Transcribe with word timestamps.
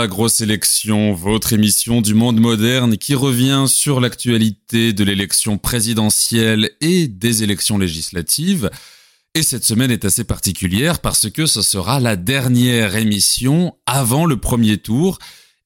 la 0.00 0.06
grosse 0.06 0.40
élection, 0.40 1.12
votre 1.12 1.52
émission 1.52 2.00
du 2.00 2.14
monde 2.14 2.40
moderne 2.40 2.96
qui 2.96 3.14
revient 3.14 3.64
sur 3.66 4.00
l'actualité 4.00 4.94
de 4.94 5.04
l'élection 5.04 5.58
présidentielle 5.58 6.70
et 6.80 7.06
des 7.06 7.42
élections 7.42 7.76
législatives. 7.76 8.70
Et 9.34 9.42
cette 9.42 9.62
semaine 9.62 9.90
est 9.90 10.06
assez 10.06 10.24
particulière 10.24 11.00
parce 11.00 11.28
que 11.28 11.44
ce 11.44 11.60
sera 11.60 12.00
la 12.00 12.16
dernière 12.16 12.96
émission 12.96 13.76
avant 13.84 14.24
le 14.24 14.38
premier 14.38 14.78
tour. 14.78 15.18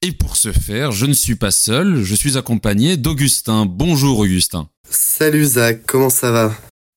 Et 0.03 0.11
pour 0.11 0.37
ce 0.37 0.51
faire, 0.51 0.91
je 0.91 1.07
ne 1.07 1.15
suis 1.15 1.37
pas 1.37 1.53
seul, 1.53 2.03
je 2.03 2.15
suis 2.17 2.37
accompagné 2.37 2.97
d'Augustin. 2.97 3.67
Bonjour 3.67 4.19
Augustin. 4.19 4.69
Salut 4.91 5.45
Zach, 5.45 5.83
comment 5.87 6.11
ça 6.11 6.33
va? 6.33 6.57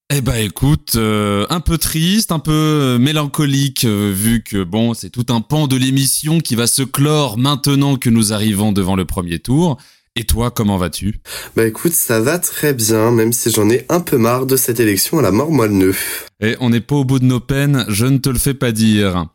Eh 0.10 0.22
ben 0.22 0.36
écoute, 0.36 0.94
euh, 0.96 1.46
un 1.50 1.60
peu 1.60 1.78
triste, 1.78 2.32
un 2.32 2.40
peu 2.40 2.52
euh, 2.54 2.98
mélancolique, 2.98 3.84
euh, 3.84 4.14
vu 4.16 4.42
que 4.42 4.64
bon, 4.64 4.94
c'est 4.94 5.10
tout 5.10 5.26
un 5.30 5.42
pan 5.42 5.68
de 5.68 5.76
l'émission 5.76 6.40
qui 6.40 6.56
va 6.56 6.66
se 6.66 6.82
clore 6.82 7.38
maintenant 7.38 7.98
que 7.98 8.10
nous 8.10 8.32
arrivons 8.32 8.72
devant 8.72 8.96
le 8.96 9.04
premier 9.04 9.40
tour. 9.40 9.78
Et 10.16 10.24
toi, 10.24 10.50
comment 10.50 10.78
vas-tu? 10.78 11.20
Bah 11.58 11.68
écoute, 11.68 11.92
ça 11.92 12.22
va 12.22 12.40
très 12.40 12.74
bien, 12.74 13.12
même 13.12 13.34
si 13.34 13.52
j'en 13.52 13.70
ai 13.70 13.86
un 13.90 14.00
peu 14.00 14.18
marre 14.18 14.46
de 14.46 14.56
cette 14.56 14.80
élection 14.80 15.20
à 15.20 15.22
la 15.22 15.32
mort 15.32 15.52
moelle 15.52 15.94
Et 16.40 16.56
on 16.62 16.70
n'est 16.70 16.80
pas 16.80 16.96
au 16.96 17.04
bout 17.04 17.20
de 17.20 17.26
nos 17.26 17.42
peines, 17.42 17.86
je 17.90 18.06
ne 18.06 18.18
te 18.18 18.30
le 18.30 18.40
fais 18.40 18.54
pas 18.54 18.72
dire. 18.72 19.26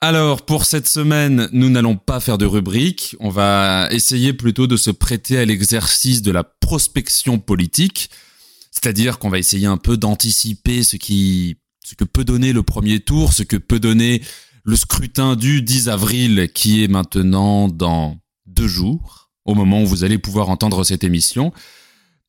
Alors, 0.00 0.46
pour 0.46 0.64
cette 0.64 0.88
semaine, 0.88 1.50
nous 1.52 1.68
n'allons 1.68 1.96
pas 1.96 2.18
faire 2.20 2.38
de 2.38 2.46
rubrique, 2.46 3.14
on 3.20 3.28
va 3.28 3.88
essayer 3.90 4.32
plutôt 4.32 4.66
de 4.66 4.78
se 4.78 4.90
prêter 4.90 5.36
à 5.36 5.44
l'exercice 5.44 6.22
de 6.22 6.32
la 6.32 6.44
prospection 6.44 7.38
politique. 7.38 8.08
C'est-à-dire 8.80 9.18
qu'on 9.18 9.28
va 9.28 9.40
essayer 9.40 9.66
un 9.66 9.76
peu 9.76 9.96
d'anticiper 9.96 10.84
ce 10.84 10.94
qui, 10.94 11.56
ce 11.84 11.96
que 11.96 12.04
peut 12.04 12.22
donner 12.22 12.52
le 12.52 12.62
premier 12.62 13.00
tour, 13.00 13.32
ce 13.32 13.42
que 13.42 13.56
peut 13.56 13.80
donner 13.80 14.22
le 14.62 14.76
scrutin 14.76 15.34
du 15.34 15.62
10 15.62 15.88
avril 15.88 16.48
qui 16.54 16.84
est 16.84 16.88
maintenant 16.88 17.66
dans 17.66 18.20
deux 18.46 18.68
jours, 18.68 19.30
au 19.44 19.56
moment 19.56 19.82
où 19.82 19.86
vous 19.86 20.04
allez 20.04 20.16
pouvoir 20.16 20.48
entendre 20.48 20.84
cette 20.84 21.02
émission. 21.02 21.52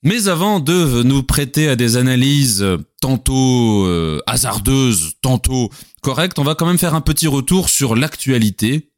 Mais 0.02 0.28
avant 0.28 0.60
de 0.60 1.04
nous 1.04 1.22
prêter 1.22 1.70
à 1.70 1.76
des 1.76 1.98
analyses 1.98 2.66
tantôt 3.00 3.86
euh, 3.86 4.20
hasardeuses, 4.26 5.14
tantôt 5.22 5.70
correctes, 6.02 6.40
on 6.40 6.44
va 6.44 6.56
quand 6.56 6.66
même 6.66 6.80
faire 6.80 6.96
un 6.96 7.02
petit 7.02 7.28
retour 7.28 7.70
sur 7.70 7.96
l'actualité. 7.96 8.92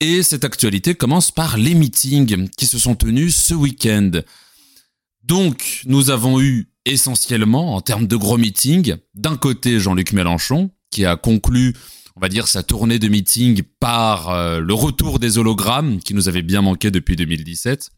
Et 0.00 0.22
cette 0.22 0.44
actualité 0.44 0.94
commence 0.94 1.32
par 1.32 1.58
les 1.58 1.74
meetings 1.74 2.48
qui 2.56 2.64
se 2.64 2.78
sont 2.78 2.94
tenus 2.94 3.36
ce 3.36 3.52
week-end. 3.52 4.10
Donc, 5.22 5.82
nous 5.84 6.08
avons 6.08 6.40
eu 6.40 6.70
essentiellement 6.88 7.74
en 7.74 7.80
termes 7.80 8.06
de 8.06 8.16
gros 8.16 8.38
meetings. 8.38 8.96
D'un 9.14 9.36
côté, 9.36 9.78
Jean-Luc 9.78 10.12
Mélenchon, 10.12 10.70
qui 10.90 11.04
a 11.04 11.16
conclu, 11.16 11.74
on 12.16 12.20
va 12.20 12.28
dire, 12.28 12.48
sa 12.48 12.62
tournée 12.62 12.98
de 12.98 13.08
meeting 13.08 13.62
par 13.80 14.30
euh, 14.30 14.60
le 14.60 14.74
retour 14.74 15.18
des 15.18 15.38
hologrammes, 15.38 16.00
qui 16.00 16.14
nous 16.14 16.28
avait 16.28 16.42
bien 16.42 16.62
manqué 16.62 16.90
depuis 16.90 17.16
2017. 17.16 17.90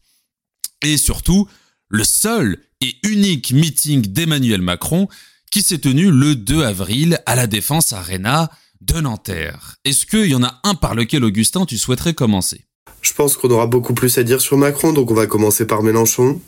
Et 0.83 0.97
surtout, 0.97 1.47
le 1.89 2.03
seul 2.03 2.57
et 2.81 2.95
unique 3.03 3.51
meeting 3.51 4.01
d'Emmanuel 4.01 4.61
Macron, 4.61 5.07
qui 5.51 5.61
s'est 5.61 5.79
tenu 5.79 6.11
le 6.11 6.35
2 6.35 6.63
avril 6.63 7.19
à 7.25 7.35
la 7.35 7.47
Défense 7.47 7.93
Arena 7.93 8.49
de 8.81 8.99
Nanterre. 8.99 9.75
Est-ce 9.85 10.05
qu'il 10.05 10.27
y 10.27 10.35
en 10.35 10.43
a 10.43 10.59
un 10.63 10.75
par 10.75 10.95
lequel, 10.95 11.23
Augustin, 11.23 11.65
tu 11.65 11.77
souhaiterais 11.77 12.13
commencer? 12.13 12.65
Je 13.01 13.13
pense 13.13 13.35
qu'on 13.35 13.49
aura 13.49 13.67
beaucoup 13.67 13.93
plus 13.93 14.17
à 14.17 14.23
dire 14.23 14.41
sur 14.41 14.57
Macron, 14.57 14.93
donc 14.93 15.11
on 15.11 15.13
va 15.13 15.27
commencer 15.27 15.65
par 15.65 15.83
Mélenchon 15.83 16.39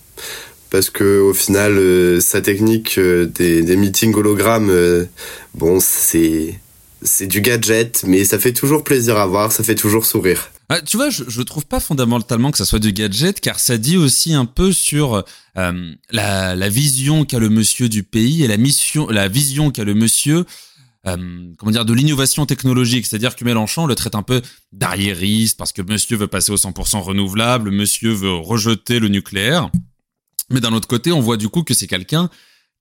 parce 0.73 0.89
que 0.89 1.19
au 1.19 1.35
final 1.35 1.73
euh, 1.77 2.19
sa 2.19 2.41
technique 2.41 2.97
euh, 2.97 3.27
des, 3.27 3.75
meetings 3.75 4.15
hologrammes 4.15 4.71
euh, 4.71 5.05
bon 5.53 5.77
c'est 5.79 6.59
c'est 7.03 7.27
du 7.27 7.41
gadget 7.41 8.03
mais 8.07 8.25
ça 8.25 8.39
fait 8.39 8.53
toujours 8.53 8.83
plaisir 8.83 9.17
à 9.17 9.27
voir 9.27 9.51
ça 9.51 9.63
fait 9.63 9.75
toujours 9.75 10.07
sourire 10.07 10.49
ah, 10.69 10.81
tu 10.81 10.97
vois, 10.97 11.09
je, 11.11 11.25
je 11.27 11.41
trouve 11.43 11.65
pas 11.65 11.81
fondamentalement 11.81 12.49
que 12.49 12.57
ça 12.57 12.65
soit 12.65 12.79
du 12.79 12.93
gadget, 12.93 13.39
car 13.41 13.59
ça 13.59 13.77
dit 13.77 13.97
aussi 13.97 14.33
un 14.33 14.45
peu 14.45 14.71
sur 14.71 15.23
la, 15.55 16.55
la 16.55 16.69
vision 16.69 17.25
qu'a 17.25 17.37
le 17.37 17.49
monsieur 17.49 17.89
du 17.89 18.01
pays 18.01 18.43
et 18.43 18.47
la 18.47 18.57
mission, 18.57 19.07
la 19.09 19.27
vision 19.27 19.69
qu'a 19.69 19.83
le 19.83 19.93
monsieur 19.93 20.45
comment 21.03 21.71
dire, 21.71 21.85
de 21.85 21.93
l'innovation 21.93 22.45
technologique. 22.45 23.05
C'est-à-dire 23.05 23.35
que 23.35 23.43
Mélenchon 23.43 23.85
le 23.85 23.93
traite 23.93 24.15
un 24.15 24.23
peu 24.23 24.41
d'arriériste 24.71 25.59
parce 25.59 25.73
que 25.73 25.81
monsieur 25.81 26.15
veut 26.15 26.27
passer 26.27 26.51
au 26.51 26.55
100% 26.55 27.01
renouvelable, 27.01 27.69
monsieur 27.69 28.11
veut 28.11 28.33
rejeter 28.33 28.99
le 28.99 29.09
nucléaire. 29.09 29.69
Mais 30.53 30.61
d'un 30.61 30.71
autre 30.71 30.87
côté, 30.87 31.11
on 31.11 31.19
voit 31.19 31.35
du 31.35 31.49
coup 31.49 31.63
que 31.63 31.73
c'est 31.73 31.87
quelqu'un 31.87 32.29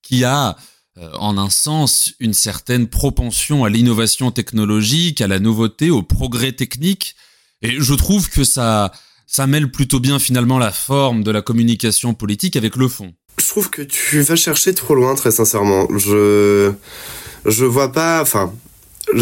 qui 0.03 0.25
a, 0.25 0.57
euh, 0.99 1.11
en 1.15 1.39
un 1.39 1.49
sens, 1.49 2.13
une 2.21 2.35
certaine 2.35 2.87
propension 2.87 3.65
à 3.65 3.71
l'innovation 3.71 4.31
technologique, 4.31 5.23
à 5.23 5.27
la 5.27 5.41
nouveauté, 5.41 5.91
au 5.91 6.03
progrès 6.03 6.53
technique. 6.53 7.17
Et 7.63 7.77
je 7.79 7.95
trouve 7.95 8.29
que 8.29 8.45
ça, 8.45 8.93
ça 9.27 9.47
mêle 9.47 9.71
plutôt 9.71 10.01
bien 10.01 10.19
finalement 10.19 10.59
la 10.59 10.71
forme 10.71 11.25
de 11.25 11.31
la 11.31 11.41
communication 11.41 12.13
politique 12.13 12.57
avec 12.57 12.77
le 12.77 12.89
fond. 12.89 13.15
Je 13.39 13.47
trouve 13.47 13.71
que 13.71 13.83
tu 13.83 14.21
vas 14.21 14.37
chercher 14.37 14.75
trop 14.75 14.95
loin, 14.95 15.15
très 15.15 15.31
sincèrement. 15.31 15.89
Je, 15.97 16.73
je 17.47 17.65
vois 17.65 17.91
pas, 17.91 18.21
enfin, 18.21 18.53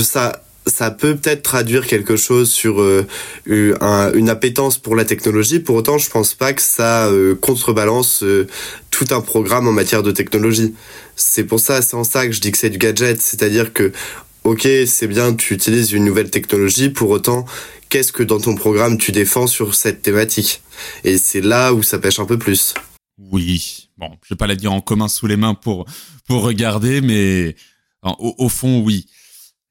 ça, 0.02 0.42
ça 0.70 0.90
peut 0.90 1.16
peut-être 1.16 1.42
traduire 1.42 1.86
quelque 1.86 2.16
chose 2.16 2.50
sur 2.50 2.80
euh, 2.80 3.06
une 3.46 4.28
appétence 4.28 4.78
pour 4.78 4.96
la 4.96 5.04
technologie. 5.04 5.60
Pour 5.60 5.76
autant, 5.76 5.98
je 5.98 6.08
pense 6.08 6.34
pas 6.34 6.52
que 6.52 6.62
ça 6.62 7.08
euh, 7.08 7.34
contrebalance 7.34 8.22
euh, 8.22 8.46
tout 8.90 9.06
un 9.10 9.20
programme 9.20 9.68
en 9.68 9.72
matière 9.72 10.02
de 10.02 10.10
technologie. 10.10 10.74
C'est 11.16 11.44
pour 11.44 11.60
ça, 11.60 11.82
c'est 11.82 11.94
en 11.94 12.04
ça 12.04 12.26
que 12.26 12.32
je 12.32 12.40
dis 12.40 12.52
que 12.52 12.58
c'est 12.58 12.70
du 12.70 12.78
gadget. 12.78 13.20
C'est-à-dire 13.20 13.72
que, 13.72 13.92
ok, 14.44 14.66
c'est 14.86 15.06
bien, 15.06 15.34
tu 15.34 15.54
utilises 15.54 15.92
une 15.92 16.04
nouvelle 16.04 16.30
technologie. 16.30 16.88
Pour 16.88 17.10
autant, 17.10 17.44
qu'est-ce 17.88 18.12
que 18.12 18.22
dans 18.22 18.40
ton 18.40 18.54
programme 18.54 18.96
tu 18.96 19.12
défends 19.12 19.46
sur 19.46 19.74
cette 19.74 20.02
thématique? 20.02 20.62
Et 21.04 21.18
c'est 21.18 21.42
là 21.42 21.74
où 21.74 21.82
ça 21.82 21.98
pêche 21.98 22.18
un 22.18 22.26
peu 22.26 22.38
plus. 22.38 22.74
Oui. 23.18 23.88
Bon, 23.98 24.10
je 24.22 24.32
vais 24.32 24.38
pas 24.38 24.46
la 24.46 24.56
dire 24.56 24.72
en 24.72 24.80
commun 24.80 25.08
sous 25.08 25.26
les 25.26 25.36
mains 25.36 25.54
pour 25.54 25.84
pour 26.26 26.42
regarder, 26.42 27.00
mais 27.00 27.54
au 28.02 28.48
fond, 28.48 28.80
oui. 28.80 29.06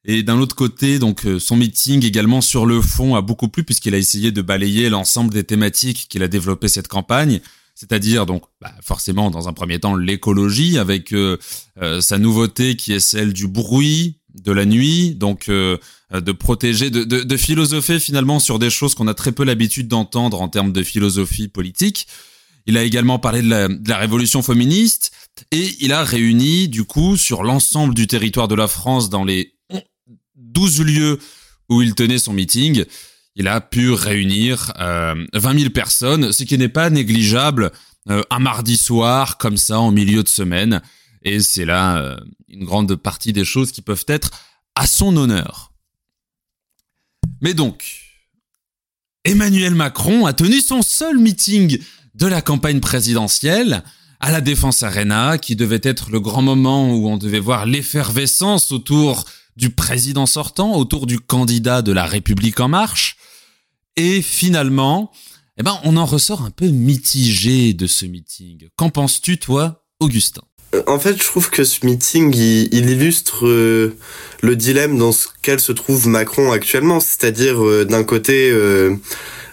Et 0.04 0.22
d'un 0.22 0.38
autre 0.38 0.56
côté, 0.56 0.98
donc 0.98 1.26
euh, 1.26 1.38
son 1.38 1.56
meeting 1.56 2.04
également 2.04 2.40
sur 2.40 2.64
le 2.64 2.80
fond 2.80 3.16
a 3.16 3.20
beaucoup 3.20 3.48
plu 3.48 3.64
puisqu'il 3.64 3.94
a 3.94 3.98
essayé 3.98 4.32
de 4.32 4.40
balayer 4.40 4.88
l'ensemble 4.88 5.32
des 5.32 5.44
thématiques 5.44 6.06
qu'il 6.08 6.22
a 6.22 6.28
développé 6.28 6.68
cette 6.68 6.88
campagne, 6.88 7.40
c'est-à-dire 7.74 8.24
donc 8.24 8.44
bah, 8.62 8.72
forcément 8.80 9.30
dans 9.30 9.48
un 9.48 9.52
premier 9.52 9.78
temps 9.78 9.94
l'écologie 9.94 10.78
avec 10.78 11.12
euh, 11.12 11.36
euh, 11.82 12.00
sa 12.00 12.16
nouveauté 12.18 12.76
qui 12.76 12.94
est 12.94 13.00
celle 13.00 13.34
du 13.34 13.46
bruit 13.46 14.16
de 14.42 14.52
la 14.52 14.64
nuit, 14.64 15.16
donc 15.16 15.50
de 15.50 16.32
protéger, 16.32 16.88
de, 16.88 17.02
de, 17.02 17.24
de, 17.24 17.36
philosopher 17.36 17.98
finalement 17.98 18.38
sur 18.38 18.60
des 18.60 18.70
choses 18.70 18.94
qu'on 18.94 19.08
a 19.08 19.14
très 19.14 19.32
peu 19.32 19.42
l'habitude 19.42 19.88
d'entendre 19.88 20.40
en 20.40 20.48
termes 20.48 20.72
de 20.72 20.84
philosophie 20.84 21.48
politique. 21.48 22.06
Il 22.66 22.76
a 22.76 22.84
également 22.84 23.18
parlé 23.18 23.42
de 23.42 23.48
la, 23.48 23.66
de 23.66 23.88
la, 23.88 23.98
révolution 23.98 24.40
féministe 24.40 25.10
et 25.50 25.74
il 25.80 25.92
a 25.92 26.04
réuni 26.04 26.68
du 26.68 26.84
coup 26.84 27.16
sur 27.16 27.42
l'ensemble 27.42 27.92
du 27.92 28.06
territoire 28.06 28.46
de 28.46 28.54
la 28.54 28.68
France 28.68 29.10
dans 29.10 29.24
les 29.24 29.56
12 30.40 30.82
lieux 30.82 31.18
où 31.68 31.82
il 31.82 31.94
tenait 31.94 32.18
son 32.18 32.32
meeting, 32.32 32.84
il 33.36 33.48
a 33.48 33.60
pu 33.60 33.92
réunir 33.92 34.72
euh, 34.80 35.14
20 35.34 35.58
000 35.58 35.70
personnes, 35.70 36.32
ce 36.32 36.42
qui 36.42 36.58
n'est 36.58 36.68
pas 36.68 36.90
négligeable 36.90 37.70
euh, 38.08 38.22
un 38.30 38.38
mardi 38.38 38.76
soir 38.76 39.38
comme 39.38 39.56
ça 39.56 39.78
en 39.78 39.92
milieu 39.92 40.22
de 40.22 40.28
semaine. 40.28 40.82
Et 41.22 41.40
c'est 41.40 41.64
là 41.64 41.98
euh, 41.98 42.16
une 42.48 42.64
grande 42.64 42.96
partie 42.96 43.32
des 43.32 43.44
choses 43.44 43.72
qui 43.72 43.82
peuvent 43.82 44.04
être 44.08 44.30
à 44.74 44.86
son 44.86 45.16
honneur. 45.16 45.72
Mais 47.40 47.54
donc, 47.54 47.84
Emmanuel 49.24 49.74
Macron 49.74 50.26
a 50.26 50.32
tenu 50.32 50.60
son 50.60 50.82
seul 50.82 51.18
meeting 51.18 51.78
de 52.14 52.26
la 52.26 52.42
campagne 52.42 52.80
présidentielle 52.80 53.84
à 54.18 54.30
la 54.30 54.40
Défense 54.40 54.82
Arena, 54.82 55.38
qui 55.38 55.56
devait 55.56 55.80
être 55.82 56.10
le 56.10 56.20
grand 56.20 56.42
moment 56.42 56.94
où 56.94 57.08
on 57.08 57.16
devait 57.16 57.40
voir 57.40 57.64
l'effervescence 57.64 58.70
autour 58.70 59.24
du 59.56 59.70
président 59.70 60.26
sortant, 60.26 60.76
autour 60.76 61.06
du 61.06 61.18
candidat 61.18 61.82
de 61.82 61.92
la 61.92 62.04
République 62.04 62.60
en 62.60 62.68
marche. 62.68 63.16
Et 63.96 64.22
finalement, 64.22 65.10
eh 65.58 65.62
ben, 65.62 65.78
on 65.84 65.96
en 65.96 66.06
ressort 66.06 66.42
un 66.42 66.50
peu 66.50 66.68
mitigé 66.68 67.74
de 67.74 67.86
ce 67.86 68.06
meeting. 68.06 68.68
Qu'en 68.76 68.90
penses-tu, 68.90 69.38
toi, 69.38 69.84
Augustin? 70.00 70.42
Euh, 70.74 70.82
en 70.86 70.98
fait, 70.98 71.18
je 71.18 71.24
trouve 71.24 71.50
que 71.50 71.64
ce 71.64 71.84
meeting, 71.84 72.34
il, 72.34 72.90
illustre 72.90 73.46
euh, 73.46 73.96
le 74.40 74.56
dilemme 74.56 74.96
dans 74.96 75.10
lequel 75.10 75.60
se 75.60 75.72
trouve 75.72 76.06
Macron 76.06 76.52
actuellement. 76.52 77.00
C'est-à-dire, 77.00 77.62
euh, 77.62 77.84
d'un 77.84 78.04
côté, 78.04 78.52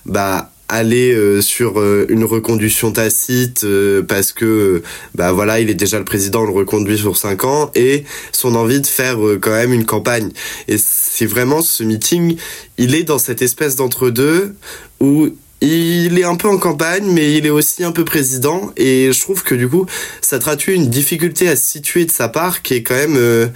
bah, 0.06 0.52
aller 0.70 1.14
euh, 1.14 1.42
sur 1.42 1.80
euh, 1.80 2.06
une 2.10 2.24
reconduction 2.24 2.92
tacite 2.92 3.64
euh, 3.64 4.04
parce 4.04 4.34
que 4.34 4.84
bah 5.16 5.32
voilà 5.32 5.60
il 5.60 5.70
est 5.70 5.76
déjà 5.76 5.98
le 5.98 6.06
président 6.06 6.42
on 6.44 6.48
le 6.48 6.52
reconduit 6.52 6.98
sur 6.98 7.16
cinq 7.16 7.46
ans 7.46 7.72
et 7.74 8.04
son 8.32 8.56
envie 8.56 8.82
de 8.82 8.88
faire 8.88 9.18
quand 9.42 9.52
même 9.52 9.74
une 9.74 9.86
campagne. 9.86 10.32
Et 10.68 10.78
c'est 10.78 11.26
vraiment 11.26 11.62
ce 11.62 11.84
meeting 11.84 12.38
il 12.78 12.96
est 12.96 13.04
dans 13.04 13.20
cette 13.20 13.42
espèce 13.42 13.76
d'entre 13.76 14.10
deux 14.10 14.56
où 15.00 15.30
il 15.62 16.20
est 16.20 16.24
un 16.24 16.36
peu 16.36 16.48
en 16.48 16.58
campagne, 16.58 17.06
mais 17.12 17.34
il 17.34 17.46
est 17.48 17.52
aussi 17.52 17.84
un 17.84 17.92
peu 17.92 18.06
président. 18.06 18.72
Et 18.78 19.12
je 19.12 19.20
trouve 19.20 19.44
que 19.44 19.56
du 19.56 19.68
coup, 19.68 19.86
ça 20.22 20.38
traduit 20.38 20.76
une 20.76 20.90
difficulté 20.90 21.48
à 21.48 21.56
se 21.56 21.66
situer 21.66 22.06
de 22.06 22.12
sa 22.12 22.30
part 22.30 22.62
qui 22.62 22.76
est 22.76 22.84
quand 22.84 22.96
même 22.96 23.18
euh, 23.18 23.48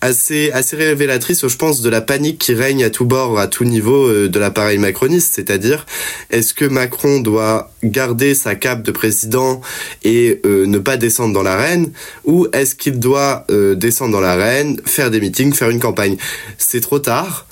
assez 0.00 0.50
assez 0.52 0.76
révélatrice, 0.76 1.46
je 1.46 1.56
pense, 1.56 1.82
de 1.82 1.90
la 1.90 2.00
panique 2.00 2.38
qui 2.38 2.54
règne 2.54 2.84
à 2.84 2.90
tout 2.90 3.04
bord, 3.04 3.38
à 3.38 3.48
tout 3.48 3.64
niveau 3.64 4.08
euh, 4.08 4.28
de 4.28 4.38
l'appareil 4.38 4.78
macroniste. 4.78 5.34
C'est-à-dire, 5.34 5.84
est-ce 6.30 6.54
que 6.54 6.64
Macron 6.64 7.20
doit 7.20 7.70
garder 7.84 8.34
sa 8.34 8.54
cape 8.54 8.82
de 8.82 8.90
président 8.90 9.60
et 10.04 10.40
euh, 10.46 10.66
ne 10.66 10.78
pas 10.78 10.96
descendre 10.96 11.34
dans 11.34 11.42
l'arène, 11.42 11.92
ou 12.24 12.46
est-ce 12.54 12.74
qu'il 12.74 12.98
doit 12.98 13.46
descendre 13.76 14.12
dans 14.12 14.20
l'arène, 14.20 14.80
faire 14.86 15.10
des 15.10 15.20
meetings, 15.20 15.52
faire 15.52 15.70
une 15.70 15.80
campagne? 15.80 16.16
C'est 16.56 16.80
trop 16.80 16.98
tard 16.98 17.46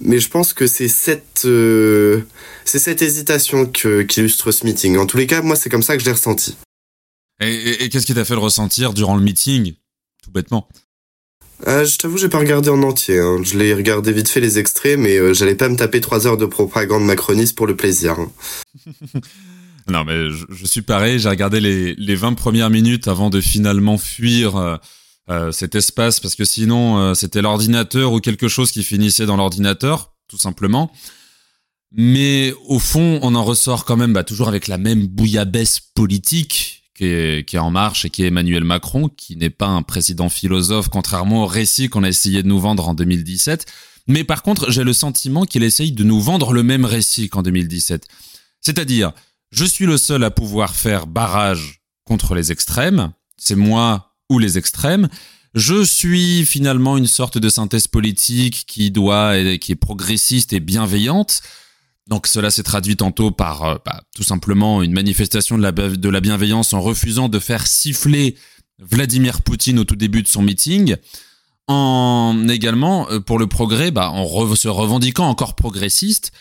mais 0.00 0.18
je 0.20 0.28
pense 0.28 0.52
que 0.52 0.66
c'est 0.66 0.88
cette 0.88 1.42
euh, 1.44 2.22
c'est 2.64 2.78
cette 2.78 3.02
hésitation 3.02 3.66
qu'illustre 3.66 4.52
ce 4.52 4.64
meeting. 4.64 4.96
En 4.96 5.06
tous 5.06 5.16
les 5.16 5.26
cas, 5.26 5.42
moi, 5.42 5.56
c'est 5.56 5.70
comme 5.70 5.82
ça 5.82 5.94
que 5.96 6.00
je 6.00 6.06
l'ai 6.06 6.12
ressenti. 6.12 6.56
Et, 7.40 7.88
qu'est-ce 7.88 8.06
qui 8.06 8.14
t'a 8.14 8.24
fait 8.24 8.34
le 8.34 8.40
ressentir 8.40 8.92
durant 8.92 9.16
le 9.16 9.22
meeting, 9.22 9.74
tout 10.24 10.30
bêtement? 10.30 10.68
Euh, 11.66 11.84
Je 11.84 11.96
t'avoue, 11.96 12.18
j'ai 12.18 12.28
pas 12.28 12.38
regardé 12.38 12.68
en 12.68 12.82
entier. 12.82 13.18
Hein. 13.18 13.42
Je 13.44 13.56
l'ai 13.56 13.74
regardé 13.74 14.12
vite 14.12 14.28
fait 14.28 14.40
les 14.40 14.58
extraits, 14.58 14.98
mais 14.98 15.16
euh, 15.16 15.34
j'allais 15.34 15.54
pas 15.54 15.68
me 15.68 15.76
taper 15.76 16.00
trois 16.00 16.26
heures 16.26 16.36
de 16.36 16.46
propagande 16.46 17.04
macroniste 17.04 17.56
pour 17.56 17.66
le 17.66 17.76
plaisir. 17.76 18.16
Hein. 18.18 18.30
non, 19.88 20.04
mais 20.04 20.30
je, 20.30 20.66
suis 20.66 20.82
pareil. 20.82 21.20
J'ai 21.20 21.28
regardé 21.28 21.60
les 21.60 21.94
les 21.94 22.14
20 22.16 22.34
premières 22.34 22.70
minutes 22.70 23.06
avant 23.06 23.30
de 23.30 23.40
finalement 23.40 23.98
fuir 23.98 24.80
euh, 25.30 25.52
cet 25.52 25.74
espace 25.74 26.20
parce 26.20 26.34
que 26.34 26.44
sinon 26.44 26.98
euh, 26.98 27.14
c'était 27.14 27.42
l'ordinateur 27.42 28.12
ou 28.12 28.20
quelque 28.20 28.48
chose 28.48 28.70
qui 28.70 28.82
finissait 28.82 29.26
dans 29.26 29.36
l'ordinateur, 29.36 30.14
tout 30.28 30.38
simplement. 30.38 30.90
Mais 31.92 32.54
au 32.66 32.78
fond, 32.78 33.18
on 33.22 33.34
en 33.34 33.44
ressort 33.44 33.84
quand 33.84 33.96
même 33.96 34.12
bah, 34.12 34.24
toujours 34.24 34.48
avec 34.48 34.68
la 34.68 34.78
même 34.78 35.06
bouillabaisse 35.06 35.80
politique 35.80 36.84
qui 36.94 37.06
est, 37.06 37.48
qui 37.48 37.56
est 37.56 37.60
en 37.60 37.70
marche 37.70 38.04
et 38.04 38.10
qui 38.10 38.24
est 38.24 38.28
Emmanuel 38.28 38.64
Macron, 38.64 39.08
qui 39.08 39.36
n'est 39.36 39.50
pas 39.50 39.68
un 39.68 39.82
président 39.82 40.28
philosophe, 40.28 40.88
contrairement 40.88 41.44
au 41.44 41.46
récit 41.46 41.88
qu'on 41.88 42.02
a 42.02 42.08
essayé 42.08 42.42
de 42.42 42.48
nous 42.48 42.58
vendre 42.58 42.88
en 42.88 42.94
2017. 42.94 43.66
Mais 44.08 44.24
par 44.24 44.42
contre, 44.42 44.70
j'ai 44.70 44.84
le 44.84 44.92
sentiment 44.92 45.44
qu'il 45.44 45.62
essaye 45.62 45.92
de 45.92 46.04
nous 46.04 46.20
vendre 46.20 46.52
le 46.52 46.62
même 46.62 46.84
récit 46.84 47.28
qu'en 47.28 47.42
2017. 47.42 48.08
C'est-à-dire, 48.60 49.12
je 49.50 49.64
suis 49.64 49.86
le 49.86 49.96
seul 49.96 50.24
à 50.24 50.30
pouvoir 50.30 50.74
faire 50.74 51.06
barrage 51.06 51.82
contre 52.04 52.34
les 52.34 52.50
extrêmes. 52.50 53.12
C'est 53.36 53.54
moi 53.54 54.07
ou 54.28 54.38
les 54.38 54.58
extrêmes. 54.58 55.08
Je 55.54 55.82
suis 55.82 56.44
finalement 56.44 56.96
une 56.96 57.06
sorte 57.06 57.38
de 57.38 57.48
synthèse 57.48 57.86
politique 57.86 58.64
qui 58.66 58.90
doit, 58.90 59.34
qui 59.58 59.72
est 59.72 59.76
progressiste 59.76 60.52
et 60.52 60.60
bienveillante. 60.60 61.40
Donc 62.08 62.26
cela 62.26 62.50
s'est 62.50 62.62
traduit 62.62 62.96
tantôt 62.96 63.30
par 63.30 63.64
euh, 63.64 63.76
bah, 63.84 64.02
tout 64.16 64.22
simplement 64.22 64.82
une 64.82 64.92
manifestation 64.92 65.58
de 65.58 65.62
la, 65.62 65.72
de 65.72 66.08
la 66.08 66.20
bienveillance 66.20 66.72
en 66.72 66.80
refusant 66.80 67.28
de 67.28 67.38
faire 67.38 67.66
siffler 67.66 68.34
Vladimir 68.78 69.42
Poutine 69.42 69.78
au 69.78 69.84
tout 69.84 69.96
début 69.96 70.22
de 70.22 70.28
son 70.28 70.42
meeting, 70.42 70.96
en 71.66 72.48
également 72.48 73.10
euh, 73.10 73.20
pour 73.20 73.38
le 73.38 73.46
progrès, 73.46 73.90
bah, 73.90 74.10
en 74.10 74.24
se 74.54 74.68
revendiquant 74.68 75.28
encore 75.28 75.54
progressiste 75.54 76.32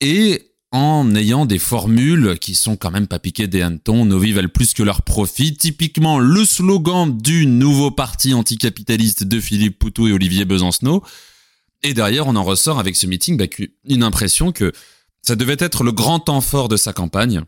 et 0.00 0.52
en 0.72 1.14
ayant 1.14 1.46
des 1.46 1.58
formules 1.58 2.38
qui 2.38 2.54
sont 2.54 2.76
quand 2.76 2.90
même 2.90 3.06
pas 3.06 3.18
piquées 3.18 3.46
des 3.46 3.62
hannetons, 3.62 4.04
nos 4.04 4.18
vies 4.18 4.32
valent 4.32 4.48
plus 4.48 4.74
que 4.74 4.82
leurs 4.82 5.02
profits. 5.02 5.56
Typiquement 5.56 6.18
le 6.18 6.44
slogan 6.44 7.16
du 7.16 7.46
nouveau 7.46 7.90
parti 7.90 8.34
anticapitaliste 8.34 9.24
de 9.24 9.40
Philippe 9.40 9.78
Poutou 9.78 10.08
et 10.08 10.12
Olivier 10.12 10.44
Besancenot. 10.44 11.02
Et 11.82 11.94
derrière, 11.94 12.26
on 12.26 12.36
en 12.36 12.44
ressort 12.44 12.78
avec 12.78 12.96
ce 12.96 13.06
meeting 13.06 13.36
bah, 13.36 13.44
une 13.88 14.02
impression 14.02 14.52
que 14.52 14.72
ça 15.22 15.36
devait 15.36 15.56
être 15.58 15.84
le 15.84 15.92
grand 15.92 16.20
temps 16.20 16.40
fort 16.40 16.68
de 16.68 16.76
sa 16.76 16.92
campagne, 16.92 17.42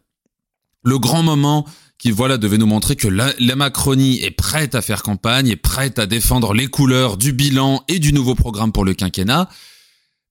le 0.84 0.98
grand 0.98 1.22
moment 1.22 1.66
qui 1.98 2.12
voilà 2.12 2.38
devait 2.38 2.58
nous 2.58 2.66
montrer 2.66 2.94
que 2.94 3.08
la, 3.08 3.32
la, 3.40 3.56
Macronie 3.56 4.22
est 4.22 4.30
prête 4.30 4.76
à 4.76 4.82
faire 4.82 5.02
campagne, 5.02 5.48
est 5.48 5.56
prête 5.56 5.98
à 5.98 6.06
défendre 6.06 6.54
les 6.54 6.68
couleurs 6.68 7.16
du 7.16 7.32
bilan 7.32 7.82
et 7.88 7.98
du 7.98 8.12
nouveau 8.12 8.36
programme 8.36 8.70
pour 8.70 8.84
le 8.84 8.94
quinquennat 8.94 9.48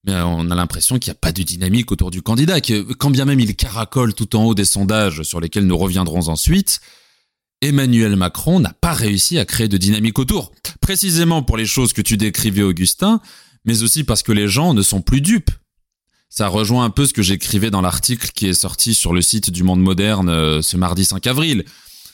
mais 0.03 0.13
on 0.15 0.49
a 0.51 0.55
l'impression 0.55 0.99
qu'il 0.99 1.11
n'y 1.11 1.17
a 1.17 1.19
pas 1.19 1.31
de 1.31 1.43
dynamique 1.43 1.91
autour 1.91 2.11
du 2.11 2.21
candidat, 2.21 2.61
que 2.61 2.81
quand 2.93 3.09
bien 3.09 3.25
même 3.25 3.39
il 3.39 3.55
caracole 3.55 4.13
tout 4.13 4.35
en 4.35 4.45
haut 4.45 4.55
des 4.55 4.65
sondages 4.65 5.23
sur 5.23 5.39
lesquels 5.39 5.65
nous 5.65 5.77
reviendrons 5.77 6.29
ensuite, 6.29 6.79
Emmanuel 7.61 8.15
Macron 8.15 8.59
n'a 8.59 8.73
pas 8.73 8.93
réussi 8.93 9.39
à 9.39 9.45
créer 9.45 9.67
de 9.67 9.77
dynamique 9.77 10.19
autour. 10.19 10.51
Précisément 10.79 11.41
pour 11.41 11.57
les 11.57 11.65
choses 11.65 11.93
que 11.93 12.01
tu 12.01 12.15
décrivais, 12.15 12.61
Augustin, 12.61 13.19
mais 13.65 13.83
aussi 13.83 14.03
parce 14.03 14.23
que 14.23 14.31
les 14.31 14.47
gens 14.47 14.73
ne 14.73 14.81
sont 14.81 15.01
plus 15.01 15.21
dupes. 15.21 15.51
Ça 16.29 16.47
rejoint 16.47 16.85
un 16.85 16.89
peu 16.89 17.05
ce 17.05 17.13
que 17.13 17.23
j'écrivais 17.23 17.71
dans 17.71 17.81
l'article 17.81 18.29
qui 18.35 18.47
est 18.47 18.53
sorti 18.53 18.93
sur 18.93 19.13
le 19.13 19.21
site 19.21 19.49
du 19.49 19.63
Monde 19.63 19.81
Moderne 19.81 20.29
euh, 20.29 20.61
ce 20.61 20.77
mardi 20.77 21.05
5 21.05 21.25
avril. 21.25 21.65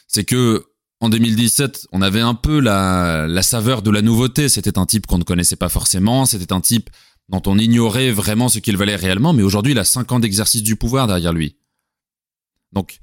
C'est 0.07 0.23
que 0.23 0.65
en 1.01 1.09
2017, 1.09 1.87
on 1.91 2.01
avait 2.01 2.21
un 2.21 2.35
peu 2.35 2.61
la 2.61 3.41
saveur 3.41 3.81
de 3.81 3.91
la 3.91 4.01
nouveauté. 4.01 4.47
C'était 4.47 4.77
un 4.77 4.85
type 4.85 5.05
qu'on 5.05 5.17
ne 5.17 5.25
connaissait 5.25 5.57
pas 5.57 5.67
forcément. 5.67 6.25
C'était 6.25 6.53
un 6.53 6.61
type 6.61 6.89
dont 7.29 7.41
on 7.45 7.57
ignorait 7.57 8.11
vraiment 8.11 8.49
ce 8.49 8.59
qu'il 8.59 8.77
valait 8.77 8.95
réellement, 8.95 9.33
mais 9.33 9.43
aujourd'hui, 9.43 9.71
il 9.71 9.79
a 9.79 9.85
5 9.85 10.11
ans 10.11 10.19
d'exercice 10.19 10.63
du 10.63 10.75
pouvoir 10.75 11.07
derrière 11.07 11.33
lui. 11.33 11.55
Donc, 12.71 12.99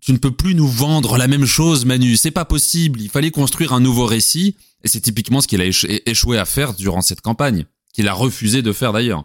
tu 0.00 0.12
ne 0.12 0.18
peux 0.18 0.30
plus 0.30 0.54
nous 0.54 0.68
vendre 0.68 1.18
la 1.18 1.28
même 1.28 1.44
chose, 1.44 1.84
Manu. 1.84 2.16
C'est 2.16 2.30
pas 2.30 2.44
possible. 2.44 3.00
Il 3.00 3.10
fallait 3.10 3.30
construire 3.30 3.72
un 3.72 3.80
nouveau 3.80 4.06
récit, 4.06 4.56
et 4.84 4.88
c'est 4.88 5.00
typiquement 5.00 5.40
ce 5.40 5.48
qu'il 5.48 5.60
a 5.60 5.66
échoué 6.06 6.38
à 6.38 6.44
faire 6.44 6.74
durant 6.74 7.02
cette 7.02 7.20
campagne, 7.20 7.66
qu'il 7.92 8.08
a 8.08 8.12
refusé 8.12 8.62
de 8.62 8.72
faire 8.72 8.92
d'ailleurs. 8.92 9.24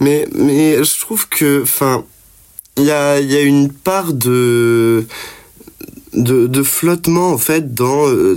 Mais, 0.00 0.26
mais 0.34 0.82
je 0.82 1.00
trouve 1.00 1.28
que, 1.28 1.62
enfin, 1.62 2.04
il 2.76 2.84
y 2.84 2.90
a, 2.90 3.20
y 3.20 3.36
a 3.36 3.42
une 3.42 3.72
part 3.72 4.12
de 4.12 5.06
de, 6.12 6.46
de 6.46 6.62
flottement 6.62 7.30
en 7.32 7.38
fait 7.38 7.74
dans 7.74 8.08
euh, 8.08 8.36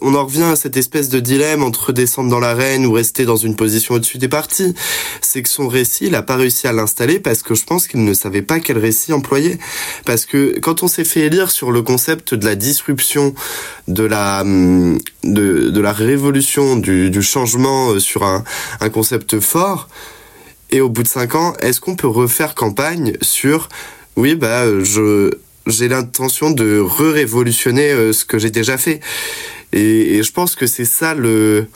on 0.00 0.14
en 0.14 0.24
revient 0.24 0.44
à 0.44 0.56
cette 0.56 0.76
espèce 0.76 1.08
de 1.08 1.20
dilemme 1.20 1.62
entre 1.62 1.92
descendre 1.92 2.30
dans 2.30 2.40
l'arène 2.40 2.86
ou 2.86 2.92
rester 2.92 3.24
dans 3.24 3.36
une 3.36 3.56
position 3.56 3.94
au-dessus 3.94 4.18
des 4.18 4.28
partis 4.28 4.74
c'est 5.20 5.42
que 5.42 5.48
son 5.48 5.68
récit 5.68 6.06
il 6.06 6.14
a 6.14 6.22
pas 6.22 6.36
réussi 6.36 6.66
à 6.66 6.72
l'installer 6.72 7.20
parce 7.20 7.42
que 7.42 7.54
je 7.54 7.64
pense 7.64 7.86
qu'il 7.86 8.04
ne 8.04 8.14
savait 8.14 8.42
pas 8.42 8.60
quel 8.60 8.78
récit 8.78 9.12
employer. 9.12 9.58
Parce 10.04 10.26
que 10.26 10.58
quand 10.58 10.82
on 10.82 10.88
s'est 10.88 11.04
fait 11.04 11.20
élire 11.20 11.50
sur 11.50 11.70
le 11.70 11.82
concept 11.82 12.34
de 12.34 12.44
la 12.44 12.54
disruption 12.54 13.34
de 13.88 14.04
la 14.04 14.42
hum, 14.42 14.98
de, 15.24 15.70
de 15.70 15.80
la 15.80 15.92
révolution 15.92 16.76
du, 16.76 17.10
du 17.10 17.22
changement 17.22 17.90
euh, 17.90 17.98
sur 17.98 18.24
un, 18.24 18.44
un 18.80 18.90
concept 18.90 19.40
fort 19.40 19.88
et 20.70 20.80
au 20.80 20.88
bout 20.88 21.02
de 21.02 21.08
cinq 21.08 21.34
ans 21.34 21.54
est-ce 21.60 21.80
qu'on 21.80 21.96
peut 21.96 22.08
refaire 22.08 22.54
campagne 22.54 23.14
sur 23.20 23.68
oui 24.16 24.34
bah 24.34 24.64
je 24.82 25.30
j'ai 25.70 25.88
l'intention 25.88 26.50
de 26.50 26.80
re-révolutionner 26.80 27.92
euh, 27.92 28.12
ce 28.12 28.24
que 28.24 28.38
j'ai 28.38 28.50
déjà 28.50 28.76
fait. 28.76 29.00
Et, 29.72 30.22
je 30.22 30.32
pense 30.32 30.56
que 30.56 30.66
c'est 30.66 30.84
ça 30.84 31.14
le, 31.14 31.66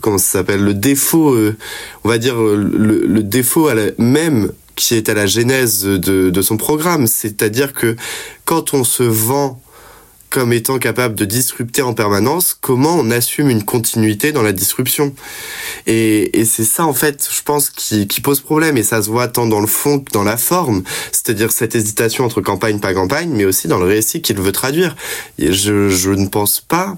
comment 0.00 0.18
ça 0.18 0.38
s'appelle 0.38 0.64
le 0.64 0.74
défaut, 0.74 1.34
euh, 1.34 1.56
on 2.04 2.08
va 2.08 2.18
dire 2.18 2.40
le, 2.40 3.06
le 3.06 3.22
défaut 3.22 3.68
à 3.68 3.74
même 3.98 4.52
qui 4.76 4.94
est 4.94 5.10
à 5.10 5.14
la 5.14 5.26
genèse 5.26 5.84
de, 5.84 6.30
de 6.30 6.42
son 6.42 6.56
programme. 6.56 7.06
C'est-à-dire 7.06 7.74
que 7.74 7.96
quand 8.46 8.72
on 8.72 8.82
se 8.82 9.02
vend 9.02 9.60
comme 10.30 10.52
étant 10.52 10.78
capable 10.78 11.16
de 11.16 11.24
disrupter 11.24 11.82
en 11.82 11.92
permanence, 11.92 12.56
comment 12.58 12.94
on 12.96 13.10
assume 13.10 13.50
une 13.50 13.64
continuité 13.64 14.32
dans 14.32 14.42
la 14.42 14.52
disruption? 14.52 15.14
Et, 15.86 16.38
et 16.38 16.44
c'est 16.44 16.64
ça, 16.64 16.86
en 16.86 16.94
fait, 16.94 17.28
je 17.30 17.42
pense, 17.42 17.68
qui, 17.68 18.06
qui, 18.06 18.20
pose 18.20 18.40
problème. 18.40 18.76
Et 18.76 18.82
ça 18.82 19.02
se 19.02 19.10
voit 19.10 19.28
tant 19.28 19.46
dans 19.46 19.60
le 19.60 19.66
fond 19.66 19.98
que 19.98 20.12
dans 20.12 20.22
la 20.22 20.36
forme. 20.36 20.82
C'est-à-dire 21.12 21.50
cette 21.50 21.74
hésitation 21.74 22.24
entre 22.24 22.40
campagne, 22.40 22.78
pas 22.78 22.94
campagne, 22.94 23.30
mais 23.30 23.44
aussi 23.44 23.68
dans 23.68 23.78
le 23.78 23.86
récit 23.86 24.22
qu'il 24.22 24.38
veut 24.40 24.52
traduire. 24.52 24.96
Et 25.38 25.52
je, 25.52 25.88
je 25.88 26.10
ne 26.10 26.28
pense 26.28 26.60
pas 26.60 26.96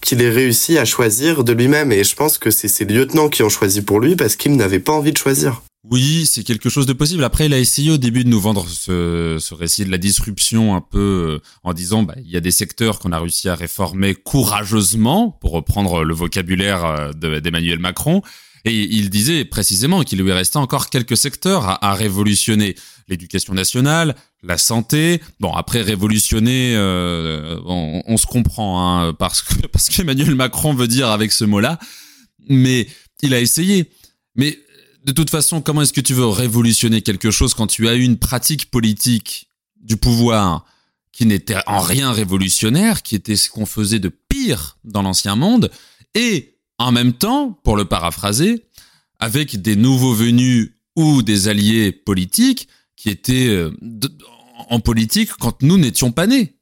qu'il 0.00 0.20
ait 0.20 0.30
réussi 0.30 0.76
à 0.76 0.84
choisir 0.84 1.44
de 1.44 1.52
lui-même. 1.52 1.92
Et 1.92 2.04
je 2.04 2.16
pense 2.16 2.36
que 2.36 2.50
c'est 2.50 2.68
ses 2.68 2.84
lieutenants 2.84 3.28
qui 3.28 3.42
ont 3.42 3.48
choisi 3.48 3.82
pour 3.82 4.00
lui 4.00 4.16
parce 4.16 4.36
qu'il 4.36 4.56
n'avait 4.56 4.80
pas 4.80 4.92
envie 4.92 5.12
de 5.12 5.18
choisir. 5.18 5.62
Oui, 5.84 6.26
c'est 6.26 6.44
quelque 6.44 6.68
chose 6.68 6.86
de 6.86 6.92
possible. 6.92 7.24
Après, 7.24 7.46
il 7.46 7.54
a 7.54 7.58
essayé 7.58 7.90
au 7.90 7.98
début 7.98 8.22
de 8.22 8.28
nous 8.28 8.40
vendre 8.40 8.68
ce, 8.68 9.38
ce 9.40 9.52
récit 9.52 9.84
de 9.84 9.90
la 9.90 9.98
disruption 9.98 10.76
un 10.76 10.80
peu 10.80 11.40
euh, 11.40 11.48
en 11.64 11.72
disant 11.72 12.04
bah, 12.04 12.14
il 12.24 12.30
y 12.30 12.36
a 12.36 12.40
des 12.40 12.52
secteurs 12.52 13.00
qu'on 13.00 13.10
a 13.10 13.18
réussi 13.18 13.48
à 13.48 13.56
réformer 13.56 14.14
courageusement, 14.14 15.30
pour 15.40 15.50
reprendre 15.50 16.04
le 16.04 16.14
vocabulaire 16.14 16.84
euh, 16.84 17.12
d'Emmanuel 17.12 17.80
Macron. 17.80 18.22
Et 18.64 18.82
il 18.94 19.10
disait 19.10 19.44
précisément 19.44 20.04
qu'il 20.04 20.22
lui 20.22 20.30
restait 20.30 20.58
encore 20.58 20.88
quelques 20.88 21.16
secteurs 21.16 21.84
à, 21.84 21.94
révolutionner. 21.94 22.76
L'éducation 23.08 23.52
nationale, 23.52 24.14
la 24.44 24.58
santé. 24.58 25.20
Bon, 25.40 25.52
après 25.52 25.82
révolutionner, 25.82 26.76
euh, 26.76 27.58
on, 27.66 28.04
on, 28.06 28.16
se 28.16 28.26
comprend 28.26 29.00
hein, 29.00 29.12
parce 29.14 29.42
que 29.42 29.66
parce 29.72 29.88
qu'Emmanuel 29.88 30.36
Macron 30.36 30.72
veut 30.72 30.86
dire 30.86 31.10
avec 31.10 31.32
ce 31.32 31.44
mot-là. 31.44 31.80
Mais 32.48 32.86
il 33.20 33.34
a 33.34 33.40
essayé. 33.40 33.90
Mais 34.36 34.60
de 35.04 35.12
toute 35.12 35.30
façon, 35.30 35.60
comment 35.60 35.82
est-ce 35.82 35.92
que 35.92 36.00
tu 36.00 36.14
veux 36.14 36.26
révolutionner 36.26 37.02
quelque 37.02 37.30
chose 37.30 37.54
quand 37.54 37.66
tu 37.66 37.88
as 37.88 37.94
une 37.94 38.18
pratique 38.18 38.70
politique 38.70 39.48
du 39.80 39.96
pouvoir 39.96 40.64
qui 41.10 41.26
n'était 41.26 41.58
en 41.66 41.80
rien 41.80 42.12
révolutionnaire, 42.12 43.02
qui 43.02 43.14
était 43.14 43.36
ce 43.36 43.50
qu'on 43.50 43.66
faisait 43.66 43.98
de 43.98 44.08
pire 44.08 44.78
dans 44.84 45.02
l'ancien 45.02 45.36
monde, 45.36 45.70
et 46.14 46.56
en 46.78 46.92
même 46.92 47.12
temps, 47.12 47.58
pour 47.64 47.76
le 47.76 47.84
paraphraser, 47.84 48.64
avec 49.18 49.60
des 49.60 49.76
nouveaux 49.76 50.14
venus 50.14 50.72
ou 50.96 51.22
des 51.22 51.48
alliés 51.48 51.92
politiques 51.92 52.68
qui 52.96 53.08
étaient 53.10 53.48
euh, 53.48 53.70
en 54.68 54.80
politique 54.80 55.30
quand 55.38 55.62
nous 55.62 55.78
n'étions 55.78 56.12
pas 56.12 56.26
nés. 56.26 56.56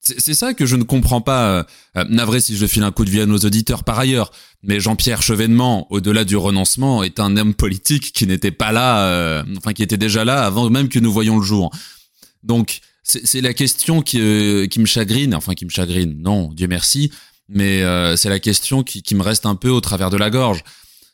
C'est 0.00 0.34
ça 0.34 0.54
que 0.54 0.64
je 0.64 0.76
ne 0.76 0.84
comprends 0.84 1.20
pas. 1.20 1.66
Euh, 1.96 2.04
navré 2.08 2.40
si 2.40 2.56
je 2.56 2.66
file 2.66 2.84
un 2.84 2.92
coup 2.92 3.04
de 3.04 3.10
vie 3.10 3.20
à 3.20 3.26
nos 3.26 3.38
auditeurs 3.38 3.84
par 3.84 3.98
ailleurs, 3.98 4.30
mais 4.62 4.80
Jean-Pierre 4.80 5.22
Chevènement, 5.22 5.86
au-delà 5.90 6.24
du 6.24 6.36
renoncement, 6.36 7.02
est 7.02 7.20
un 7.20 7.36
homme 7.36 7.54
politique 7.54 8.12
qui 8.12 8.26
n'était 8.26 8.52
pas 8.52 8.72
là, 8.72 9.06
euh, 9.08 9.44
enfin 9.56 9.72
qui 9.72 9.82
était 9.82 9.96
déjà 9.96 10.24
là 10.24 10.44
avant 10.44 10.70
même 10.70 10.88
que 10.88 10.98
nous 10.98 11.12
voyions 11.12 11.38
le 11.38 11.44
jour. 11.44 11.70
Donc 12.42 12.80
c'est 13.02 13.40
la 13.40 13.54
question 13.54 14.02
qui, 14.02 14.68
qui 14.70 14.80
me 14.80 14.86
chagrine, 14.86 15.34
enfin 15.34 15.54
qui 15.54 15.64
me 15.64 15.70
chagrine, 15.70 16.14
non, 16.20 16.52
Dieu 16.52 16.68
merci, 16.68 17.10
mais 17.48 17.82
c'est 18.18 18.28
la 18.28 18.38
question 18.38 18.82
qui, 18.82 19.02
qui 19.02 19.14
me 19.14 19.22
reste 19.22 19.46
un 19.46 19.54
peu 19.54 19.70
au 19.70 19.80
travers 19.80 20.10
de 20.10 20.18
la 20.18 20.28
gorge. 20.28 20.62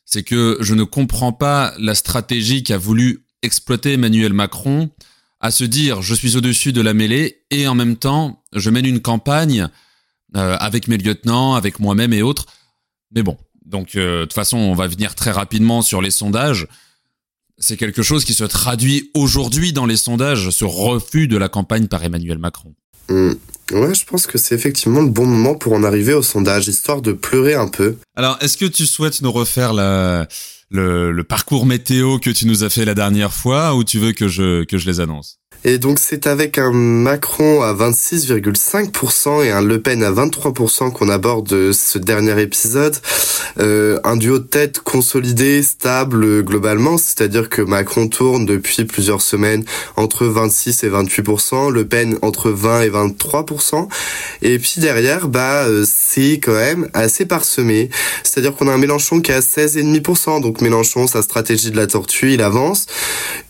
C'est 0.04 0.24
que 0.24 0.58
je 0.60 0.74
ne 0.74 0.82
comprends 0.82 1.32
pas 1.32 1.72
la 1.78 1.94
stratégie 1.94 2.64
qu'a 2.64 2.78
voulu 2.78 3.24
exploiter 3.42 3.92
Emmanuel 3.92 4.32
Macron 4.32 4.90
à 5.44 5.50
se 5.50 5.64
dire 5.64 6.00
je 6.00 6.14
suis 6.14 6.38
au-dessus 6.38 6.72
de 6.72 6.80
la 6.80 6.94
mêlée 6.94 7.42
et 7.50 7.68
en 7.68 7.74
même 7.74 7.96
temps 7.96 8.42
je 8.54 8.70
mène 8.70 8.86
une 8.86 9.00
campagne 9.00 9.68
euh, 10.36 10.56
avec 10.58 10.88
mes 10.88 10.96
lieutenants, 10.96 11.54
avec 11.54 11.80
moi-même 11.80 12.14
et 12.14 12.22
autres. 12.22 12.46
Mais 13.14 13.22
bon, 13.22 13.36
donc 13.66 13.94
euh, 13.94 14.20
de 14.20 14.24
toute 14.24 14.32
façon 14.32 14.56
on 14.56 14.74
va 14.74 14.86
venir 14.86 15.14
très 15.14 15.32
rapidement 15.32 15.82
sur 15.82 16.00
les 16.00 16.10
sondages. 16.10 16.66
C'est 17.58 17.76
quelque 17.76 18.02
chose 18.02 18.24
qui 18.24 18.32
se 18.32 18.44
traduit 18.44 19.10
aujourd'hui 19.12 19.74
dans 19.74 19.84
les 19.84 19.98
sondages, 19.98 20.48
ce 20.48 20.64
refus 20.64 21.28
de 21.28 21.36
la 21.36 21.50
campagne 21.50 21.88
par 21.88 22.02
Emmanuel 22.02 22.38
Macron. 22.38 22.74
Mmh. 23.10 23.32
Ouais, 23.72 23.94
je 23.94 24.04
pense 24.06 24.26
que 24.26 24.38
c'est 24.38 24.54
effectivement 24.54 25.02
le 25.02 25.10
bon 25.10 25.26
moment 25.26 25.54
pour 25.54 25.74
en 25.74 25.84
arriver 25.84 26.14
au 26.14 26.22
sondage, 26.22 26.68
histoire 26.68 27.02
de 27.02 27.12
pleurer 27.12 27.54
un 27.54 27.68
peu. 27.68 27.96
Alors, 28.16 28.38
est-ce 28.40 28.56
que 28.56 28.64
tu 28.64 28.86
souhaites 28.86 29.20
nous 29.20 29.32
refaire 29.32 29.74
la, 29.74 30.26
le, 30.70 31.12
le, 31.12 31.24
parcours 31.24 31.66
météo 31.66 32.18
que 32.18 32.30
tu 32.30 32.46
nous 32.46 32.64
as 32.64 32.70
fait 32.70 32.84
la 32.84 32.94
dernière 32.94 33.32
fois 33.32 33.74
ou 33.74 33.84
tu 33.84 33.98
veux 33.98 34.12
que 34.12 34.28
je, 34.28 34.64
que 34.64 34.78
je 34.78 34.86
les 34.86 35.00
annonce? 35.00 35.40
Et 35.64 35.78
donc 35.78 35.98
c'est 35.98 36.26
avec 36.26 36.58
un 36.58 36.72
Macron 36.72 37.62
à 37.62 37.72
26,5% 37.72 39.44
et 39.44 39.50
un 39.50 39.62
Le 39.62 39.80
Pen 39.80 40.02
à 40.02 40.10
23% 40.10 40.92
qu'on 40.92 41.08
aborde 41.08 41.72
ce 41.72 41.98
dernier 41.98 42.40
épisode. 42.40 42.96
Euh, 43.60 43.98
un 44.04 44.16
duo 44.16 44.38
de 44.38 44.44
tête 44.44 44.80
consolidé, 44.80 45.62
stable 45.62 46.42
globalement, 46.42 46.98
c'est-à-dire 46.98 47.48
que 47.48 47.62
Macron 47.62 48.08
tourne 48.08 48.46
depuis 48.46 48.84
plusieurs 48.84 49.22
semaines 49.22 49.64
entre 49.96 50.26
26 50.26 50.84
et 50.84 50.90
28%, 50.90 51.70
Le 51.70 51.86
Pen 51.86 52.18
entre 52.22 52.50
20 52.50 52.82
et 52.82 52.90
23%. 52.90 53.88
Et 54.42 54.58
puis 54.58 54.76
derrière, 54.78 55.28
bah 55.28 55.64
euh, 55.64 55.84
c'est 55.86 56.40
quand 56.42 56.54
même 56.54 56.88
assez 56.92 57.26
parsemé. 57.26 57.90
C'est-à-dire 58.22 58.54
qu'on 58.54 58.68
a 58.68 58.72
un 58.72 58.78
Mélenchon 58.78 59.20
qui 59.20 59.30
est 59.30 59.34
à 59.34 59.40
16,5%. 59.40 60.40
Donc 60.40 60.60
Mélenchon, 60.60 61.06
sa 61.06 61.22
stratégie 61.22 61.70
de 61.70 61.76
la 61.76 61.86
tortue, 61.86 62.34
il 62.34 62.42
avance. 62.42 62.86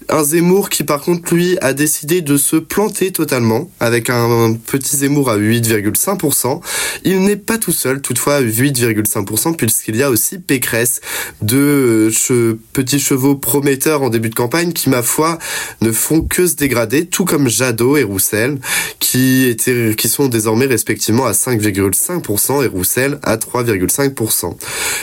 Un 0.08 0.22
Zemmour 0.22 0.70
qui 0.70 0.84
par 0.84 1.00
contre 1.00 1.34
lui 1.34 1.58
a 1.60 1.72
décidé 1.72 2.22
de 2.22 2.36
se 2.36 2.56
planter 2.56 3.12
totalement 3.12 3.70
avec 3.80 4.10
un 4.10 4.54
petit 4.54 4.96
Zemmour 4.96 5.30
à 5.30 5.36
8,5%. 5.36 6.60
Il 7.04 7.20
n'est 7.20 7.36
pas 7.36 7.58
tout 7.58 7.72
seul 7.72 8.00
toutefois 8.00 8.36
à 8.36 8.42
8,5% 8.42 9.56
puisqu'il 9.56 9.96
y 9.96 10.02
a 10.02 10.10
aussi 10.10 10.38
Pécresse, 10.38 11.00
deux 11.42 12.10
petits 12.72 13.00
chevaux 13.00 13.34
prometteurs 13.34 14.02
en 14.02 14.10
début 14.10 14.30
de 14.30 14.34
campagne 14.34 14.72
qui 14.72 14.88
ma 14.88 15.02
foi 15.02 15.38
ne 15.80 15.92
font 15.92 16.22
que 16.22 16.46
se 16.46 16.54
dégrader 16.54 17.06
tout 17.06 17.24
comme 17.24 17.48
Jadot 17.48 17.96
et 17.96 18.04
Roussel 18.04 18.58
qui 19.00 19.44
étaient 19.44 19.94
sont 20.08 20.28
désormais 20.28 20.66
respectivement 20.66 21.26
à 21.26 21.32
5,5% 21.32 22.64
et 22.64 22.66
Roussel 22.66 23.18
à 23.22 23.36
3,5%. 23.36 24.56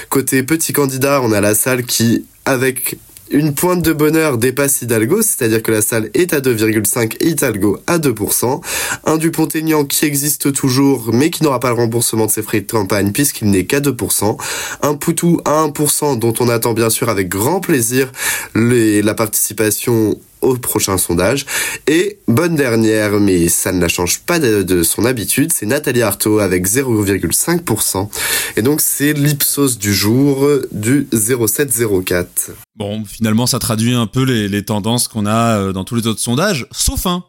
Côté 0.10 0.44
petit 0.44 0.74
candidat, 0.74 1.22
on 1.22 1.32
a 1.32 1.42
la 1.42 1.56
salle 1.56 1.84
qui 1.84 2.26
avec 2.46 2.98
une 3.32 3.54
pointe 3.54 3.82
de 3.82 3.94
bonheur 3.94 4.38
dépasse 4.38 4.82
Hidalgo, 4.82 5.22
c'est-à-dire 5.22 5.64
que 5.64 5.72
la 5.72 5.82
salle 5.82 6.10
est 6.14 6.34
à 6.34 6.40
2,5 6.40 7.16
et 7.20 7.30
Hidalgo 7.30 7.80
à 7.88 7.98
2%. 7.98 8.62
Un 9.06 9.18
Dupont-Aignan 9.18 9.86
qui 9.86 10.06
existe 10.06 10.54
toujours, 10.54 11.12
mais 11.14 11.30
qui 11.30 11.44
n'aura 11.44 11.60
pas 11.60 11.70
le 11.70 11.76
remboursement 11.76 12.26
de 12.26 12.32
ses 12.32 12.42
frais 12.42 12.62
de 12.62 12.72
campagne 12.72 13.12
puisqu'il 13.12 13.50
n'est 13.50 13.66
qu'à 13.66 13.80
2%. 13.80 14.38
Un 14.82 14.96
Poutou 14.96 15.40
à 15.46 15.66
1% 15.68 16.20
dont 16.20 16.34
on 16.40 16.50
attend 16.50 16.74
bien 16.74 16.90
sûr 16.90 17.10
avec 17.10 17.30
grand 17.30 17.60
plaisir 17.60 18.12
la 18.56 19.14
participation 19.14 20.20
au 20.42 20.58
prochain 20.58 20.98
sondage. 20.98 21.46
Et 21.88 22.20
bonne 22.28 22.56
dernière, 22.56 23.20
mais 23.20 23.50
ça 23.50 23.72
ne 23.72 23.80
la 23.80 23.88
change 23.88 24.20
pas 24.22 24.40
de, 24.40 24.84
son 24.84 25.06
habitude, 25.06 25.52
c'est 25.54 25.66
Nathalie 25.66 26.02
Arthaud 26.02 26.40
avec 26.40 26.68
0,5%. 26.68 28.10
Et 28.58 28.62
donc 28.62 28.82
c'est 28.82 29.14
l'Ipsos 29.14 29.78
du 29.78 29.94
jour 29.94 30.48
du 30.72 31.08
0704. 31.14 32.52
Bon, 32.76 33.04
finalement 33.06 33.48
ça 33.48 33.60
traduit 33.60 33.94
un 33.94 34.08
peu 34.08 34.24
les, 34.24 34.64
tendances 34.64 35.08
qu'on 35.08 35.26
a 35.26 35.58
euh, 35.58 35.74
dans 35.74 35.84
tous 35.84 35.96
les 35.96 36.08
autres 36.08 36.20
sondages, 36.20 36.68
sauf 36.72 37.06
un. 37.06 37.24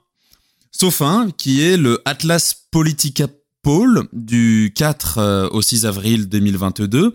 Sauf 0.70 1.02
un 1.02 1.28
qui 1.36 1.62
est 1.62 1.76
le 1.76 2.00
Atlas 2.04 2.54
Politica 2.70 3.26
Poll 3.62 4.08
du 4.12 4.72
4 4.74 5.18
euh, 5.18 5.48
au 5.50 5.62
6 5.62 5.86
avril 5.86 6.28
2022. 6.28 7.14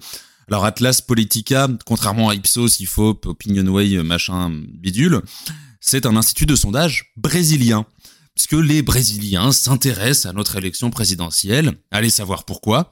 Alors 0.49 0.63
Atlas 0.63 1.01
Politica, 1.01 1.67
contrairement 1.85 2.29
à 2.29 2.35
Ipsos, 2.35 2.79
IFOP, 2.79 3.25
Opinionway, 3.25 4.01
machin, 4.01 4.49
bidule, 4.49 5.21
c'est 5.79 6.05
un 6.05 6.15
institut 6.15 6.45
de 6.45 6.55
sondage 6.55 7.11
brésilien. 7.17 7.85
Puisque 8.35 8.53
les 8.53 8.83
Brésiliens 8.83 9.51
s'intéressent 9.51 10.27
à 10.27 10.33
notre 10.33 10.57
élection 10.57 10.91
présidentielle. 10.91 11.73
Allez 11.89 12.11
savoir 12.11 12.45
pourquoi. 12.45 12.91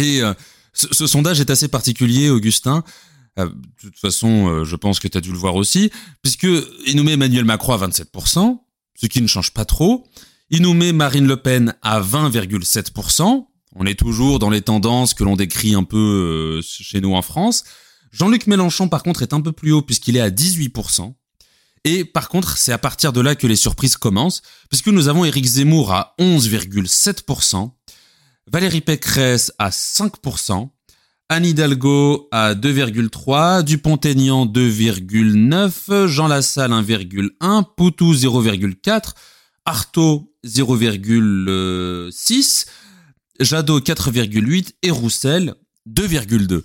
Et 0.00 0.22
euh, 0.22 0.32
ce, 0.72 1.06
sondage 1.06 1.40
est 1.40 1.50
assez 1.50 1.68
particulier, 1.68 2.30
Augustin. 2.30 2.82
Euh, 3.38 3.46
de 3.48 3.88
toute 3.88 3.98
façon, 3.98 4.48
euh, 4.48 4.64
je 4.64 4.76
pense 4.76 4.98
que 4.98 5.08
tu 5.08 5.18
as 5.18 5.20
dû 5.20 5.30
le 5.30 5.36
voir 5.36 5.56
aussi, 5.56 5.90
puisque 6.22 6.48
il 6.86 6.96
nous 6.96 7.04
met 7.04 7.12
Emmanuel 7.12 7.44
Macron 7.44 7.74
à 7.74 7.86
27%, 7.86 8.58
ce 8.94 9.06
qui 9.06 9.20
ne 9.20 9.26
change 9.26 9.52
pas 9.52 9.66
trop. 9.66 10.06
Il 10.48 10.62
nous 10.62 10.72
met 10.72 10.92
Marine 10.92 11.26
Le 11.26 11.36
Pen 11.36 11.74
à 11.82 12.00
20,7%. 12.00 13.46
On 13.74 13.84
est 13.84 13.98
toujours 13.98 14.38
dans 14.38 14.48
les 14.48 14.62
tendances 14.62 15.12
que 15.12 15.24
l'on 15.24 15.36
décrit 15.36 15.74
un 15.74 15.84
peu 15.84 16.62
chez 16.62 17.02
nous 17.02 17.14
en 17.14 17.20
France. 17.20 17.64
Jean-Luc 18.10 18.46
Mélenchon, 18.46 18.88
par 18.88 19.02
contre, 19.02 19.20
est 19.20 19.34
un 19.34 19.42
peu 19.42 19.52
plus 19.52 19.72
haut 19.72 19.82
puisqu'il 19.82 20.16
est 20.16 20.20
à 20.20 20.30
18%. 20.30 21.14
Et 21.86 22.04
par 22.04 22.28
contre, 22.28 22.58
c'est 22.58 22.72
à 22.72 22.78
partir 22.78 23.12
de 23.12 23.20
là 23.20 23.36
que 23.36 23.46
les 23.46 23.54
surprises 23.54 23.96
commencent, 23.96 24.42
puisque 24.68 24.88
nous 24.88 25.06
avons 25.06 25.24
Éric 25.24 25.46
Zemmour 25.46 25.92
à 25.92 26.16
11,7%, 26.18 27.70
Valérie 28.50 28.80
Pécresse 28.80 29.52
à 29.60 29.70
5%, 29.70 30.68
Anne 31.28 31.46
Hidalgo 31.46 32.28
à 32.32 32.54
2,3%, 32.54 33.62
Dupont-Aignan 33.62 34.46
2,9, 34.46 36.08
Jean 36.08 36.26
Lassalle 36.26 36.72
1,1, 36.72 37.64
Poutou 37.76 38.14
0,4, 38.14 39.12
Artaud 39.64 40.34
0,6, 40.44 42.66
Jadot 43.38 43.78
4,8 43.78 44.72
et 44.82 44.90
Roussel 44.90 45.54
2,2. 45.88 46.64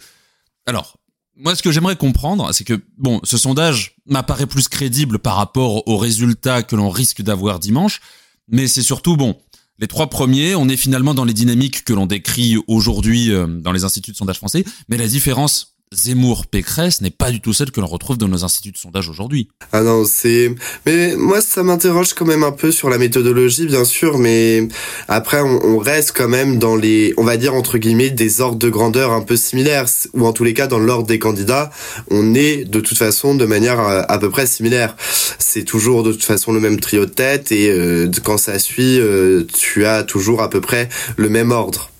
Alors, 0.66 0.98
moi, 1.38 1.56
ce 1.56 1.64
que 1.64 1.72
j'aimerais 1.72 1.96
comprendre, 1.96 2.54
c'est 2.54 2.64
que, 2.64 2.82
bon, 2.98 3.20
ce 3.24 3.38
sondage 3.38 3.98
m'apparaît 4.06 4.46
plus 4.46 4.68
crédible 4.68 5.20
par 5.20 5.36
rapport 5.36 5.88
aux 5.88 5.98
résultats 5.98 6.62
que 6.64 6.76
l'on 6.76 6.90
risque 6.90 7.22
d'avoir 7.22 7.60
dimanche, 7.60 8.02
mais 8.48 8.68
c'est 8.68 8.84
surtout, 8.84 9.18
bon, 9.18 9.38
les 9.80 9.88
trois 9.88 10.08
premiers, 10.08 10.54
on 10.56 10.70
est 10.70 10.78
finalement 10.78 11.14
dans 11.14 11.26
les 11.26 11.34
dynamiques 11.34 11.84
que 11.84 11.94
l'on 11.94 12.06
décrit 12.06 12.58
aujourd'hui 12.68 13.32
euh, 13.32 13.48
dans 13.48 13.72
les 13.72 13.84
instituts 13.84 14.12
de 14.12 14.18
sondage 14.18 14.38
français, 14.38 14.64
mais 14.90 14.98
la 14.98 15.08
différence 15.08 15.71
Zemmour 15.94 16.48
Pécresse 16.48 17.02
n'est 17.02 17.12
pas 17.12 17.32
du 17.32 17.42
tout 17.42 17.52
celle 17.52 17.70
que 17.70 17.82
l'on 17.82 17.88
retrouve 17.88 18.18
dans 18.18 18.30
nos 18.30 18.46
instituts 18.46 18.72
de 18.72 18.78
sondage 18.78 19.10
aujourd'hui. 19.10 19.50
Ah 19.74 19.82
non, 19.82 20.06
c'est 20.06 20.56
mais 20.86 21.18
moi 21.18 21.42
ça 21.42 21.64
m'interroge 21.64 22.14
quand 22.14 22.26
même 22.26 22.44
un 22.44 22.54
peu 22.54 22.72
sur 22.72 22.90
la 22.90 22.98
méthodologie 22.98 23.66
bien 23.66 23.84
sûr, 23.84 24.18
mais 24.18 24.70
après 25.10 25.42
on, 25.42 25.78
reste 25.80 26.14
quand 26.16 26.30
même 26.30 26.60
dans 26.60 26.78
les 26.78 27.14
on 27.18 27.26
va 27.26 27.36
dire 27.36 27.54
entre 27.56 27.78
guillemets 27.78 28.10
des 28.10 28.40
ordres 28.40 28.58
de 28.58 28.70
grandeur 28.70 29.12
un 29.12 29.22
peu 29.22 29.36
similaires 29.36 29.86
ou 30.14 30.26
en 30.26 30.32
tous 30.32 30.46
les 30.46 30.54
cas 30.54 30.68
dans 30.68 30.80
l'ordre 30.80 31.08
des 31.08 31.20
candidats, 31.20 31.72
on 32.10 32.36
est 32.36 32.64
de 32.64 32.80
toute 32.80 32.98
façon 32.98 33.36
de 33.36 33.46
manière 33.46 33.82
euh, 33.82 34.02
à, 34.08 34.18
peu 34.18 34.30
près 34.30 34.48
similaire. 34.48 34.96
C'est 35.40 35.66
toujours 35.66 36.04
de 36.04 36.14
toute 36.14 36.24
façon 36.24 36.54
le 36.54 36.62
même 36.62 36.80
trio 36.80 37.06
de 37.06 37.12
tête 37.12 37.52
et 37.52 37.70
euh, 37.70 38.10
quand 38.24 38.38
ça 38.38 38.60
suit 38.60 38.98
euh, 38.98 39.44
tu 39.54 39.86
as 39.86 40.04
toujours 40.04 40.42
à 40.42 40.50
peu 40.50 40.62
près 40.62 40.88
le 41.18 41.28
même 41.28 41.52
ordre. 41.52 41.92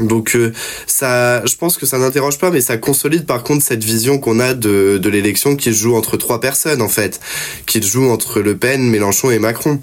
Donc 0.00 0.36
euh, 0.36 0.52
ça, 0.86 1.44
je 1.46 1.54
pense 1.56 1.78
que 1.78 1.86
ça 1.86 1.98
n'interroge 1.98 2.38
pas, 2.38 2.50
mais 2.50 2.60
ça 2.60 2.76
consolide 2.76 3.24
par 3.24 3.42
contre 3.42 3.64
cette 3.64 3.82
vision 3.82 4.18
qu'on 4.18 4.40
a 4.40 4.52
de, 4.52 4.98
de 4.98 5.08
l'élection 5.08 5.56
qui 5.56 5.72
joue 5.72 5.96
entre 5.96 6.16
trois 6.16 6.40
personnes 6.40 6.82
en 6.82 6.88
fait, 6.88 7.20
qui 7.66 7.82
joue 7.82 8.08
entre 8.10 8.40
Le 8.40 8.56
Pen, 8.56 8.82
Mélenchon 8.82 9.30
et 9.30 9.38
Macron. 9.38 9.80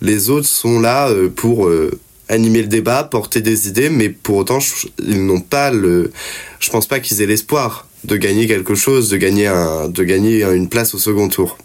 Les 0.00 0.30
autres 0.30 0.46
sont 0.46 0.80
là 0.80 1.08
euh, 1.08 1.28
pour 1.28 1.66
euh, 1.66 1.98
animer 2.28 2.62
le 2.62 2.68
débat, 2.68 3.02
porter 3.02 3.40
des 3.40 3.68
idées, 3.68 3.90
mais 3.90 4.08
pour 4.08 4.36
autant 4.36 4.58
ils 5.04 5.26
n'ont 5.26 5.40
pas 5.40 5.72
le, 5.72 6.12
je 6.60 6.70
pense 6.70 6.86
pas 6.86 7.00
qu'ils 7.00 7.20
aient 7.20 7.26
l'espoir 7.26 7.88
de 8.04 8.16
gagner 8.16 8.46
quelque 8.46 8.76
chose, 8.76 9.08
de 9.08 9.16
gagner 9.16 9.48
un, 9.48 9.88
de 9.88 10.04
gagner 10.04 10.44
une 10.44 10.68
place 10.68 10.94
au 10.94 10.98
second 10.98 11.28
tour. 11.28 11.58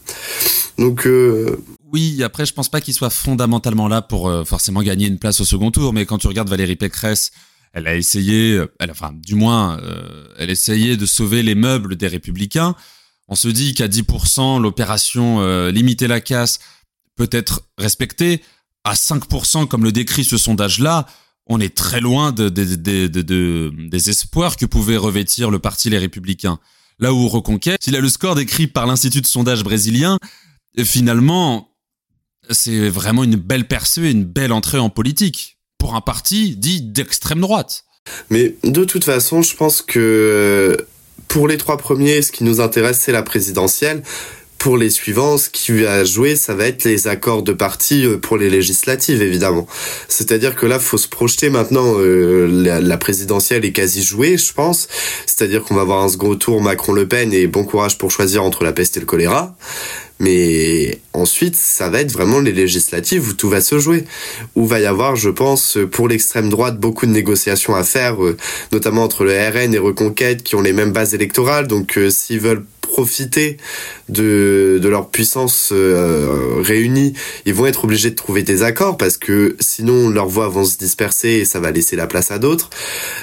Donc 0.80 1.08
oui, 1.92 2.24
après 2.24 2.48
je 2.48 2.54
pense 2.54 2.70
pas 2.70 2.82
qu'ils 2.82 2.96
soient 2.96 3.12
fondamentalement 3.12 3.88
là 3.88 4.02
pour 4.02 4.34
forcément 4.48 4.82
gagner 4.82 5.06
une 5.06 5.20
place 5.20 5.42
au 5.42 5.46
second 5.46 5.70
tour, 5.70 5.94
mais 5.94 6.08
quand 6.08 6.18
tu 6.18 6.26
regardes 6.26 6.50
Valérie 6.50 6.76
Pécresse 6.76 7.32
elle 7.74 7.88
a 7.88 7.96
essayé, 7.96 8.64
elle, 8.80 8.92
enfin, 8.92 9.12
du 9.14 9.36
moins, 9.36 9.80
euh, 9.82 10.28
elle 10.38 10.50
essayait 10.50 10.98
de 10.98 11.06
sauver 11.06 11.44
les 11.44 11.56
meubles 11.56 11.96
des 11.96 12.08
républicains 12.08 12.76
on 13.28 13.36
se 13.36 13.48
dit 13.48 13.74
qu'à 13.74 13.88
10%, 13.88 14.62
l'opération 14.62 15.42
euh, 15.42 15.72
limiter 15.72 16.08
la 16.08 16.22
casse 16.22 16.60
peut 17.16 17.30
être 17.32 17.64
respectée. 17.78 18.42
À 18.84 18.94
5%, 18.94 19.68
comme 19.68 19.84
le 19.84 19.92
décrit 19.92 20.26
ce 20.26 20.38
sondage-là, 20.38 21.08
on 21.48 21.60
est 21.60 21.76
très 21.76 22.02
loin 22.02 22.32
de, 22.32 22.50
des 22.50 24.10
espoirs 24.10 24.58
que 24.58 24.66
pouvait 24.66 24.98
revêtir 24.98 25.52
le 25.52 25.60
parti 25.60 25.90
Les 25.90 25.98
Républicains. 25.98 26.60
Là 27.00 27.14
où 27.14 27.28
Reconquête, 27.28 27.82
s'il 27.84 27.96
a 27.96 28.02
le 28.02 28.10
score 28.10 28.36
décrit 28.36 28.68
par 28.68 28.86
l'Institut 28.86 29.22
de 29.22 29.26
sondage 29.26 29.64
brésilien, 29.64 30.18
finalement, 30.84 31.70
c'est 32.50 32.90
vraiment 32.90 33.24
une 33.24 33.36
belle 33.36 33.68
percée, 33.68 34.12
une 34.12 34.26
belle 34.26 34.52
entrée 34.52 34.80
en 34.80 34.90
politique 34.90 35.53
un 35.92 36.02
parti 36.02 36.56
dit 36.56 36.82
d'extrême 36.82 37.42
droite. 37.42 37.84
Mais 38.30 38.56
de 38.64 38.84
toute 38.84 39.04
façon, 39.04 39.42
je 39.42 39.56
pense 39.56 39.82
que 39.82 40.78
pour 41.28 41.48
les 41.48 41.58
trois 41.58 41.78
premiers, 41.78 42.22
ce 42.22 42.32
qui 42.32 42.44
nous 42.44 42.62
intéresse, 42.62 43.00
c'est 43.00 43.12
la 43.12 43.24
présidentielle. 43.24 44.04
Pour 44.60 44.78
les 44.78 44.90
suivants, 44.90 45.38
ce 45.38 45.50
qui 45.50 45.82
va 45.84 46.06
jouer, 46.06 46.38
ça 46.38 46.54
va 46.54 46.68
être 46.68 46.86
les 46.86 47.08
accords 47.08 47.44
de 47.44 47.52
parti 47.52 48.06
euh, 48.06 48.18
pour 48.18 48.38
les 48.38 48.50
législatives, 48.50 49.22
évidemment. 49.22 49.68
C'est-à-dire 50.08 50.56
que 50.56 50.66
là, 50.66 50.80
faut 50.80 50.98
se 50.98 51.10
projeter 51.10 51.50
maintenant. 51.50 51.96
Euh, 51.98 52.80
la, 52.82 52.98
présidentielle 52.98 53.66
est 53.66 53.74
quasi 53.74 54.02
jouée, 54.04 54.38
je 54.38 54.54
pense. 54.54 54.88
C'est-à-dire 55.26 55.64
qu'on 55.64 55.76
va 55.76 55.82
avoir 55.82 56.02
un 56.02 56.08
second 56.08 56.36
tour 56.36 56.62
Macron-Le 56.62 57.08
Pen 57.08 57.34
et 57.34 57.46
bon 57.48 57.66
courage 57.66 57.98
pour 57.98 58.10
choisir 58.10 58.42
entre 58.44 58.64
la 58.64 58.72
peste 58.72 58.96
et 58.96 59.02
le 59.02 59.06
choléra. 59.06 59.58
Mais 60.24 61.00
ensuite, 61.12 61.56
ça 61.56 61.90
va 61.90 62.00
être 62.00 62.14
vraiment 62.14 62.40
les 62.40 62.54
législatives 62.54 63.28
où 63.28 63.34
tout 63.34 63.50
va 63.50 63.60
se 63.60 63.78
jouer. 63.78 64.06
Où 64.56 64.66
va 64.66 64.80
y 64.80 64.86
avoir, 64.86 65.18
je 65.18 65.30
pense, 65.30 65.78
pour 65.92 66.08
l'extrême 66.08 66.50
droite, 66.50 66.80
beaucoup 66.80 67.06
de 67.06 67.12
négociations 67.12 67.76
à 67.76 67.84
faire, 67.84 68.24
euh, 68.24 68.38
notamment 68.72 69.04
entre 69.04 69.26
le 69.26 69.34
RN 69.34 69.74
et 69.74 69.78
Reconquête, 69.78 70.42
qui 70.42 70.56
ont 70.56 70.62
les 70.62 70.72
mêmes 70.72 70.94
bases 70.94 71.14
électorales. 71.14 71.68
Donc, 71.68 72.00
s'ils 72.10 72.40
veulent 72.40 72.64
profiter 72.94 73.58
de, 74.08 74.80
leur 74.84 75.10
puissance 75.10 75.70
euh, 75.72 76.62
réunie, 76.62 77.14
ils 77.48 77.54
vont 77.56 77.66
être 77.66 77.86
obligés 77.86 78.12
de 78.12 78.16
trouver 78.16 78.44
des 78.44 78.62
accords 78.62 78.98
parce 78.98 79.18
que 79.18 79.56
sinon 79.60 80.10
leurs 80.10 80.28
voix 80.28 80.48
vont 80.48 80.64
se 80.64 80.78
disperser 80.78 81.30
et 81.30 81.46
ça 81.46 81.60
va 81.60 81.72
laisser 81.72 81.96
la 81.96 82.06
place 82.06 82.30
à 82.30 82.38
d'autres. 82.38 82.70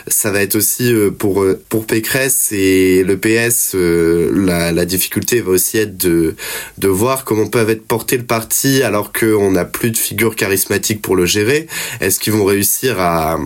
Ça 0.09 0.33
va 0.33 0.43
être 0.43 0.57
aussi 0.57 0.93
euh, 0.93 1.13
pour 1.13 1.45
euh, 1.45 1.63
pour 1.69 1.87
Pécresse 1.87 2.51
et 2.51 3.05
le 3.05 3.17
PS 3.17 3.77
la, 3.77 4.73
la 4.73 4.85
difficulté 4.85 5.41
va 5.41 5.53
aussi 5.53 5.79
être 5.79 5.97
de 5.97 6.35
de 6.79 6.89
voir 6.89 7.25
comment 7.25 7.47
peut 7.47 7.69
être 7.69 7.87
porté 7.87 8.17
le 8.17 8.25
parti 8.25 8.83
alors 8.83 9.13
qu'on 9.13 9.53
n'a 9.53 9.65
plus 9.65 9.93
de 9.93 9.99
figure 9.99 10.35
charismatique 10.35 11.01
pour 11.01 11.15
le 11.15 11.27
gérer. 11.27 11.69
Est-ce 12.01 12.19
qu'ils 12.19 12.33
vont 12.33 12.45
réussir 12.45 12.99
à 12.99 13.39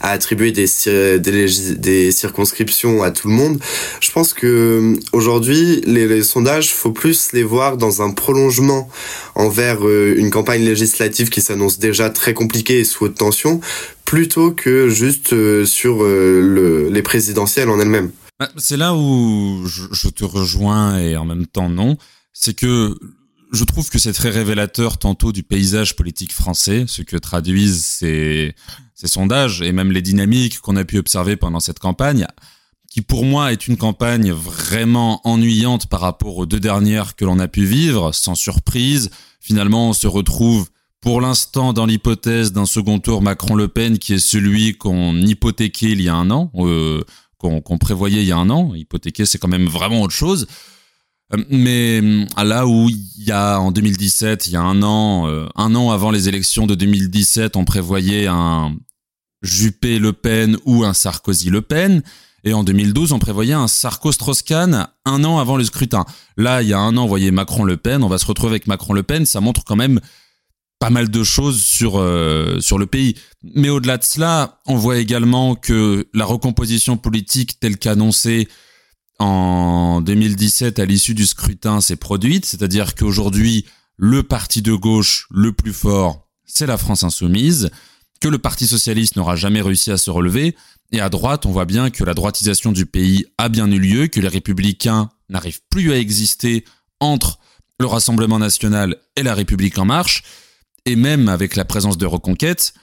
à 0.00 0.10
attribuer 0.10 0.52
des, 0.52 0.66
des, 1.18 2.10
circonscriptions 2.10 3.02
à 3.02 3.10
tout 3.10 3.28
le 3.28 3.34
monde. 3.34 3.60
Je 4.00 4.10
pense 4.10 4.32
que 4.32 4.46
euh, 4.46 5.00
aujourd'hui, 5.12 5.82
les, 5.86 6.06
les, 6.06 6.22
sondages, 6.22 6.72
faut 6.72 6.92
plus 6.92 7.32
les 7.32 7.42
voir 7.42 7.76
dans 7.76 8.02
un 8.02 8.12
prolongement 8.12 8.88
envers 9.34 9.86
euh, 9.86 10.14
une 10.16 10.30
campagne 10.30 10.64
législative 10.64 11.28
qui 11.28 11.40
s'annonce 11.40 11.78
déjà 11.78 12.10
très 12.10 12.34
compliquée 12.34 12.80
et 12.80 12.84
sous 12.84 13.04
haute 13.04 13.16
tension, 13.16 13.60
plutôt 14.04 14.52
que 14.52 14.88
juste 14.88 15.32
euh, 15.32 15.64
sur 15.64 16.02
le, 16.02 16.88
les 16.88 17.02
présidentielles 17.02 17.68
en 17.68 17.78
elles-mêmes. 17.80 18.10
Bah, 18.38 18.48
c'est 18.56 18.76
là 18.76 18.94
où 18.94 19.66
je 19.66 20.08
te 20.08 20.24
rejoins 20.24 20.98
et 20.98 21.16
en 21.16 21.24
même 21.24 21.46
temps 21.46 21.68
non. 21.68 21.96
C'est 22.32 22.54
que 22.54 22.96
je 23.52 23.64
trouve 23.64 23.90
que 23.90 23.98
c'est 23.98 24.12
très 24.12 24.30
révélateur 24.30 24.98
tantôt 24.98 25.32
du 25.32 25.42
paysage 25.42 25.96
politique 25.96 26.32
français, 26.32 26.84
ce 26.86 27.02
que 27.02 27.16
traduisent 27.16 27.84
ces, 27.84 28.54
ces 29.00 29.06
sondages 29.06 29.62
et 29.62 29.72
même 29.72 29.92
les 29.92 30.02
dynamiques 30.02 30.60
qu'on 30.60 30.76
a 30.76 30.84
pu 30.84 30.98
observer 30.98 31.36
pendant 31.36 31.60
cette 31.60 31.78
campagne, 31.78 32.26
qui 32.90 33.00
pour 33.00 33.24
moi 33.24 33.50
est 33.50 33.66
une 33.66 33.78
campagne 33.78 34.30
vraiment 34.30 35.26
ennuyante 35.26 35.86
par 35.86 36.00
rapport 36.00 36.36
aux 36.36 36.44
deux 36.44 36.60
dernières 36.60 37.16
que 37.16 37.24
l'on 37.24 37.38
a 37.38 37.48
pu 37.48 37.64
vivre, 37.64 38.12
sans 38.12 38.34
surprise. 38.34 39.10
Finalement, 39.40 39.88
on 39.88 39.92
se 39.94 40.06
retrouve 40.06 40.68
pour 41.00 41.22
l'instant 41.22 41.72
dans 41.72 41.86
l'hypothèse 41.86 42.52
d'un 42.52 42.66
second 42.66 42.98
tour 42.98 43.22
Macron-Le 43.22 43.68
Pen 43.68 43.98
qui 43.98 44.12
est 44.12 44.18
celui 44.18 44.76
qu'on 44.76 45.16
hypothéquait 45.16 45.92
il 45.92 46.02
y 46.02 46.10
a 46.10 46.14
un 46.14 46.30
an, 46.30 46.52
euh, 46.56 47.02
qu'on 47.38 47.78
prévoyait 47.78 48.20
il 48.20 48.28
y 48.28 48.32
a 48.32 48.36
un 48.36 48.50
an. 48.50 48.74
Hypothéquer, 48.74 49.24
c'est 49.24 49.38
quand 49.38 49.48
même 49.48 49.66
vraiment 49.66 50.02
autre 50.02 50.14
chose. 50.14 50.46
Euh, 51.32 51.42
mais 51.48 52.00
euh, 52.02 52.26
là 52.44 52.66
où 52.66 52.90
il 52.90 53.24
y 53.24 53.32
a 53.32 53.60
en 53.60 53.72
2017, 53.72 54.46
il 54.48 54.52
y 54.52 54.56
a 54.56 54.62
un 54.62 54.82
an, 54.82 55.26
euh, 55.28 55.46
un 55.56 55.74
an 55.74 55.90
avant 55.90 56.10
les 56.10 56.28
élections 56.28 56.66
de 56.66 56.74
2017, 56.74 57.56
on 57.56 57.64
prévoyait 57.64 58.26
un 58.26 58.76
Juppé-Le 59.42 60.12
Pen 60.12 60.56
ou 60.64 60.84
un 60.84 60.94
Sarkozy-Le 60.94 61.62
Pen. 61.62 62.02
Et 62.44 62.54
en 62.54 62.64
2012, 62.64 63.12
on 63.12 63.18
prévoyait 63.18 63.52
un 63.52 63.68
Sarko-Strauss-Kahn 63.68 64.88
un 65.04 65.24
an 65.24 65.38
avant 65.38 65.56
le 65.56 65.64
scrutin. 65.64 66.04
Là, 66.36 66.62
il 66.62 66.68
y 66.68 66.72
a 66.72 66.78
un 66.78 66.96
an, 66.96 67.04
on 67.04 67.06
voyait 67.06 67.30
Macron-Le 67.30 67.76
Pen. 67.76 68.02
On 68.02 68.08
va 68.08 68.18
se 68.18 68.26
retrouver 68.26 68.52
avec 68.52 68.66
Macron-Le 68.66 69.02
Pen. 69.02 69.26
Ça 69.26 69.40
montre 69.40 69.64
quand 69.64 69.76
même 69.76 70.00
pas 70.78 70.90
mal 70.90 71.10
de 71.10 71.22
choses 71.22 71.60
sur 71.60 71.92
sur 72.60 72.78
le 72.78 72.86
pays. 72.86 73.14
Mais 73.42 73.68
au-delà 73.68 73.98
de 73.98 74.04
cela, 74.04 74.60
on 74.66 74.76
voit 74.76 74.96
également 74.96 75.54
que 75.54 76.08
la 76.14 76.24
recomposition 76.24 76.96
politique 76.96 77.60
telle 77.60 77.76
qu'annoncée 77.76 78.48
en 79.20 80.00
2017 80.00 80.78
à 80.78 80.86
l'issue 80.86 81.14
du 81.14 81.26
scrutin 81.26 81.82
s'est 81.82 81.96
produite, 81.96 82.46
c'est-à-dire 82.46 82.94
qu'aujourd'hui, 82.94 83.66
le 83.96 84.22
parti 84.22 84.62
de 84.62 84.72
gauche 84.72 85.26
le 85.30 85.52
plus 85.52 85.74
fort, 85.74 86.26
c'est 86.46 86.66
la 86.66 86.78
France 86.78 87.04
insoumise, 87.04 87.70
que 88.20 88.28
le 88.28 88.38
Parti 88.38 88.66
socialiste 88.66 89.16
n'aura 89.16 89.36
jamais 89.36 89.62
réussi 89.62 89.90
à 89.90 89.96
se 89.96 90.10
relever, 90.10 90.56
et 90.92 91.00
à 91.00 91.08
droite, 91.08 91.46
on 91.46 91.52
voit 91.52 91.64
bien 91.64 91.90
que 91.90 92.04
la 92.04 92.14
droitisation 92.14 92.72
du 92.72 92.84
pays 92.84 93.26
a 93.38 93.48
bien 93.48 93.70
eu 93.70 93.78
lieu, 93.78 94.06
que 94.08 94.20
les 94.20 94.28
républicains 94.28 95.08
n'arrivent 95.28 95.62
plus 95.70 95.92
à 95.92 95.98
exister 95.98 96.64
entre 96.98 97.38
le 97.78 97.86
Rassemblement 97.86 98.38
national 98.38 98.96
et 99.16 99.22
la 99.22 99.34
République 99.34 99.78
en 99.78 99.86
marche, 99.86 100.22
et 100.84 100.96
même 100.96 101.28
avec 101.28 101.56
la 101.56 101.64
présence 101.64 101.96
de 101.96 102.06
Reconquête, 102.06 102.74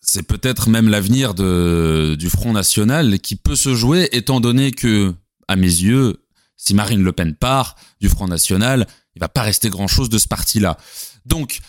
c'est 0.00 0.22
peut-être 0.22 0.68
même 0.68 0.88
l'avenir 0.88 1.34
du 1.34 2.30
Front 2.30 2.52
National 2.52 3.18
qui 3.20 3.36
peut 3.36 3.56
se 3.56 3.74
jouer, 3.74 4.08
étant 4.12 4.40
donné 4.40 4.70
que 4.70 5.14
à 5.48 5.56
mes 5.56 5.66
yeux, 5.66 6.22
si 6.56 6.74
Marine 6.74 7.02
Le 7.02 7.12
Pen 7.12 7.34
part 7.34 7.76
du 8.00 8.08
Front 8.08 8.28
National, 8.28 8.86
il 9.14 9.20
va 9.20 9.28
pas 9.28 9.42
rester 9.42 9.68
grand-chose 9.68 10.08
de 10.08 10.18
ce 10.18 10.28
parti-là. 10.28 10.76
Donc, 11.24 11.60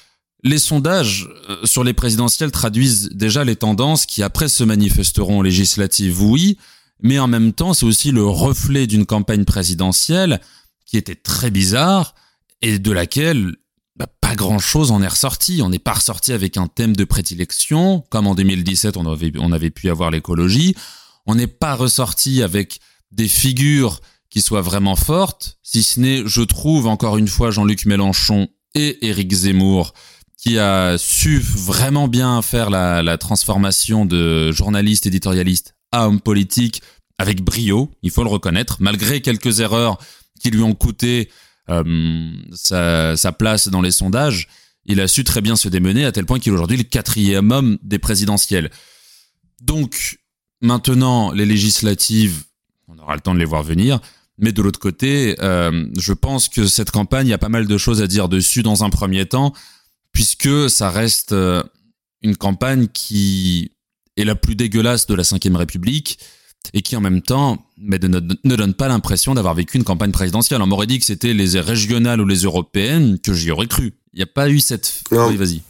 les 0.48 0.60
sondages 0.60 1.30
euh, 1.50 1.66
sur 1.66 1.84
les 1.84 1.94
présidentielles 1.94 2.52
traduisent 2.52 3.10
déjà 3.14 3.44
les 3.44 3.56
tendances 3.56 4.06
qui 4.06 4.24
après 4.24 4.48
se 4.48 4.64
manifesteront 4.64 5.42
législatives, 5.42 6.22
oui, 6.22 6.58
mais 7.02 7.20
en 7.20 7.28
même 7.28 7.54
temps, 7.54 7.74
c'est 7.74 7.86
aussi 7.86 8.12
le 8.12 8.26
reflet 8.26 8.88
d'une 8.88 9.06
campagne 9.06 9.46
présidentielle 9.46 10.42
qui 10.86 10.98
était 10.98 11.16
très 11.16 11.52
bizarre 11.52 12.16
et 12.62 12.80
de 12.80 12.92
laquelle 12.92 13.56
bah, 13.96 14.08
pas 14.22 14.36
grand-chose 14.36 14.92
en 14.92 15.02
est 15.02 15.08
ressorti. 15.08 15.62
On 15.62 15.70
n'est 15.70 15.80
pas 15.80 15.94
ressorti 15.94 16.34
avec 16.34 16.58
un 16.58 16.68
thème 16.68 16.96
de 16.96 17.04
prédilection, 17.04 18.04
comme 18.10 18.28
en 18.28 18.36
2017 18.36 18.98
on 18.98 19.06
avait, 19.06 19.32
on 19.38 19.52
avait 19.52 19.70
pu 19.70 19.90
avoir 19.90 20.12
l'écologie. 20.12 20.76
On 21.26 21.36
n'est 21.36 21.48
pas 21.48 21.76
ressorti 21.76 22.42
avec 22.42 22.80
des 23.12 23.28
figures 23.28 24.02
qui 24.30 24.42
soient 24.42 24.62
vraiment 24.62 24.96
fortes, 24.96 25.58
si 25.64 25.84
ce 25.84 26.00
n'est, 26.00 26.24
je 26.26 26.42
trouve, 26.42 26.88
encore 26.88 27.18
une 27.18 27.28
fois, 27.28 27.50
Jean-Luc 27.50 27.86
Mélenchon 27.86 28.50
et 28.76 29.08
Éric 29.08 29.34
Zemmour, 29.34 29.94
qui 30.38 30.60
a 30.60 30.98
su 30.98 31.40
vraiment 31.40 32.08
bien 32.08 32.42
faire 32.42 32.70
la, 32.70 33.18
transformation 33.18 34.06
de 34.06 34.52
journaliste 34.52 35.06
éditorialiste 35.08 35.76
à 35.92 36.08
homme 36.08 36.22
politique 36.22 36.82
avec 37.18 37.42
brio, 37.42 37.92
il 38.04 38.12
faut 38.12 38.24
le 38.24 38.30
reconnaître, 38.30 38.78
malgré 38.80 39.22
quelques 39.22 39.60
erreurs 39.60 39.98
qui 40.40 40.52
lui 40.52 40.62
ont 40.62 40.76
coûté 40.76 41.32
euh, 41.70 42.32
sa, 42.54 43.18
sa, 43.18 43.32
place 43.32 43.70
dans 43.70 43.82
les 43.82 43.92
sondages, 43.92 44.48
il 44.86 45.02
a 45.02 45.08
su 45.08 45.24
très 45.24 45.42
bien 45.42 45.56
se 45.56 45.68
démener 45.68 46.06
à 46.06 46.12
tel 46.12 46.26
point 46.26 46.40
qu'il 46.40 46.52
est 46.52 46.56
aujourd'hui 46.56 46.78
le 46.78 46.84
quatrième 46.84 47.52
homme 47.52 47.78
des 47.82 47.98
présidentielles. 47.98 48.70
Donc, 49.62 50.20
maintenant, 50.62 51.32
les 51.32 51.46
législatives, 51.46 52.44
on 52.88 52.98
aura 53.00 53.16
le 53.16 53.22
temps 53.22 53.34
de 53.34 53.40
les 53.40 53.46
voir 53.46 53.64
venir. 53.64 54.00
Mais 54.38 54.52
de 54.52 54.62
l'autre 54.62 54.80
côté, 54.80 55.36
euh, 55.40 55.88
je 55.98 56.14
pense 56.14 56.48
que 56.48 56.68
cette 56.68 56.92
campagne, 56.92 57.28
il 57.28 57.32
y 57.32 57.34
a 57.34 57.40
pas 57.40 57.50
mal 57.50 57.66
de 57.66 57.78
choses 57.78 58.02
à 58.02 58.08
dire 58.08 58.30
dessus 58.30 58.62
dans 58.62 58.84
un 58.84 58.90
premier 58.92 59.26
temps, 59.26 59.54
puisque 60.18 60.68
ça 60.68 60.90
reste 60.90 61.34
euh, 61.34 61.62
une 62.24 62.36
campagne 62.36 62.88
qui 62.92 63.70
est 64.18 64.24
la 64.24 64.34
plus 64.34 64.56
dégueulasse 64.56 65.06
de 65.06 65.14
la 65.14 65.22
Ve 65.22 65.56
République 65.56 66.18
et 66.74 66.82
qui 66.82 66.96
en 66.96 67.02
même 67.02 67.22
temps 67.22 67.64
mais 67.78 68.00
ne, 68.00 68.20
ne 68.44 68.56
donne 68.56 68.74
pas 68.74 68.88
l'impression 68.88 69.36
d'avoir 69.36 69.54
vécu 69.54 69.78
une 69.78 69.84
campagne 69.84 70.10
présidentielle. 70.12 70.60
On 70.64 70.66
m'aurait 70.66 70.88
dit 70.88 70.98
que 70.98 71.06
c'était 71.06 71.36
les 71.36 71.60
régionales 71.60 72.20
ou 72.20 72.26
les 72.26 72.40
européennes 72.40 73.20
que 73.20 73.32
j'y 73.36 73.52
aurais 73.52 73.68
cru. 73.68 73.94
Il 74.14 74.18
n'y 74.18 74.24
a 74.24 74.26
pas 74.26 74.50
eu 74.50 74.60
cette... 74.60 75.04
Oui, 75.12 75.38
vas-y. 75.38 75.62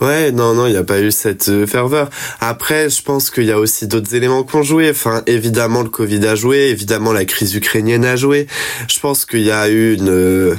Ouais, 0.00 0.30
non, 0.30 0.54
non, 0.54 0.68
il 0.68 0.70
n'y 0.70 0.76
a 0.76 0.84
pas 0.84 1.00
eu 1.00 1.10
cette 1.10 1.48
euh, 1.48 1.66
ferveur. 1.66 2.10
Après, 2.38 2.88
je 2.88 3.02
pense 3.02 3.28
qu'il 3.28 3.46
y 3.46 3.50
a 3.50 3.58
aussi 3.58 3.88
d'autres 3.88 4.14
éléments 4.14 4.44
qui 4.44 4.54
ont 4.54 4.62
joué. 4.62 4.88
Enfin, 4.88 5.24
évidemment, 5.26 5.82
le 5.82 5.88
Covid 5.88 6.24
a 6.28 6.36
joué, 6.36 6.68
évidemment, 6.68 7.12
la 7.12 7.24
crise 7.24 7.56
ukrainienne 7.56 8.04
a 8.04 8.14
joué. 8.14 8.46
Je 8.86 9.00
pense 9.00 9.24
qu'il 9.24 9.42
y 9.42 9.50
a 9.50 9.68
eu 9.68 9.94
une, 9.94 10.10
euh, 10.10 10.54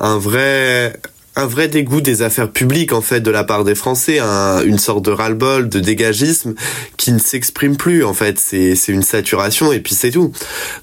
un 0.00 0.18
vrai, 0.18 1.00
un 1.34 1.46
vrai 1.46 1.68
dégoût 1.68 2.00
des 2.00 2.22
affaires 2.22 2.50
publiques 2.50 2.92
en 2.92 3.00
fait 3.00 3.20
de 3.20 3.30
la 3.30 3.44
part 3.44 3.64
des 3.64 3.74
Français, 3.74 4.20
une 4.20 4.78
sorte 4.78 5.04
de 5.04 5.10
ras-le-bol, 5.10 5.68
de 5.68 5.80
dégagisme 5.80 6.54
qui 6.96 7.12
ne 7.12 7.18
s'exprime 7.18 7.76
plus 7.76 8.04
en 8.04 8.12
fait. 8.12 8.38
C'est 8.38 8.76
une 8.88 9.02
saturation 9.02 9.72
et 9.72 9.80
puis 9.80 9.94
c'est 9.94 10.10
tout. 10.10 10.32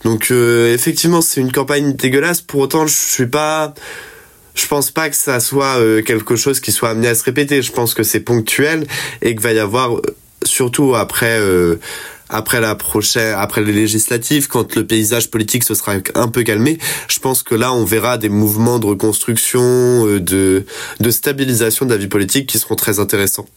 Donc 0.04 0.32
euh, 0.32 0.74
effectivement 0.74 1.22
c'est 1.22 1.42
une 1.42 1.52
campagne 1.52 1.94
dégueulasse. 1.94 2.42
Pour 2.42 2.62
autant 2.62 2.88
je 2.88 2.96
suis 2.96 3.28
pas 3.28 3.74
je 4.56 4.68
pense 4.68 4.92
pas 4.92 5.10
que 5.10 5.16
ça 5.16 5.40
soit 5.40 5.80
euh, 5.80 6.02
quelque 6.02 6.36
chose 6.36 6.60
qui 6.60 6.72
soit 6.72 6.90
amené 6.90 7.08
à 7.08 7.16
se 7.16 7.24
répéter. 7.24 7.62
Je 7.62 7.72
pense 7.72 7.94
que 7.94 8.04
c'est 8.04 8.20
ponctuel 8.20 8.88
et 9.22 9.36
qu'il 9.36 9.42
va 9.42 9.54
y 9.54 9.60
avoir 9.60 9.92
surtout 10.44 10.96
après 10.96 11.40
euh, 11.40 11.80
après 12.30 12.62
la 12.62 12.76
prochaine, 12.76 13.36
après 13.38 13.64
les 13.64 13.74
législatives, 13.74 14.48
quand 14.48 14.76
le 14.76 14.86
paysage 14.86 15.30
politique 15.30 15.64
se 15.64 15.74
sera 15.74 15.94
un 16.16 16.28
peu 16.28 16.44
calmé, 16.44 16.78
je 17.08 17.20
pense 17.20 17.44
que 17.44 17.56
là, 17.56 17.74
on 17.74 17.86
verra 17.86 18.18
des 18.18 18.30
mouvements 18.30 18.80
de 18.80 18.86
reconstruction, 18.86 19.62
euh, 19.62 20.20
de, 20.20 20.66
de 21.00 21.12
stabilisation 21.12 21.86
de 21.86 21.92
la 21.92 21.98
vie 21.98 22.08
politique 22.08 22.48
qui 22.48 22.60
seront 22.60 22.76
très 22.76 23.00
intéressants 23.00 23.48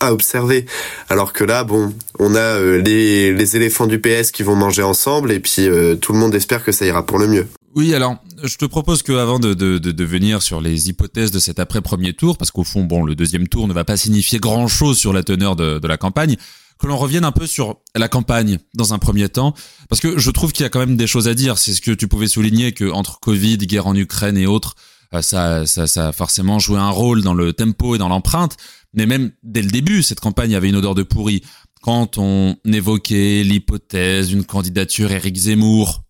à 0.00 0.12
observer. 0.12 0.66
Alors 1.08 1.32
que 1.32 1.44
là, 1.44 1.64
bon, 1.64 1.94
on 2.18 2.34
a 2.34 2.38
euh, 2.38 2.82
les, 2.82 3.32
les 3.32 3.56
éléphants 3.56 3.86
du 3.86 4.00
PS 4.00 4.32
qui 4.32 4.42
vont 4.42 4.56
manger 4.56 4.82
ensemble 4.82 5.30
et 5.30 5.40
puis 5.40 5.68
euh, 5.68 5.94
tout 5.94 6.12
le 6.12 6.18
monde 6.18 6.34
espère 6.34 6.64
que 6.64 6.72
ça 6.72 6.84
ira 6.84 7.06
pour 7.06 7.18
le 7.18 7.28
mieux. 7.28 7.46
Oui, 7.74 7.94
alors 7.94 8.16
je 8.42 8.56
te 8.56 8.66
propose 8.66 9.02
que 9.02 9.12
avant 9.12 9.38
de, 9.38 9.54
de, 9.54 9.78
de, 9.78 10.04
venir 10.04 10.42
sur 10.42 10.60
les 10.60 10.90
hypothèses 10.90 11.30
de 11.30 11.38
cet 11.38 11.58
après-premier 11.58 12.12
tour, 12.12 12.36
parce 12.36 12.50
qu'au 12.50 12.64
fond, 12.64 12.84
bon, 12.84 13.04
le 13.04 13.14
deuxième 13.14 13.48
tour 13.48 13.66
ne 13.66 13.72
va 13.72 13.84
pas 13.84 13.96
signifier 13.96 14.38
grand-chose 14.38 14.98
sur 14.98 15.14
la 15.14 15.22
teneur 15.22 15.56
de, 15.56 15.78
de 15.78 15.88
la 15.88 15.96
campagne, 15.96 16.36
que 16.82 16.88
l'on 16.88 16.98
revienne 16.98 17.24
un 17.24 17.32
peu 17.32 17.46
sur 17.46 17.76
la 17.94 18.08
campagne 18.08 18.58
dans 18.74 18.92
un 18.92 18.98
premier 18.98 19.28
temps, 19.28 19.54
parce 19.88 20.00
que 20.00 20.18
je 20.18 20.30
trouve 20.30 20.52
qu'il 20.52 20.64
y 20.64 20.66
a 20.66 20.68
quand 20.68 20.80
même 20.80 20.96
des 20.96 21.06
choses 21.06 21.28
à 21.28 21.34
dire. 21.34 21.56
C'est 21.58 21.72
ce 21.74 21.80
que 21.80 21.92
tu 21.92 22.08
pouvais 22.08 22.26
souligner 22.26 22.72
que 22.72 22.90
entre 22.90 23.20
Covid, 23.20 23.58
guerre 23.58 23.86
en 23.86 23.94
Ukraine 23.94 24.36
et 24.36 24.46
autres, 24.46 24.74
euh, 25.14 25.22
ça, 25.22 25.64
ça, 25.66 25.86
ça 25.86 26.08
a 26.08 26.12
forcément 26.12 26.58
joué 26.58 26.78
un 26.78 26.90
rôle 26.90 27.22
dans 27.22 27.34
le 27.34 27.52
tempo 27.52 27.94
et 27.94 27.98
dans 27.98 28.08
l'empreinte. 28.08 28.56
Mais 28.94 29.06
même 29.06 29.32
dès 29.42 29.62
le 29.62 29.70
début, 29.70 30.02
cette 30.02 30.20
campagne 30.20 30.54
avait 30.54 30.68
une 30.68 30.76
odeur 30.76 30.94
de 30.94 31.02
pourri. 31.02 31.42
Quand 31.82 32.18
on 32.18 32.56
évoquait 32.64 33.42
l'hypothèse 33.42 34.28
d'une 34.28 34.44
candidature 34.44 35.10
Éric 35.12 35.36
Zemmour 35.36 36.02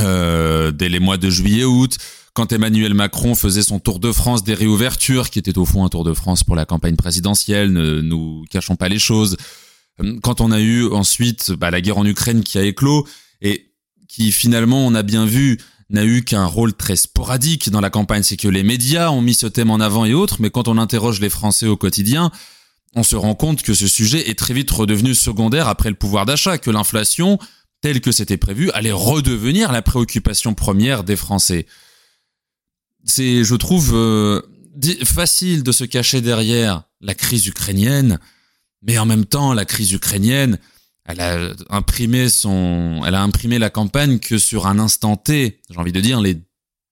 euh, 0.00 0.70
dès 0.72 0.88
les 0.88 1.00
mois 1.00 1.16
de 1.16 1.30
juillet-août, 1.30 1.96
quand 2.34 2.52
Emmanuel 2.52 2.94
Macron 2.94 3.36
faisait 3.36 3.62
son 3.62 3.78
tour 3.78 4.00
de 4.00 4.10
France 4.10 4.42
des 4.42 4.54
réouvertures, 4.54 5.30
qui 5.30 5.38
était 5.38 5.56
au 5.56 5.64
fond 5.64 5.84
un 5.84 5.88
tour 5.88 6.02
de 6.02 6.12
France 6.12 6.42
pour 6.42 6.56
la 6.56 6.66
campagne 6.66 6.96
présidentielle, 6.96 7.72
ne 7.72 8.00
nous 8.00 8.44
cachons 8.50 8.74
pas 8.74 8.88
les 8.88 8.98
choses. 8.98 9.36
Euh, 10.02 10.18
quand 10.20 10.40
on 10.40 10.50
a 10.50 10.60
eu 10.60 10.86
ensuite 10.92 11.52
bah, 11.52 11.70
la 11.70 11.80
guerre 11.80 11.98
en 11.98 12.04
Ukraine 12.04 12.42
qui 12.42 12.58
a 12.58 12.64
éclos 12.64 13.06
et 13.40 13.70
qui 14.08 14.32
finalement, 14.32 14.84
on 14.84 14.94
a 14.94 15.02
bien 15.02 15.26
vu, 15.26 15.60
n'a 15.90 16.04
eu 16.04 16.24
qu'un 16.24 16.46
rôle 16.46 16.74
très 16.74 16.96
sporadique 16.96 17.70
dans 17.70 17.80
la 17.80 17.90
campagne. 17.90 18.24
C'est 18.24 18.36
que 18.36 18.48
les 18.48 18.64
médias 18.64 19.10
ont 19.10 19.22
mis 19.22 19.34
ce 19.34 19.46
thème 19.46 19.70
en 19.70 19.78
avant 19.78 20.04
et 20.04 20.12
autres, 20.12 20.38
mais 20.40 20.50
quand 20.50 20.66
on 20.66 20.76
interroge 20.76 21.20
les 21.20 21.30
Français 21.30 21.68
au 21.68 21.76
quotidien, 21.76 22.32
on 22.96 23.04
se 23.04 23.14
rend 23.14 23.36
compte 23.36 23.62
que 23.62 23.74
ce 23.74 23.86
sujet 23.86 24.28
est 24.28 24.38
très 24.38 24.54
vite 24.54 24.70
redevenu 24.72 25.14
secondaire 25.14 25.68
après 25.68 25.88
le 25.88 25.96
pouvoir 25.96 26.26
d'achat, 26.26 26.58
que 26.58 26.70
l'inflation, 26.70 27.38
telle 27.80 28.00
que 28.00 28.10
c'était 28.10 28.36
prévu, 28.36 28.72
allait 28.72 28.92
redevenir 28.92 29.70
la 29.70 29.82
préoccupation 29.82 30.54
première 30.54 31.04
des 31.04 31.16
Français 31.16 31.66
c'est, 33.04 33.44
je 33.44 33.54
trouve, 33.54 33.92
euh, 33.94 34.40
facile 35.04 35.62
de 35.62 35.72
se 35.72 35.84
cacher 35.84 36.20
derrière 36.20 36.84
la 37.00 37.14
crise 37.14 37.46
ukrainienne, 37.46 38.18
mais 38.82 38.98
en 38.98 39.06
même 39.06 39.24
temps, 39.24 39.52
la 39.52 39.64
crise 39.64 39.92
ukrainienne, 39.92 40.58
elle 41.06 41.20
a 41.20 41.52
imprimé 41.70 42.28
son, 42.28 43.02
elle 43.06 43.14
a 43.14 43.22
imprimé 43.22 43.58
la 43.58 43.70
campagne 43.70 44.18
que 44.18 44.38
sur 44.38 44.66
un 44.66 44.78
instant 44.78 45.16
T. 45.16 45.60
J'ai 45.70 45.78
envie 45.78 45.92
de 45.92 46.00
dire 46.00 46.20
les 46.20 46.38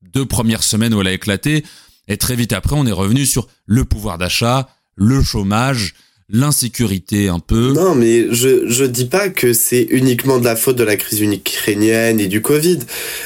deux 0.03 0.27
premières 0.27 0.63
semaines 0.63 0.95
où 0.95 1.01
elle 1.01 1.07
a 1.07 1.13
éclaté, 1.13 1.65
et 2.09 2.17
très 2.17 2.37
vite 2.37 2.53
après, 2.53 2.77
on 2.77 2.87
est 2.87 2.93
revenu 2.93 3.25
sur 3.25 3.49
le 3.67 3.85
pouvoir 3.85 4.19
d'achat, 4.19 4.69
le 4.97 5.23
chômage, 5.23 5.95
l'insécurité 6.29 7.29
un 7.29 7.39
peu. 7.39 7.73
Non, 7.73 7.95
mais 7.95 8.27
je 8.35 8.69
je 8.69 8.85
dis 8.85 9.07
pas 9.07 9.29
que 9.29 9.53
c'est 9.53 9.83
uniquement 9.91 10.39
de 10.39 10.45
la 10.45 10.57
faute 10.57 10.77
de 10.77 10.85
la 10.85 10.97
crise 10.97 11.21
ukrainienne 11.21 12.21
et 12.21 12.27
du 12.27 12.43
Covid. 12.43 12.81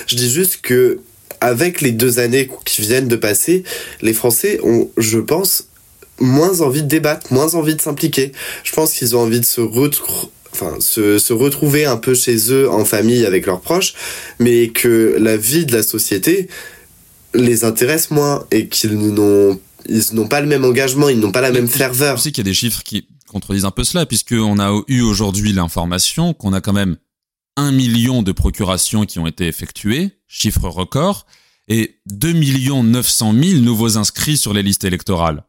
Je 0.07 0.17
dis 0.17 0.31
juste 0.31 0.61
que 0.63 1.01
avec 1.47 1.81
les 1.81 1.93
deux 1.93 2.19
années 2.19 2.51
qui 2.65 2.83
viennent 2.83 3.09
de 3.09 3.17
passer, 3.17 3.63
les 4.03 4.13
Français 4.13 4.59
ont, 4.65 4.91
je 4.97 5.19
pense, 5.19 5.69
moins 6.19 6.61
envie 6.61 6.83
de 6.83 6.89
débattre, 6.89 7.33
moins 7.33 7.55
envie 7.55 7.77
de 7.77 7.81
s'impliquer. 7.81 8.33
Je 8.65 8.73
pense 8.73 8.93
qu'ils 8.93 9.15
ont 9.15 9.21
envie 9.21 9.41
de 9.41 9.45
se 9.45 9.61
retrouver 9.61 10.31
enfin 10.53 10.77
se, 10.81 11.19
se, 11.19 11.35
retrouver 11.35 11.85
un 11.85 11.99
peu 11.99 12.15
chez 12.15 12.51
eux 12.51 12.71
en 12.71 12.87
famille 12.87 13.27
avec 13.27 13.45
leurs 13.45 13.61
proches, 13.61 13.93
mais 14.39 14.69
que 14.69 15.17
la 15.21 15.37
vie 15.37 15.67
de 15.67 15.77
la 15.77 15.83
société 15.83 16.49
les 17.35 17.65
intéresse 17.65 18.11
moins 18.11 18.47
et 18.51 18.67
qu'ils 18.69 18.97
n'ont 18.97 19.61
ils 19.89 20.15
n'ont 20.15 20.29
pas 20.29 20.41
le 20.41 20.47
même 20.47 20.65
engagement, 20.65 21.11
ils 21.11 21.21
n'ont 21.21 21.31
pas 21.31 21.43
la 21.43 21.53
même 21.53 21.69
ferveur. 21.69 22.17
Je 22.17 22.23
sais 22.23 22.33
qu'il 22.33 22.45
y 22.45 22.49
a 22.49 22.51
des 22.51 22.55
chiffres 22.55 22.83
qui 22.83 23.07
contredisent 23.29 23.67
un 23.67 23.71
peu 23.71 23.85
cela, 23.85 24.07
puisqu'on 24.07 24.59
a 24.59 24.83
eu 24.89 25.03
aujourd'hui 25.03 25.53
l'information 25.53 26.33
qu'on 26.33 26.53
a 26.53 26.61
quand 26.61 26.73
même 26.73 26.97
un 27.57 27.73
million 27.73 28.23
de 28.23 28.33
procurations 28.33 29.07
qui 29.07 29.19
ont 29.19 29.27
été 29.27 29.47
effectuées, 29.47 30.11
chiffre 30.27 30.69
record, 30.69 31.27
et 31.69 32.01
2 32.07 32.33
900 32.83 33.33
000 33.33 33.61
nouveaux 33.61 33.97
inscrits 33.97 34.37
sur 34.37 34.53
les 34.53 34.63
listes 34.63 34.85
électorales. 34.85 35.45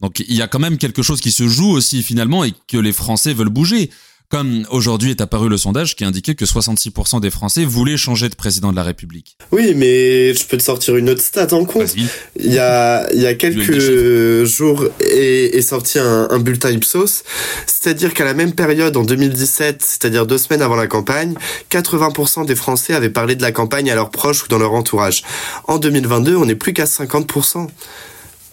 Donc 0.00 0.20
il 0.20 0.34
y 0.34 0.42
a 0.42 0.48
quand 0.48 0.58
même 0.58 0.78
quelque 0.78 1.02
chose 1.02 1.20
qui 1.20 1.32
se 1.32 1.48
joue 1.48 1.70
aussi 1.70 2.02
finalement 2.02 2.44
et 2.44 2.52
que 2.68 2.76
les 2.76 2.92
Français 2.92 3.34
veulent 3.34 3.48
bouger. 3.48 3.90
Comme 4.28 4.66
aujourd'hui 4.70 5.10
est 5.10 5.20
apparu 5.20 5.48
le 5.48 5.56
sondage 5.56 5.94
qui 5.94 6.04
indiquait 6.04 6.34
que 6.34 6.44
66% 6.44 7.20
des 7.20 7.30
Français 7.30 7.64
voulaient 7.64 7.96
changer 7.96 8.28
de 8.28 8.34
président 8.34 8.72
de 8.72 8.76
la 8.76 8.82
République. 8.82 9.36
Oui, 9.52 9.72
mais 9.76 10.34
je 10.34 10.44
peux 10.46 10.56
te 10.56 10.62
sortir 10.62 10.96
une 10.96 11.08
autre 11.10 11.20
stat 11.20 11.52
en 11.52 11.64
compte. 11.64 11.94
Il 11.94 12.52
y 12.52 12.58
a, 12.58 13.08
il 13.12 13.20
y 13.20 13.26
a 13.26 13.34
quelques 13.34 14.44
jours 14.44 14.84
est, 15.00 15.56
est 15.56 15.62
sorti 15.62 16.00
un, 16.00 16.26
un 16.28 16.38
bulletin 16.40 16.70
Ipsos, 16.70 17.22
c'est-à-dire 17.66 18.14
qu'à 18.14 18.24
la 18.24 18.34
même 18.34 18.52
période 18.52 18.96
en 18.96 19.02
2017, 19.02 19.80
c'est-à-dire 19.80 20.26
deux 20.26 20.38
semaines 20.38 20.62
avant 20.62 20.76
la 20.76 20.88
campagne, 20.88 21.34
80% 21.70 22.46
des 22.46 22.56
Français 22.56 22.94
avaient 22.94 23.10
parlé 23.10 23.36
de 23.36 23.42
la 23.42 23.52
campagne 23.52 23.90
à 23.90 23.94
leurs 23.94 24.10
proches 24.10 24.44
ou 24.44 24.48
dans 24.48 24.58
leur 24.58 24.72
entourage. 24.72 25.22
En 25.68 25.78
2022, 25.78 26.34
on 26.34 26.46
n'est 26.46 26.56
plus 26.56 26.72
qu'à 26.72 26.84
50% 26.84 27.68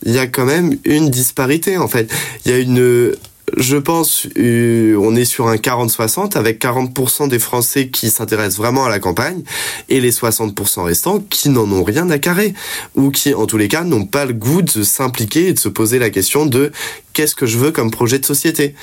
il 0.05 0.11
y 0.11 0.19
a 0.19 0.27
quand 0.27 0.45
même 0.45 0.77
une 0.83 1.09
disparité 1.09 1.77
en 1.77 1.87
fait. 1.87 2.11
Il 2.45 2.51
y 2.51 2.53
a 2.53 2.57
une 2.57 3.15
je 3.57 3.77
pense, 3.77 4.27
euh, 4.37 4.95
on 4.99 5.15
est 5.15 5.25
sur 5.25 5.47
un 5.47 5.57
40-60 5.57 6.37
avec 6.37 6.61
40% 6.61 7.27
des 7.27 7.39
Français 7.39 7.89
qui 7.89 8.09
s'intéressent 8.09 8.57
vraiment 8.57 8.85
à 8.85 8.89
la 8.89 8.99
campagne 8.99 9.43
et 9.89 9.99
les 9.99 10.11
60% 10.11 10.83
restants 10.83 11.19
qui 11.19 11.49
n'en 11.49 11.69
ont 11.71 11.83
rien 11.83 12.09
à 12.09 12.19
carrer 12.19 12.53
ou 12.95 13.11
qui, 13.11 13.33
en 13.33 13.45
tous 13.45 13.57
les 13.57 13.67
cas, 13.67 13.83
n'ont 13.83 14.05
pas 14.05 14.25
le 14.25 14.33
goût 14.33 14.61
de 14.61 14.83
s'impliquer 14.83 15.49
et 15.49 15.53
de 15.53 15.59
se 15.59 15.69
poser 15.69 15.99
la 15.99 16.09
question 16.09 16.45
de 16.45 16.71
qu'est-ce 17.11 17.35
que 17.35 17.45
je 17.45 17.57
veux 17.57 17.71
comme 17.71 17.91
projet 17.91 18.17
de 18.17 18.25
société. 18.25 18.75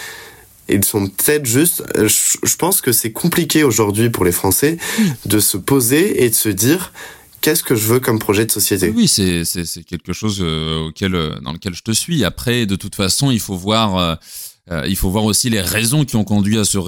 ils 0.69 0.85
sont 0.85 1.09
peut-être 1.09 1.47
juste, 1.47 1.83
euh, 1.97 2.09
je 2.09 2.57
pense 2.57 2.83
que 2.83 2.93
c'est 2.93 3.13
compliqué 3.13 3.65
aujourd'hui 3.65 4.11
pour 4.11 4.25
les 4.25 4.33
Français 4.33 4.77
de 5.25 5.41
se 5.41 5.57
poser 5.57 6.23
et 6.23 6.29
de 6.29 6.35
se 6.35 6.51
dire 6.51 6.93
qu'est-ce 7.41 7.65
que 7.65 7.75
je 7.75 7.87
veux 7.87 7.99
comme 7.99 8.19
projet 8.19 8.45
de 8.45 8.53
société 8.53 8.93
Oui, 8.95 9.09
c'est 9.09 9.43
quelque 9.85 10.13
chose 10.13 10.41
euh, 10.43 10.89
auquel, 10.89 11.13
dans 11.43 11.53
lequel 11.53 11.75
je 11.75 11.83
te 11.83 11.93
suis. 11.93 12.25
Après, 12.25 12.67
de 12.67 12.77
toute 12.77 12.95
façon, 12.95 13.31
il 13.31 13.41
faut 13.41 13.57
voir 13.57 14.19
euh, 14.71 14.87
il 14.89 14.97
faut 14.97 15.11
voir 15.11 15.25
aussi 15.25 15.51
les 15.51 15.61
raisons 15.61 16.05
qui 16.05 16.17
ont 16.17 16.25
conduit 16.25 16.59
à 16.59 16.65
ce, 16.65 16.79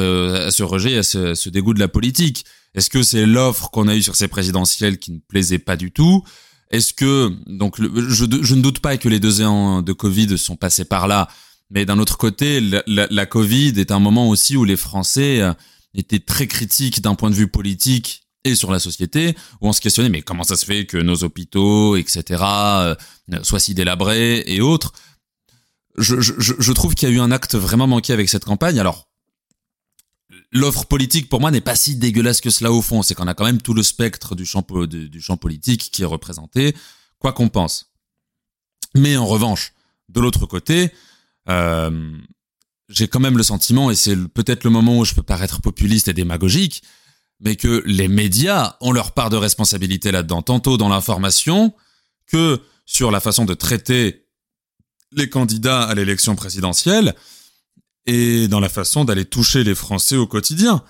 à 0.46 0.50
ce 0.50 0.62
rejet, 0.62 0.98
à 0.98 1.02
ce, 1.02 1.48
dégoût 1.48 1.74
de 1.74 1.80
la 1.80 1.88
politique. 1.88 2.44
Est-ce 2.74 2.88
que 2.88 3.02
c'est 3.02 3.26
l'offre 3.26 3.70
qu'on 3.70 3.88
a 3.88 3.96
eue 3.96 4.02
sur 4.02 4.16
ces 4.16 4.28
présidentielles 4.28 4.98
qui 4.98 5.12
ne 5.12 5.18
plaisait 5.18 5.58
pas 5.58 5.76
du 5.76 5.90
tout? 5.90 6.22
Est-ce 6.70 6.94
que 6.94 7.30
donc 7.46 7.76
je, 7.78 8.54
ne 8.54 8.62
doute 8.62 8.78
pas 8.78 8.96
que 8.96 9.08
les 9.08 9.20
deux 9.20 9.42
ans 9.42 9.82
de 9.82 9.92
Covid 9.92 10.38
sont 10.38 10.56
passés 10.56 10.84
par 10.84 11.06
là, 11.06 11.28
mais 11.70 11.84
d'un 11.84 11.98
autre 11.98 12.16
côté, 12.16 12.60
la, 12.60 12.82
la, 12.86 13.06
la, 13.10 13.26
Covid 13.26 13.74
est 13.76 13.90
un 13.90 13.98
moment 13.98 14.28
aussi 14.28 14.56
où 14.56 14.64
les 14.64 14.76
Français 14.76 15.40
euh, 15.40 15.52
étaient 15.94 16.18
très 16.18 16.46
critiques 16.46 17.02
d'un 17.02 17.14
point 17.14 17.30
de 17.30 17.34
vue 17.34 17.48
politique 17.48 18.22
et 18.44 18.54
sur 18.54 18.72
la 18.72 18.78
société, 18.78 19.36
où 19.60 19.68
on 19.68 19.72
se 19.72 19.80
questionnait 19.80 20.08
mais 20.08 20.22
comment 20.22 20.42
ça 20.42 20.56
se 20.56 20.64
fait 20.64 20.84
que 20.86 20.96
nos 20.96 21.22
hôpitaux, 21.24 21.96
etc., 21.96 22.42
euh, 22.42 22.94
soient 23.42 23.60
si 23.60 23.74
délabrés 23.74 24.42
et 24.46 24.60
autres? 24.60 24.92
Je, 25.98 26.20
je, 26.20 26.32
je 26.38 26.72
trouve 26.72 26.94
qu'il 26.94 27.08
y 27.08 27.12
a 27.12 27.14
eu 27.14 27.20
un 27.20 27.30
acte 27.30 27.54
vraiment 27.54 27.86
manqué 27.86 28.12
avec 28.12 28.28
cette 28.28 28.44
campagne. 28.44 28.78
Alors, 28.78 29.08
l'offre 30.52 30.86
politique 30.86 31.28
pour 31.28 31.40
moi 31.40 31.50
n'est 31.50 31.60
pas 31.60 31.76
si 31.76 31.96
dégueulasse 31.96 32.40
que 32.40 32.50
cela 32.50 32.72
au 32.72 32.82
fond. 32.82 33.02
C'est 33.02 33.14
qu'on 33.14 33.26
a 33.26 33.34
quand 33.34 33.44
même 33.44 33.60
tout 33.60 33.74
le 33.74 33.82
spectre 33.82 34.34
du 34.34 34.44
champ, 34.44 34.64
du, 34.86 35.20
champ 35.20 35.36
politique 35.36 35.90
qui 35.92 36.02
est 36.02 36.06
représenté, 36.06 36.74
quoi 37.18 37.32
qu'on 37.32 37.48
pense. 37.48 37.92
Mais 38.94 39.16
en 39.16 39.26
revanche, 39.26 39.72
de 40.08 40.20
l'autre 40.20 40.46
côté, 40.46 40.92
euh, 41.48 42.12
j'ai 42.88 43.08
quand 43.08 43.20
même 43.20 43.38
le 43.38 43.42
sentiment, 43.42 43.90
et 43.90 43.94
c'est 43.94 44.16
peut-être 44.28 44.64
le 44.64 44.70
moment 44.70 44.98
où 44.98 45.04
je 45.04 45.14
peux 45.14 45.22
paraître 45.22 45.62
populiste 45.62 46.08
et 46.08 46.12
démagogique, 46.12 46.82
mais 47.40 47.56
que 47.56 47.82
les 47.86 48.08
médias 48.08 48.76
ont 48.80 48.92
leur 48.92 49.12
part 49.12 49.30
de 49.30 49.36
responsabilité 49.36 50.12
là-dedans, 50.12 50.42
tantôt 50.42 50.76
dans 50.76 50.88
l'information 50.88 51.74
que 52.26 52.60
sur 52.84 53.10
la 53.10 53.20
façon 53.20 53.44
de 53.44 53.54
traiter 53.54 54.21
les 55.14 55.28
candidats 55.28 55.82
à 55.82 55.94
l'élection 55.94 56.34
présidentielle 56.36 57.14
et 58.06 58.48
dans 58.48 58.60
la 58.60 58.68
façon 58.68 59.04
d'aller 59.04 59.24
toucher 59.24 59.64
les 59.64 59.74
Français 59.74 60.16
au 60.16 60.26
quotidien. 60.26 60.82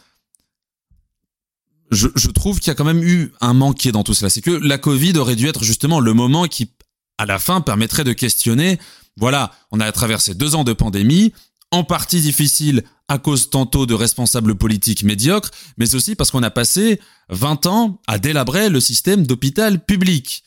Je, 1.90 2.08
trouve 2.30 2.58
qu'il 2.58 2.68
y 2.68 2.70
a 2.70 2.74
quand 2.74 2.87
même 2.87 3.02
eu 3.02 3.32
un 3.42 3.52
manqué 3.52 3.92
dans 3.92 4.02
tout 4.02 4.14
cela. 4.14 4.30
C'est 4.30 4.40
que 4.40 4.50
la 4.50 4.78
Covid 4.78 5.18
aurait 5.18 5.37
dû 5.37 5.46
être 5.46 5.62
justement 5.62 6.00
le 6.00 6.14
moment 6.14 6.46
qui 6.46 6.70
à 7.18 7.26
la 7.26 7.38
fin, 7.38 7.61
permettrait 7.61 8.04
de 8.04 8.12
questionner, 8.12 8.78
voilà, 9.16 9.52
on 9.70 9.80
a 9.80 9.90
traversé 9.92 10.35
deux 10.35 10.54
ans 10.54 10.64
de 10.64 10.72
pandémie, 10.72 11.32
en 11.70 11.85
partie 11.85 12.20
difficile 12.20 12.82
à 13.08 13.18
cause 13.18 13.48
tantôt 13.48 13.87
de 13.87 13.94
responsables 13.94 14.56
politiques 14.56 15.04
médiocres, 15.04 15.50
mais 15.78 15.94
aussi 15.94 16.14
parce 16.14 16.30
qu'on 16.30 16.42
a 16.42 16.50
passé 16.50 17.00
20 17.30 17.66
ans 17.66 18.00
à 18.06 18.18
délabrer 18.18 18.68
le 18.68 18.80
système 18.80 19.26
d'hôpital 19.26 19.85
public. 19.85 20.44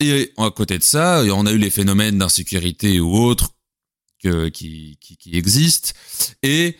Et 0.00 0.32
à 0.36 0.50
côté 0.50 0.78
de 0.78 0.82
ça, 0.82 1.22
on 1.32 1.46
a 1.46 1.52
eu 1.52 1.58
les 1.58 1.70
phénomènes 1.70 2.18
d'insécurité 2.18 3.00
ou 3.00 3.16
autres 3.16 3.50
qui, 4.20 4.98
existent. 5.32 5.90
Et 6.42 6.76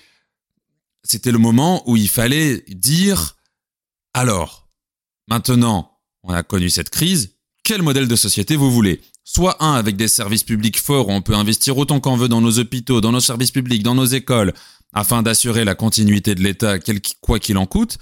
c'était 1.02 1.32
le 1.32 1.38
moment 1.38 1.88
où 1.88 1.96
il 1.96 2.08
fallait 2.08 2.64
dire, 2.68 3.36
alors, 4.14 4.68
maintenant, 5.28 5.98
on 6.22 6.32
a 6.32 6.42
connu 6.42 6.70
cette 6.70 6.90
crise, 6.90 7.34
quel 7.64 7.82
modèle 7.82 8.08
de 8.08 8.16
société 8.16 8.56
vous 8.56 8.70
voulez? 8.70 9.00
Soit 9.24 9.62
un 9.62 9.74
avec 9.74 9.96
des 9.96 10.08
services 10.08 10.44
publics 10.44 10.78
forts 10.78 11.08
où 11.08 11.12
on 11.12 11.20
peut 11.20 11.34
investir 11.34 11.76
autant 11.76 12.00
qu'on 12.00 12.16
veut 12.16 12.28
dans 12.28 12.40
nos 12.40 12.58
hôpitaux, 12.58 13.00
dans 13.00 13.12
nos 13.12 13.20
services 13.20 13.50
publics, 13.50 13.82
dans 13.82 13.94
nos 13.94 14.06
écoles, 14.06 14.54
afin 14.92 15.22
d'assurer 15.22 15.64
la 15.64 15.74
continuité 15.74 16.34
de 16.34 16.42
l'État, 16.42 16.78
quoi 17.20 17.38
qu'il 17.38 17.58
en 17.58 17.66
coûte, 17.66 17.98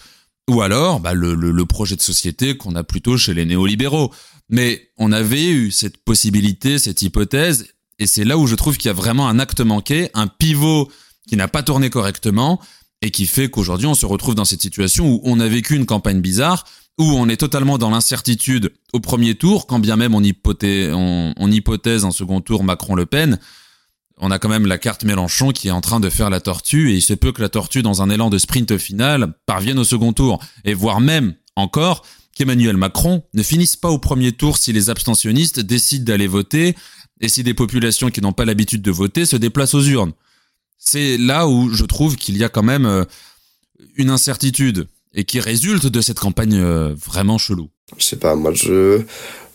ou 0.48 0.62
alors 0.62 1.00
bah, 1.00 1.14
le, 1.14 1.64
projet 1.64 1.96
de 1.96 2.02
société 2.02 2.57
qu'on 2.57 2.76
a 2.76 2.85
plutôt 2.85 3.16
chez 3.16 3.35
les 3.35 3.44
néolibéraux. 3.44 4.12
Mais 4.48 4.90
on 4.96 5.12
avait 5.12 5.48
eu 5.48 5.70
cette 5.70 5.96
possibilité, 5.98 6.78
cette 6.78 7.02
hypothèse, 7.02 7.66
et 7.98 8.06
c'est 8.06 8.24
là 8.24 8.38
où 8.38 8.46
je 8.46 8.54
trouve 8.54 8.76
qu'il 8.76 8.88
y 8.88 8.90
a 8.90 8.94
vraiment 8.94 9.28
un 9.28 9.38
acte 9.38 9.61
manqué, 9.61 10.11
un 10.14 10.26
pivot 10.26 10.90
qui 11.28 11.37
n'a 11.37 11.48
pas 11.48 11.62
tourné 11.62 11.90
correctement, 11.90 12.61
et 13.02 13.11
qui 13.11 13.26
fait 13.26 13.50
qu'aujourd'hui 13.50 13.87
on 13.87 13.94
se 13.94 14.06
retrouve 14.06 14.35
dans 14.35 14.44
cette 14.44 14.62
situation 14.62 15.09
où 15.09 15.20
on 15.24 15.40
a 15.40 15.48
vécu 15.48 15.76
une 15.76 15.87
campagne 15.87 16.20
bizarre, 16.20 16.64
où 16.98 17.04
on 17.04 17.28
est 17.28 17.37
totalement 17.37 17.76
dans 17.76 17.90
l'incertitude 17.90 18.72
au 18.92 19.00
premier 19.00 19.35
tour, 19.35 19.66
quand 19.66 19.78
bien 19.78 19.96
même 19.96 20.14
on, 20.14 20.22
hypothèse, 20.22 20.92
on, 20.94 21.35
on 21.37 21.50
hypothèse 21.50 22.04
un 22.04 22.11
second 22.11 22.40
tour 22.40 22.64
Macron-Le 22.64 23.04
Pen, 23.04 23.38
on 24.18 24.30
a 24.30 24.38
quand 24.38 24.48
même 24.48 24.66
la 24.66 24.78
carte 24.78 25.04
Mélenchon 25.04 25.52
qui 25.52 25.68
est 25.68 25.72
en 25.72 25.82
train 25.82 26.00
de 26.00 26.09
faire 26.09 26.30
la 26.30 26.40
tortue, 26.40 26.90
et 26.92 26.94
il 26.94 27.02
se 27.02 27.12
peut 27.12 27.32
que 27.32 27.42
la 27.42 27.48
tortue, 27.48 27.82
dans 27.82 28.02
un 28.02 28.09
élan 28.09 28.30
de 28.30 28.38
sprint 28.38 28.78
final, 28.78 29.35
parvienne 29.44 29.78
au 29.78 29.85
second 29.85 30.12
tour, 30.12 30.40
et 30.64 30.74
voire 30.74 31.00
même 31.00 31.35
encore 31.54 32.02
qu'Emmanuel 32.37 32.77
Macron 32.77 33.22
ne 33.35 33.42
finisse 33.42 33.77
pas 33.77 33.88
au 33.88 33.99
premier 33.99 34.33
tour 34.33 34.59
si 34.59 34.72
les 34.72 34.90
abstentionnistes 34.90 35.61
décident 35.61 36.05
d'aller 36.05 36.27
voter, 36.27 36.77
et 37.20 37.29
si 37.29 37.42
des 37.42 37.55
populations 37.55 38.11
qui 38.11 38.20
n'ont 38.20 38.33
pas 38.33 38.44
l'habitude 38.44 38.83
de 38.83 38.90
voter 38.90 39.25
se 39.25 39.37
déplacent 39.37 39.75
aux 39.75 39.83
urnes. 39.83 40.12
C'est 40.79 41.16
là 41.16 41.49
où 41.49 41.72
je 41.72 41.85
trouve 41.85 42.16
qu'il 42.16 42.37
y 42.37 42.44
a 42.44 42.49
quand 42.49 42.62
même 42.62 42.87
euh, 42.87 43.05
une 43.96 44.11
incertitude 44.11 44.87
et 45.14 45.25
qui 45.25 45.40
résulte 45.40 45.87
de 45.87 46.01
cette 46.03 46.18
campagne 46.18 46.59
euh, 46.61 46.94
vraiment 46.94 47.38
chelou. 47.38 47.70
Je 47.96 48.05
sais 48.05 48.16
pas, 48.16 48.35
moi 48.35 48.53
je 48.53 49.01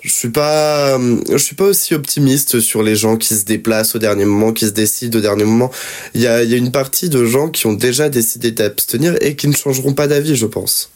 je 0.02 0.10
suis 0.10 0.30
pas 0.30 0.98
je 1.00 1.38
suis 1.38 1.56
pas 1.56 1.66
aussi 1.66 1.94
optimiste 1.94 2.60
sur 2.60 2.82
les 2.82 2.96
gens 2.96 3.18
qui 3.18 3.36
se 3.36 3.46
déplacent 3.46 3.94
au 3.94 4.00
dernier 4.00 4.26
moment, 4.26 4.54
qui 4.54 4.66
se 4.66 4.72
décident 4.72 5.20
au 5.20 5.22
dernier 5.22 5.44
moment. 5.44 5.70
Il 6.16 6.22
y 6.22 6.28
a 6.28 6.44
il 6.44 6.50
y 6.50 6.56
a 6.56 6.58
une 6.58 6.72
partie 6.72 7.10
de 7.10 7.24
gens 7.26 7.50
qui 7.50 7.68
ont 7.68 7.74
déjà 7.74 8.10
décidé 8.10 8.52
d'abstenir 8.52 9.16
et 9.22 9.36
qui 9.36 9.48
ne 9.48 9.56
changeront 9.56 9.94
pas 9.94 10.08
d'avis, 10.08 10.36
je 10.36 10.48
pense. 10.48 10.90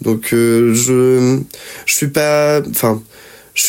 Donc 0.00 0.32
euh, 0.32 0.74
je 0.74 1.40
je 1.84 1.94
suis 1.94 2.08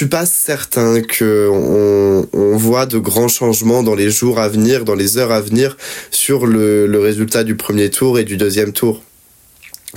pas 0.07 0.25
certain 0.25 1.01
que 1.01 1.49
on, 1.51 2.27
on, 2.31 2.57
voit 2.57 2.85
de 2.85 2.99
grands 2.99 3.27
changements 3.27 3.81
dans 3.81 3.95
les 3.95 4.11
jours 4.11 4.39
à 4.39 4.47
venir, 4.47 4.85
dans 4.85 4.93
les 4.93 5.17
heures 5.17 5.31
à 5.31 5.41
venir 5.41 5.77
sur 6.11 6.45
le, 6.45 6.85
le 6.85 6.99
résultat 6.99 7.43
du 7.43 7.55
premier 7.55 7.89
tour 7.89 8.19
et 8.19 8.23
du 8.23 8.37
deuxième 8.37 8.71
tour. 8.71 9.01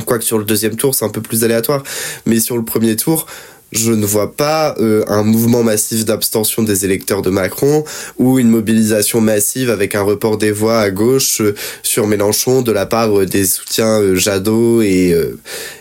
Quoique 0.07 0.25
sur 0.25 0.39
le 0.39 0.45
deuxième 0.45 0.77
tour, 0.77 0.95
c'est 0.95 1.05
un 1.05 1.11
peu 1.11 1.21
plus 1.21 1.45
aléatoire. 1.45 1.83
Mais 2.25 2.41
sur 2.41 2.57
le 2.57 2.65
premier 2.65 2.97
tour, 2.97 3.27
je 3.73 3.93
ne 3.93 4.05
vois 4.05 4.37
pas 4.37 4.75
euh, 4.79 5.03
un 5.09 5.23
mouvement 5.23 5.63
massif 5.63 6.05
d'abstention 6.05 6.63
des 6.63 6.85
électeurs 6.85 7.23
de 7.23 7.31
Macron 7.31 7.85
ou 8.19 8.39
une 8.39 8.49
mobilisation 8.49 9.21
massive 9.21 9.71
avec 9.71 9.95
un 9.95 10.03
report 10.03 10.37
des 10.37 10.53
voix 10.53 10.79
à 10.79 10.91
gauche 10.91 11.41
euh, 11.41 11.55
sur 11.83 12.07
Mélenchon 12.07 12.61
de 12.63 12.71
la 12.71 12.85
part 12.85 13.19
euh, 13.19 13.27
des 13.27 13.47
soutiens 13.47 14.15
Jadot 14.15 14.83
et 14.83 15.17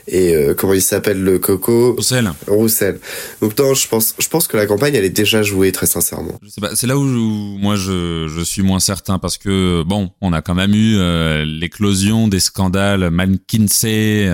et 0.07 0.35
comment 0.57 0.73
il 0.73 0.81
s'appelle 0.81 1.21
le 1.21 1.39
coco? 1.39 1.93
Roussel. 1.93 2.31
Roussel. 2.47 2.99
Donc 3.41 3.57
non, 3.57 3.73
je 3.73 3.87
pense 3.87 4.13
je 4.17 4.27
pense 4.27 4.47
que 4.47 4.57
la 4.57 4.65
campagne 4.65 4.95
elle 4.95 5.05
est 5.05 5.09
déjà 5.09 5.41
jouée 5.41 5.71
très 5.71 5.85
sincèrement. 5.85 6.37
C'est 6.73 6.87
là 6.87 6.97
où, 6.97 7.03
moi 7.03 7.75
je, 7.75 8.27
je 8.27 8.41
suis 8.41 8.61
moins 8.61 8.79
certain 8.79 9.19
parce 9.19 9.37
que 9.37 9.83
bon, 9.83 10.09
on 10.21 10.33
a 10.33 10.41
quand 10.41 10.55
même 10.55 10.73
eu 10.73 10.97
l'éclosion 11.45 12.27
des 12.27 12.39
scandales 12.39 13.09
McKinsey 13.09 14.29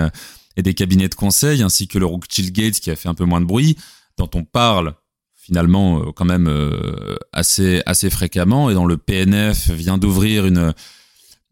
et 0.58 0.64
des 0.64 0.74
cabinets 0.74 1.08
de 1.08 1.16
conseil, 1.16 1.62
ainsi 1.62 1.88
que 1.88 1.98
le 1.98 2.06
Rothschild 2.06 2.52
Gates 2.52 2.80
qui 2.80 2.92
a 2.92 2.96
fait 2.96 3.08
un 3.08 3.14
peu 3.14 3.26
moins 3.26 3.40
de 3.40 3.46
bruit, 3.46 3.78
dont 4.18 4.30
on 4.34 4.44
parle 4.44 4.96
finalement 5.36 6.00
euh, 6.00 6.12
quand 6.14 6.26
même 6.26 6.48
euh, 6.48 7.16
assez 7.32 7.82
assez 7.86 8.10
fréquemment 8.10 8.70
et 8.70 8.74
dont 8.74 8.86
le 8.86 8.98
PNF 8.98 9.70
vient 9.70 9.98
d'ouvrir 9.98 10.46
une 10.46 10.74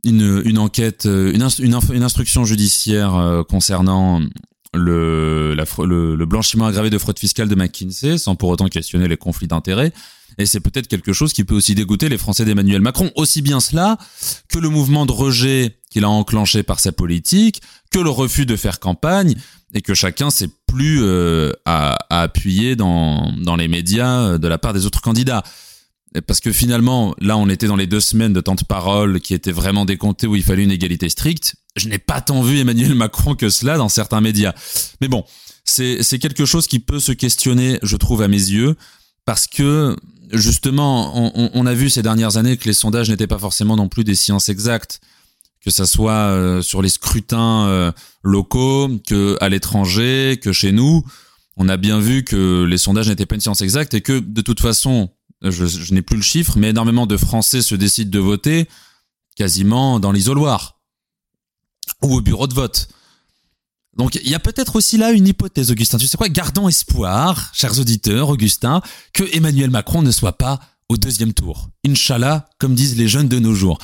une, 0.04 0.60
enquête, 0.60 1.08
euh, 1.08 1.34
une, 1.34 1.48
une, 1.65 2.04
instruction 2.04 2.46
judiciaire 2.46 3.44
concernant 3.50 4.22
le, 4.72 5.56
le, 5.56 6.26
blanchiment 6.28 6.68
aggravé 6.68 6.91
de 6.91 7.00
fraude 7.00 7.18
fiscale 7.18 7.48
de 7.48 7.56
McKinsey, 7.56 8.20
sans 8.20 8.36
pour 8.36 8.50
autant 8.50 8.68
questionner 8.68 9.08
les 9.08 9.18
conflits 9.18 9.48
d'intérêts. 9.48 9.91
Et 10.38 10.46
c'est 10.46 10.60
peut-être 10.60 10.88
quelque 10.88 11.12
chose 11.12 11.34
qui 11.34 11.44
peut 11.44 11.56
aussi 11.56 11.74
dégoûter 11.74 12.08
les 12.08 12.20
Français 12.20 12.46
d'Emmanuel 12.46 12.82
Macron. 12.82 13.10
Aussi 13.15 13.41
bien 13.41 13.60
cela 13.60 13.98
que 14.48 14.60
le 14.60 14.70
mouvement 14.70 15.08
de 15.08 15.12
rejet 15.12 15.80
qu'il 15.95 16.03
a 16.03 16.10
enclenché 16.10 16.62
par 16.62 16.81
sa 16.81 16.91
politique, 16.91 17.62
que 17.89 17.99
le 17.99 18.10
refus 18.10 18.45
de 18.45 18.58
faire 18.58 18.81
campagne 18.81 19.34
et 19.73 19.81
que 19.81 19.93
chacun 19.93 20.29
s'est 20.29 20.49
plus 20.67 20.99
euh, 21.03 21.53
à, 21.63 21.95
appuyer 22.10 22.75
dans, 22.75 23.31
dans 23.41 23.55
les 23.55 23.69
médias 23.69 24.23
euh, 24.23 24.38
de 24.38 24.49
la 24.49 24.58
part 24.58 24.73
des 24.73 24.86
autres 24.86 24.99
candidats. 24.99 25.41
Parce 26.27 26.41
que 26.41 26.51
finalement, 26.51 27.15
là, 27.21 27.38
on 27.38 27.47
était 27.47 27.67
dans 27.67 27.77
les 27.77 27.88
deux 27.88 28.01
semaines 28.01 28.34
de 28.34 28.41
temps 28.41 28.55
de 28.55 28.65
parole 28.65 29.21
qui 29.21 29.34
étaient 29.34 29.53
vraiment 29.53 29.86
décomptées 29.86 30.27
où 30.27 30.36
il 30.36 30.43
fallait 30.43 30.65
une 30.65 30.71
égalité 30.71 31.08
stricte. 31.08 31.55
Je 31.77 31.88
n'ai 31.88 31.97
pas 31.97 32.19
tant 32.19 32.41
vu 32.41 32.60
Emmanuel 32.60 32.93
Macron 32.95 33.36
que 33.36 33.47
cela 33.47 33.77
dans 33.77 33.88
certains 33.88 34.19
médias. 34.19 34.53
Mais 34.99 35.08
bon, 35.08 35.23
c'est 35.63 36.19
quelque 36.19 36.43
chose 36.43 36.67
qui 36.67 36.79
peut 36.79 36.99
se 36.99 37.13
questionner, 37.13 37.79
je 37.84 37.95
trouve, 37.95 38.21
à 38.21 38.27
mes 38.27 38.36
yeux, 38.36 38.75
parce 39.23 39.47
que 39.47 39.95
justement, 40.34 41.34
on, 41.36 41.51
on 41.53 41.65
a 41.65 41.73
vu 41.73 41.89
ces 41.89 42.01
dernières 42.01 42.36
années 42.36 42.58
que 42.58 42.65
les 42.65 42.73
sondages 42.73 43.10
n'étaient 43.10 43.27
pas 43.27 43.39
forcément 43.39 43.77
non 43.77 43.88
plus 43.88 44.03
des 44.03 44.15
sciences 44.15 44.49
exactes 44.49 44.99
que 45.65 45.71
ça 45.71 45.88
soit 45.88 46.12
euh, 46.12 46.62
sur 46.62 46.84
les 46.84 46.89
scrutins 46.89 47.65
euh, 47.67 47.91
locaux, 48.21 48.88
que 49.08 49.36
à 49.41 49.49
l'étranger, 49.49 50.39
que 50.41 50.54
chez 50.54 50.71
nous, 50.71 51.04
on 51.58 51.67
a 51.67 51.75
bien 51.75 51.99
vu 51.99 52.23
que 52.23 52.63
les 52.63 52.78
sondages 52.78 53.10
n'étaient 53.10 53.25
pas 53.25 53.36
une 53.36 53.41
science 53.41 53.62
exacte 53.62 53.95
et 53.95 54.01
que 54.01 54.19
de 54.19 54.41
toute 54.41 54.62
façon, 54.62 55.10
je, 55.41 55.65
je 55.65 55.93
n'ai 55.93 56.04
plus 56.04 56.17
le 56.17 56.21
chiffre, 56.21 56.60
mais 56.60 56.69
énormément 56.69 57.08
de 57.08 57.17
Français 57.17 57.63
se 57.63 57.73
décident 57.73 58.12
de 58.12 58.19
voter 58.19 58.67
quasiment 59.36 59.99
dans 59.99 60.12
l'isoloir 60.12 60.80
ou 62.04 62.13
au 62.15 62.21
bureau 62.21 62.45
de 62.45 62.54
vote. 62.54 62.88
Donc 63.97 64.15
il 64.15 64.30
y 64.30 64.36
a 64.36 64.39
peut-être 64.39 64.75
aussi 64.75 64.97
là 64.97 65.13
une 65.13 65.28
hypothèse, 65.28 65.71
Augustin. 65.71 65.97
Tu 65.97 66.06
sais 66.06 66.17
quoi? 66.17 66.30
Gardons 66.30 66.67
espoir, 66.67 67.49
chers 67.54 67.80
auditeurs, 67.80 68.30
Augustin, 68.30 68.82
que 69.13 69.23
Emmanuel 69.36 69.71
Macron 69.71 70.04
ne 70.04 70.12
soit 70.12 70.38
pas 70.38 70.60
au 70.89 70.97
deuxième 70.97 71.34
tour. 71.34 71.69
Inch'Allah, 71.88 72.49
comme 72.60 72.75
disent 72.75 72.97
les 72.97 73.08
jeunes 73.08 73.30
de 73.30 73.39
nos 73.39 73.56
jours. 73.56 73.80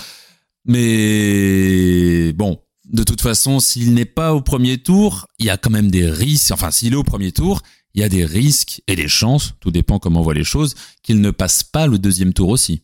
Mais 0.66 2.34
bon, 2.34 2.60
de 2.86 3.04
toute 3.04 3.22
façon, 3.22 3.60
s'il 3.60 3.94
n'est 3.94 4.06
pas 4.06 4.34
au 4.34 4.42
premier 4.42 4.78
tour, 4.78 5.28
il 5.40 5.46
y 5.46 5.50
a 5.50 5.58
quand 5.58 5.70
même 5.70 5.90
des 5.90 6.10
risques. 6.10 6.52
Enfin, 6.52 6.72
s'il 6.72 6.94
est 6.94 6.98
au 6.98 7.04
premier 7.04 7.32
tour, 7.32 7.62
il 7.94 8.02
y 8.02 8.04
a 8.04 8.10
des 8.10 8.26
risques 8.26 8.82
et 8.88 8.96
des 8.96 9.08
chances, 9.08 9.54
tout 9.60 9.72
dépend 9.72 10.00
comment 10.00 10.22
on 10.22 10.24
voit 10.24 10.34
les 10.34 10.44
choses, 10.44 10.76
qu'il 11.04 11.22
ne 11.22 11.32
passe 11.32 11.64
pas 11.64 11.88
le 11.88 11.98
deuxième 11.98 12.34
tour 12.34 12.50
aussi. 12.50 12.84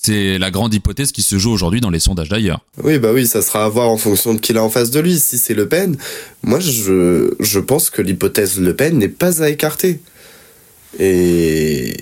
C'est 0.00 0.38
la 0.38 0.52
grande 0.52 0.72
hypothèse 0.72 1.10
qui 1.10 1.22
se 1.22 1.38
joue 1.38 1.50
aujourd'hui 1.50 1.80
dans 1.80 1.90
les 1.90 1.98
sondages 1.98 2.28
d'ailleurs. 2.28 2.64
Oui, 2.84 3.00
bah 3.00 3.12
oui, 3.12 3.26
ça 3.26 3.42
sera 3.42 3.64
à 3.64 3.68
voir 3.68 3.88
en 3.88 3.96
fonction 3.96 4.32
de 4.32 4.38
qui 4.38 4.52
il 4.52 4.58
a 4.58 4.62
en 4.62 4.70
face 4.70 4.92
de 4.92 5.00
lui. 5.00 5.18
Si 5.18 5.38
c'est 5.38 5.54
Le 5.54 5.68
Pen, 5.68 5.96
moi 6.44 6.60
je, 6.60 7.34
je 7.40 7.58
pense 7.58 7.90
que 7.90 8.00
l'hypothèse 8.00 8.60
Le 8.60 8.76
Pen 8.76 8.96
n'est 8.96 9.08
pas 9.08 9.42
à 9.42 9.48
écarter. 9.48 10.00
Et, 10.98 11.96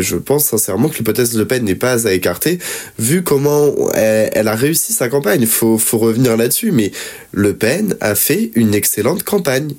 je 0.00 0.16
pense 0.16 0.46
sincèrement 0.46 0.88
que 0.88 0.96
l'hypothèse 0.96 1.36
Le 1.36 1.46
Pen 1.46 1.64
n'est 1.64 1.74
pas 1.74 2.06
à 2.06 2.12
écarter, 2.12 2.58
vu 2.98 3.22
comment 3.22 3.74
elle, 3.94 4.48
a 4.48 4.54
réussi 4.54 4.92
sa 4.92 5.08
campagne. 5.08 5.46
Faut, 5.46 5.78
faut 5.78 5.98
revenir 5.98 6.36
là-dessus, 6.36 6.72
mais 6.72 6.92
Le 7.32 7.54
Pen 7.54 7.96
a 8.00 8.14
fait 8.14 8.50
une 8.54 8.74
excellente 8.74 9.22
campagne. 9.22 9.74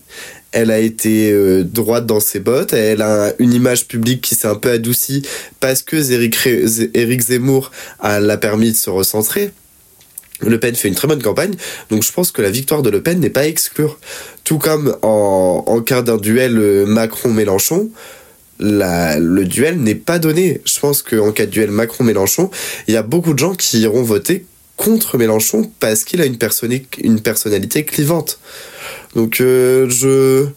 Elle 0.52 0.72
a 0.72 0.80
été 0.80 1.32
euh, 1.32 1.64
droite 1.64 2.06
dans 2.06 2.20
ses 2.20 2.40
bottes, 2.40 2.74
elle 2.74 3.04
a 3.04 3.34
une 3.38 3.54
image 3.54 3.88
publique 3.88 4.22
qui 4.22 4.34
s'est 4.36 4.48
un 4.48 4.56
peu 4.56 4.72
adoucie 4.72 5.22
parce 5.60 5.84
que 5.84 5.98
Éric 5.98 7.22
Zemmour 7.22 7.72
l'a 8.02 8.38
permis 8.38 8.72
de 8.72 8.76
se 8.76 8.90
recentrer. 8.90 9.52
Le 10.42 10.60
Pen 10.60 10.74
fait 10.74 10.88
une 10.88 10.96
très 10.96 11.08
bonne 11.08 11.22
campagne, 11.22 11.54
donc 11.92 12.04
je 12.04 12.12
pense 12.12 12.32
que 12.32 12.42
la 12.42 12.50
victoire 12.50 12.82
de 12.82 12.90
Le 12.90 13.04
Pen 13.04 13.20
n'est 13.20 13.30
pas 13.30 13.42
à 13.42 13.46
exclure. 13.46 14.00
Tout 14.44 14.58
comme 14.58 14.96
en, 15.02 15.66
en 15.68 15.82
cas 15.82 16.02
d'un 16.02 16.18
duel 16.18 16.58
euh, 16.58 16.86
Macron-Mélenchon, 16.86 17.90
la, 18.60 19.18
le 19.20 19.46
duel 19.46 19.80
n'est 19.80 19.96
pas 19.96 20.20
donné. 20.20 20.62
Je 20.66 20.80
pense 20.80 21.02
qu'en 21.02 21.32
cas 21.32 21.46
de 21.46 21.52
duel 21.52 21.72
Macron-Mélenchon, 21.72 22.50
il 22.88 22.94
y 22.94 22.98
a 22.98 23.04
beaucoup 23.04 23.34
de 23.34 23.40
gens 23.40 23.56
qui 23.56 23.80
iront 23.80 24.04
voter 24.04 24.46
contre 24.76 25.18
Mélenchon 25.18 25.72
parce 25.80 26.04
qu'il 26.04 26.22
a 26.22 26.26
une, 26.26 26.38
personnalité 26.38 27.84
clivante. 27.84 28.40
Donc 29.16 29.42
euh, 29.42 29.90
je 29.90 30.48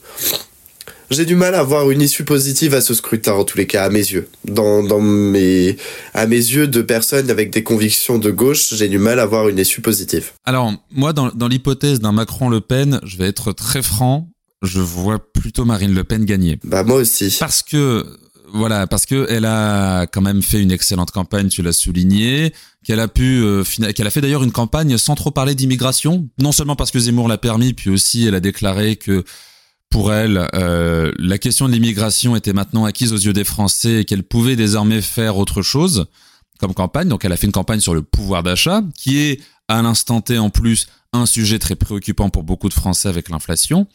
j'ai 1.13 1.27
du 1.27 1.35
mal 1.35 1.55
à 1.55 1.63
voir 1.63 1.91
une 1.91 2.01
issue 2.01 2.25
positive 2.25 2.75
à 2.75 2.81
ce 2.81 2.95
scrutin, 2.95 3.35
en 3.35 3.45
tous 3.45 3.59
les 3.59 3.67
cas, 3.67 3.85
à 3.85 3.91
mes 3.91 3.99
yeux. 3.99 4.29
Dans, 4.47 4.83
dans 4.83 5.01
mes, 5.01 5.77
à 6.15 6.27
mes 6.27 6.37
yeux 6.37 6.67
de 6.67 6.81
personnes 6.81 7.31
avec 7.31 7.51
des 7.51 7.63
convictions 7.63 8.19
de 8.19 8.31
gauche, 8.31 8.73
j'ai 8.73 8.89
du 8.89 8.99
mal 8.99 9.21
à 9.21 9.27
voir 9.27 9.49
une 9.49 9.59
issue 9.59 9.83
positive. 9.83 10.31
Alors, 10.47 10.73
moi, 10.91 11.13
dans, 11.13 11.29
dans 11.29 11.49
l'hypothèse 11.49 12.01
d'un 12.01 12.13
Macron-Le 12.13 12.63
Pen, 12.63 12.99
je 13.05 13.19
vais 13.19 13.27
être 13.27 13.53
très 13.53 13.83
franc, 13.83 14.32
je 14.63 14.81
vois 14.81 15.19
plutôt 15.33 15.65
Marine 15.65 15.93
Le 15.93 16.05
Pen 16.05 16.25
gagner. 16.25 16.59
Bah, 16.65 16.85
moi 16.85 16.97
aussi. 16.97 17.37
Parce 17.39 17.63
que, 17.63 18.07
voilà, 18.53 18.87
parce 18.87 19.07
que 19.07 19.27
elle 19.29 19.45
a 19.45 20.07
quand 20.07 20.21
même 20.21 20.43
fait 20.43 20.61
une 20.61 20.71
excellente 20.71 21.11
campagne, 21.11 21.49
tu 21.49 21.63
l'as 21.63 21.73
souligné, 21.73 22.53
qu'elle 22.85 23.01
a 23.01 23.09
pu, 23.09 23.43
euh, 23.43 23.65
qu'elle 23.95 24.07
a 24.07 24.11
fait 24.11 24.21
d'ailleurs 24.21 24.45
une 24.45 24.53
campagne 24.53 24.97
sans 24.99 25.15
trop 25.15 25.31
parler 25.31 25.55
d'immigration, 25.55 26.29
non 26.39 26.53
seulement 26.53 26.77
parce 26.77 26.91
que 26.91 26.99
Zemmour 26.99 27.29
l'a 27.29 27.39
permis, 27.39 27.73
puis 27.73 27.91
aussi 27.91 28.27
elle 28.27 28.35
a 28.35 28.41
déclaré 28.41 28.97
que 28.97 29.25
pour 29.91 30.13
elle, 30.13 30.49
euh, 30.55 31.13
la 31.19 31.37
question 31.39 31.69
de 31.69 31.73
l'immigration 31.73 32.35
était 32.35 32.55
maintenant 32.55 32.85
acquise 32.87 33.13
aux 33.13 33.19
yeux 33.19 33.35
des 33.35 33.45
Français 33.45 34.01
et 34.01 34.05
qu'elle 34.05 34.23
pouvait 34.23 34.57
désormais 34.57 35.03
faire 35.03 35.37
autre 35.37 35.61
chose 35.61 36.07
comme 36.59 36.73
campagne. 36.73 37.09
Donc 37.09 37.25
elle 37.25 37.33
a 37.33 37.37
fait 37.37 37.47
une 37.47 37.53
campagne 37.53 37.81
sur 37.81 37.95
le 37.95 38.03
pouvoir 38.03 38.43
d'achat, 38.43 38.83
qui 38.97 39.19
est 39.19 39.41
à 39.69 39.83
l'instant 39.83 40.21
T 40.21 40.39
en 40.39 40.51
plus 40.51 40.87
un 41.13 41.27
sujet 41.27 41.59
très 41.59 41.77
préoccupant 41.77 42.31
pour 42.31 42.43
beaucoup 42.43 42.69
de 42.69 42.75
Français 42.75 43.09
avec 43.09 43.29
l'inflation. 43.29 43.87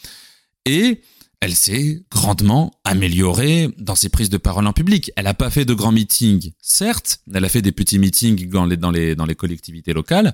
Et 0.68 1.02
elle 1.40 1.56
s'est 1.56 2.04
grandement 2.12 2.72
améliorée 2.84 3.70
dans 3.78 3.96
ses 3.96 4.10
prises 4.10 4.30
de 4.30 4.38
parole 4.38 4.66
en 4.66 4.74
public. 4.74 5.12
Elle 5.16 5.26
n'a 5.26 5.34
pas 5.34 5.50
fait 5.50 5.66
de 5.66 5.74
grands 5.74 5.92
meetings, 5.92 6.52
certes, 6.62 7.20
elle 7.34 7.46
a 7.46 7.50
fait 7.50 7.62
des 7.62 7.72
petits 7.72 8.00
meetings 8.00 8.50
dans 8.50 8.92
les, 8.92 9.36
collectivités 9.36 9.94
locales, 9.94 10.34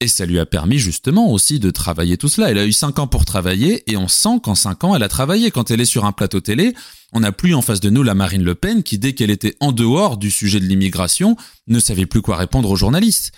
et 0.00 0.06
ça 0.06 0.26
lui 0.26 0.38
a 0.38 0.46
permis 0.46 0.78
justement 0.78 1.32
aussi 1.32 1.58
de 1.58 1.70
travailler 1.70 2.16
tout 2.16 2.28
cela. 2.28 2.52
Elle 2.52 2.58
a 2.58 2.66
eu 2.66 2.72
cinq 2.72 3.00
ans 3.00 3.08
pour 3.08 3.24
travailler 3.24 3.82
et 3.90 3.96
on 3.96 4.06
sent 4.06 4.38
qu'en 4.44 4.54
cinq 4.54 4.84
ans, 4.84 4.94
elle 4.94 5.02
a 5.02 5.08
travaillé. 5.08 5.50
Quand 5.50 5.72
elle 5.72 5.80
est 5.80 5.84
sur 5.84 6.04
un 6.04 6.12
plateau 6.12 6.40
télé, 6.40 6.72
on 7.12 7.20
n'a 7.20 7.32
plus 7.32 7.52
en 7.52 7.62
face 7.62 7.80
de 7.80 7.90
nous 7.90 8.04
la 8.04 8.14
Marine 8.14 8.44
Le 8.44 8.54
Pen 8.54 8.84
qui, 8.84 8.98
dès 8.98 9.14
qu'elle 9.14 9.30
était 9.30 9.56
en 9.58 9.72
dehors 9.72 10.16
du 10.16 10.30
sujet 10.30 10.60
de 10.60 10.66
l'immigration, 10.66 11.36
ne 11.66 11.80
savait 11.80 12.06
plus 12.06 12.22
quoi 12.22 12.36
répondre 12.36 12.70
aux 12.70 12.76
journalistes. 12.76 13.32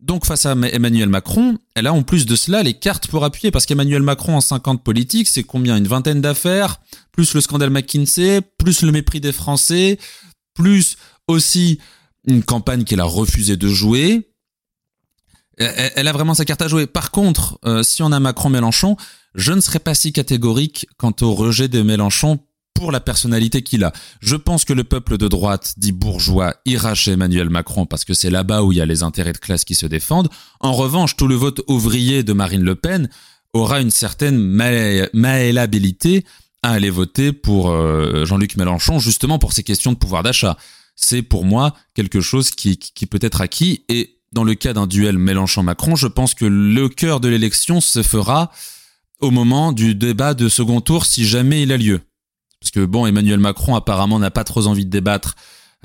Donc 0.00 0.24
face 0.24 0.46
à 0.46 0.52
Emmanuel 0.52 1.08
Macron, 1.08 1.58
elle 1.74 1.86
a 1.86 1.92
en 1.92 2.02
plus 2.02 2.24
de 2.24 2.34
cela 2.34 2.62
les 2.62 2.74
cartes 2.74 3.08
pour 3.08 3.24
appuyer, 3.24 3.50
parce 3.50 3.66
qu'Emmanuel 3.66 4.02
Macron 4.02 4.36
en 4.36 4.40
50 4.40 4.82
politiques, 4.82 5.28
c'est 5.28 5.42
combien 5.42 5.76
Une 5.76 5.86
vingtaine 5.86 6.20
d'affaires, 6.20 6.80
plus 7.12 7.34
le 7.34 7.40
scandale 7.40 7.70
McKinsey, 7.70 8.40
plus 8.58 8.82
le 8.82 8.92
mépris 8.92 9.20
des 9.20 9.32
Français, 9.32 9.98
plus 10.54 10.96
aussi 11.28 11.78
une 12.26 12.42
campagne 12.42 12.84
qu'elle 12.84 13.00
a 13.00 13.04
refusé 13.04 13.56
de 13.56 13.68
jouer, 13.68 14.30
elle, 15.60 16.08
a 16.08 16.12
vraiment 16.12 16.32
sa 16.32 16.46
carte 16.46 16.62
à 16.62 16.68
jouer. 16.68 16.86
Par 16.86 17.10
contre, 17.10 17.58
euh, 17.66 17.82
si 17.82 18.02
on 18.02 18.12
a 18.12 18.20
Macron-Mélenchon, 18.20 18.96
je 19.34 19.52
ne 19.52 19.60
serais 19.60 19.78
pas 19.78 19.94
si 19.94 20.12
catégorique 20.12 20.86
quant 20.96 21.14
au 21.20 21.34
rejet 21.34 21.68
de 21.68 21.82
Mélenchon 21.82 22.38
pour 22.80 22.92
la 22.92 23.00
personnalité 23.00 23.60
qu'il 23.60 23.84
a. 23.84 23.92
Je 24.22 24.36
pense 24.36 24.64
que 24.64 24.72
le 24.72 24.84
peuple 24.84 25.18
de 25.18 25.28
droite, 25.28 25.74
dit 25.76 25.92
bourgeois, 25.92 26.54
ira 26.64 26.94
chez 26.94 27.10
Emmanuel 27.10 27.50
Macron 27.50 27.84
parce 27.84 28.06
que 28.06 28.14
c'est 28.14 28.30
là-bas 28.30 28.62
où 28.62 28.72
il 28.72 28.78
y 28.78 28.80
a 28.80 28.86
les 28.86 29.02
intérêts 29.02 29.34
de 29.34 29.38
classe 29.38 29.66
qui 29.66 29.74
se 29.74 29.84
défendent. 29.84 30.30
En 30.60 30.72
revanche, 30.72 31.14
tout 31.14 31.28
le 31.28 31.34
vote 31.34 31.60
ouvrier 31.68 32.22
de 32.22 32.32
Marine 32.32 32.62
Le 32.62 32.74
Pen 32.74 33.10
aura 33.52 33.82
une 33.82 33.90
certaine 33.90 34.38
maélabilité 35.12 36.24
à 36.62 36.70
aller 36.70 36.88
voter 36.88 37.34
pour 37.34 37.70
euh, 37.70 38.24
Jean-Luc 38.24 38.56
Mélenchon, 38.56 38.98
justement 38.98 39.38
pour 39.38 39.52
ces 39.52 39.62
questions 39.62 39.92
de 39.92 39.98
pouvoir 39.98 40.22
d'achat. 40.22 40.56
C'est 40.96 41.20
pour 41.20 41.44
moi 41.44 41.74
quelque 41.94 42.22
chose 42.22 42.50
qui 42.50 42.78
peut 43.10 43.18
être 43.20 43.42
acquis 43.42 43.84
et 43.90 44.16
dans 44.32 44.44
le 44.44 44.54
cas 44.54 44.72
d'un 44.72 44.86
duel 44.86 45.18
Mélenchon-Macron, 45.18 45.96
je 45.96 46.06
pense 46.06 46.32
que 46.32 46.46
le 46.46 46.88
cœur 46.88 47.20
de 47.20 47.28
l'élection 47.28 47.82
se 47.82 48.02
fera 48.02 48.50
au 49.20 49.30
moment 49.30 49.72
du 49.72 49.94
débat 49.94 50.32
de 50.32 50.48
second 50.48 50.80
tour 50.80 51.04
si 51.04 51.26
jamais 51.26 51.64
il 51.64 51.72
a 51.72 51.76
lieu. 51.76 52.00
Parce 52.60 52.70
que 52.70 52.84
bon, 52.84 53.06
Emmanuel 53.06 53.40
Macron 53.40 53.74
apparemment 53.74 54.18
n'a 54.18 54.30
pas 54.30 54.44
trop 54.44 54.66
envie 54.66 54.84
de 54.84 54.90
débattre 54.90 55.34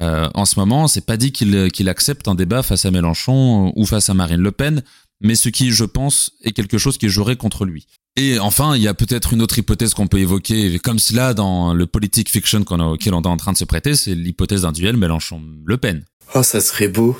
euh, 0.02 0.30
en 0.34 0.46
ce 0.46 0.60
moment. 0.60 0.88
C'est 0.88 1.06
pas 1.06 1.18
dit 1.18 1.32
qu'il 1.32 1.90
accepte 1.90 2.28
un 2.28 2.36
débat 2.36 2.64
face 2.64 2.86
à 2.86 2.92
Mélenchon 2.92 3.72
ou 3.76 3.86
face 3.86 4.10
à 4.10 4.14
Marine 4.14 4.42
Le 4.42 4.52
Pen, 4.52 4.84
mais 5.22 5.36
ce 5.36 5.50
qui, 5.50 5.72
je 5.72 5.86
pense, 5.86 6.32
est 6.44 6.52
quelque 6.52 6.78
chose 6.78 6.98
qui 6.98 7.10
jouerait 7.10 7.38
contre 7.38 7.66
lui. 7.66 7.88
Et 8.18 8.40
enfin, 8.40 8.76
il 8.76 8.82
y 8.82 8.88
a 8.88 8.94
peut-être 8.94 9.34
une 9.34 9.42
autre 9.42 9.58
hypothèse 9.58 9.94
qu'on 9.94 10.08
peut 10.08 10.20
évoquer, 10.20 10.80
comme 10.80 11.00
cela 11.00 11.34
dans 11.34 11.74
le 11.74 11.86
politique 11.86 12.30
fiction 12.30 12.64
qu'on 12.64 12.80
auquel 12.80 13.14
on 13.14 13.22
est 13.22 13.28
en 13.28 13.38
train 13.38 13.52
de 13.52 13.58
se 13.58 13.66
prêter, 13.66 13.96
c'est 13.96 14.16
l'hypothèse 14.16 14.62
d'un 14.62 14.72
duel 14.72 14.96
Mélenchon-Le 14.96 15.78
Pen. 15.78 16.04
Oh, 16.34 16.44
ça 16.44 16.62
serait 16.62 16.88
beau. 16.88 17.18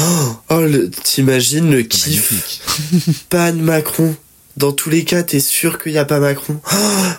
Oh, 0.00 0.36
oh 0.50 0.66
t'imagines 1.04 1.70
le 1.70 1.82
kiff 1.82 3.26
Pan 3.28 3.52
Macron. 3.54 4.16
Dans 4.56 4.72
tous 4.72 4.90
les 4.90 5.04
cas, 5.04 5.22
t'es 5.22 5.40
sûr 5.40 5.78
qu'il 5.78 5.92
n'y 5.92 5.98
a 5.98 6.04
pas 6.04 6.20
Macron? 6.20 6.60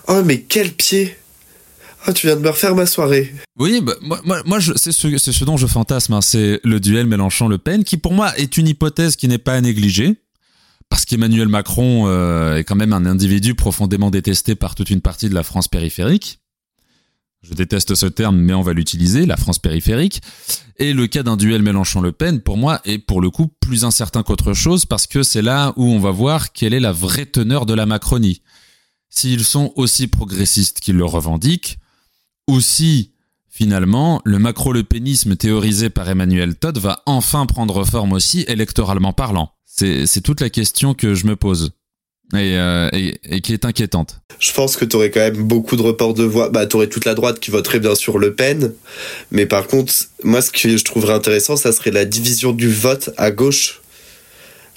Oh, 0.07 0.21
mais 0.25 0.41
quel 0.41 0.71
pied 0.73 1.17
Oh, 2.07 2.11
tu 2.11 2.27
viens 2.27 2.35
de 2.35 2.41
me 2.41 2.49
refaire 2.49 2.75
ma 2.75 2.85
soirée. 2.85 3.33
Oui, 3.57 3.79
bah, 3.81 3.93
moi, 4.01 4.41
moi, 4.45 4.59
c'est 4.75 4.91
ce, 4.91 5.17
ce, 5.17 5.45
dont 5.45 5.55
je 5.55 5.67
fantasme. 5.67 6.13
Hein. 6.13 6.21
C'est 6.21 6.59
le 6.63 6.79
duel 6.81 7.07
Mélenchon-Le 7.07 7.57
Pen, 7.57 7.85
qui 7.85 7.95
pour 7.95 8.13
moi 8.13 8.37
est 8.37 8.57
une 8.57 8.67
hypothèse 8.67 9.15
qui 9.15 9.29
n'est 9.29 9.37
pas 9.37 9.53
à 9.53 9.61
négliger. 9.61 10.17
Parce 10.89 11.05
qu'Emmanuel 11.05 11.47
Macron 11.47 12.03
euh, 12.07 12.57
est 12.57 12.65
quand 12.65 12.75
même 12.75 12.93
un 12.93 13.05
individu 13.05 13.55
profondément 13.55 14.11
détesté 14.11 14.53
par 14.53 14.75
toute 14.75 14.89
une 14.89 15.01
partie 15.01 15.29
de 15.29 15.33
la 15.33 15.43
France 15.43 15.67
périphérique 15.67 16.39
je 17.43 17.53
déteste 17.53 17.93
ce 17.93 18.05
terme, 18.05 18.37
mais 18.37 18.53
on 18.53 18.61
va 18.61 18.73
l'utiliser, 18.73 19.25
la 19.25 19.37
France 19.37 19.59
périphérique. 19.59 20.21
Et 20.77 20.93
le 20.93 21.07
cas 21.07 21.23
d'un 21.23 21.37
duel 21.37 21.61
Mélenchon-Le 21.61 22.11
Pen, 22.11 22.41
pour 22.41 22.57
moi, 22.57 22.81
est 22.85 22.97
pour 22.97 23.21
le 23.21 23.29
coup 23.29 23.47
plus 23.59 23.83
incertain 23.83 24.23
qu'autre 24.23 24.53
chose, 24.53 24.85
parce 24.85 25.07
que 25.07 25.21
c'est 25.21 25.41
là 25.41 25.73
où 25.75 25.85
on 25.85 25.99
va 25.99 26.11
voir 26.11 26.53
quelle 26.53 26.73
est 26.73 26.79
la 26.79 26.93
vraie 26.93 27.25
teneur 27.25 27.65
de 27.65 27.73
la 27.73 27.85
Macronie. 27.85 28.41
S'ils 29.09 29.43
sont 29.43 29.73
aussi 29.75 30.07
progressistes 30.07 30.79
qu'ils 30.79 30.95
le 30.95 31.05
revendiquent, 31.05 31.77
ou 32.47 32.61
si, 32.61 33.11
finalement, 33.49 34.21
le 34.25 34.39
macro-le 34.39 34.83
pénisme 34.83 35.35
théorisé 35.35 35.89
par 35.89 36.09
Emmanuel 36.09 36.55
Todd 36.55 36.77
va 36.77 37.03
enfin 37.05 37.45
prendre 37.45 37.85
forme 37.85 38.13
aussi 38.13 38.45
électoralement 38.47 39.13
parlant. 39.13 39.51
C'est 39.65 40.21
toute 40.21 40.41
la 40.41 40.49
question 40.49 40.93
que 40.93 41.13
je 41.13 41.27
me 41.27 41.35
pose. 41.35 41.71
Euh, 42.33 42.89
et, 42.93 43.41
qui 43.41 43.53
est 43.53 43.65
inquiétante. 43.65 44.21
Je 44.39 44.51
pense 44.53 44.75
que 44.75 44.85
tu 44.85 44.95
aurais 44.95 45.11
quand 45.11 45.19
même 45.19 45.43
beaucoup 45.43 45.75
de 45.75 45.81
reports 45.81 46.13
de 46.13 46.23
voix. 46.23 46.49
Bah, 46.49 46.65
tu 46.65 46.75
aurais 46.75 46.87
toute 46.87 47.05
la 47.05 47.13
droite 47.13 47.39
qui 47.39 47.51
voterait 47.51 47.79
bien 47.79 47.95
sûr 47.95 48.17
Le 48.17 48.33
Pen. 48.33 48.73
Mais 49.31 49.45
par 49.45 49.67
contre, 49.67 49.93
moi, 50.23 50.41
ce 50.41 50.49
que 50.49 50.77
je 50.77 50.83
trouverais 50.83 51.13
intéressant, 51.13 51.55
ça 51.55 51.71
serait 51.71 51.91
la 51.91 52.05
division 52.05 52.51
du 52.51 52.71
vote 52.71 53.11
à 53.17 53.29
gauche. 53.29 53.81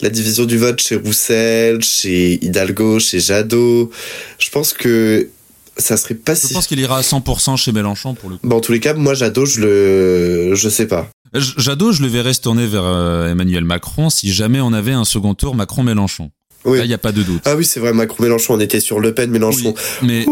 La 0.03 0.11
division 0.11 0.45
du 0.45 0.59
vote 0.59 0.81
chez 0.83 0.97
Roussel, 0.97 1.83
chez 1.83 2.45
Hidalgo, 2.45 2.99
chez 2.99 3.21
Jadot. 3.21 3.91
Je 4.39 4.51
pense 4.51 4.75
que 4.75 5.31
ça 5.79 5.97
serait 5.97 6.15
pas 6.15 6.35
si. 6.35 6.49
Je 6.49 6.53
pense 6.53 6.67
qu'il 6.67 6.81
ira 6.81 6.99
à 6.99 7.03
100% 7.03 7.57
chez 7.57 7.73
Mélenchon 7.73 8.15
pour 8.15 8.29
le 8.29 8.37
coup. 8.37 8.47
Bon, 8.47 8.57
en 8.57 8.61
tous 8.61 8.73
les 8.73 8.81
cas, 8.81 8.93
moi, 8.93 9.15
Jadot, 9.15 9.47
je 9.47 9.61
le. 9.63 10.55
Je 10.55 10.69
sais 10.69 10.87
pas. 10.87 11.09
Jadot, 11.33 11.93
je 11.93 12.03
le 12.03 12.09
verrais 12.09 12.35
se 12.35 12.43
tourner 12.43 12.67
vers 12.67 12.85
euh, 12.85 13.31
Emmanuel 13.31 13.65
Macron 13.65 14.11
si 14.11 14.33
jamais 14.33 14.61
on 14.61 14.73
avait 14.75 14.93
un 14.93 15.05
second 15.05 15.35
tour 15.35 15.55
Macron-Mélenchon. 15.55 16.31
Oui. 16.67 16.81
il 16.83 16.89
n'y 16.89 16.95
a 16.95 16.99
pas 16.99 17.13
de 17.13 17.23
doute. 17.23 17.43
Ah 17.45 17.57
oui, 17.57 17.65
c'est 17.65 17.81
vrai, 17.81 17.93
Macron-Mélenchon, 17.93 18.55
on 18.55 18.61
était 18.61 18.81
sur 18.81 19.01
Le 19.01 19.15
Pen, 19.15 19.31
Mélenchon. 19.31 19.75
mais, 20.03 20.27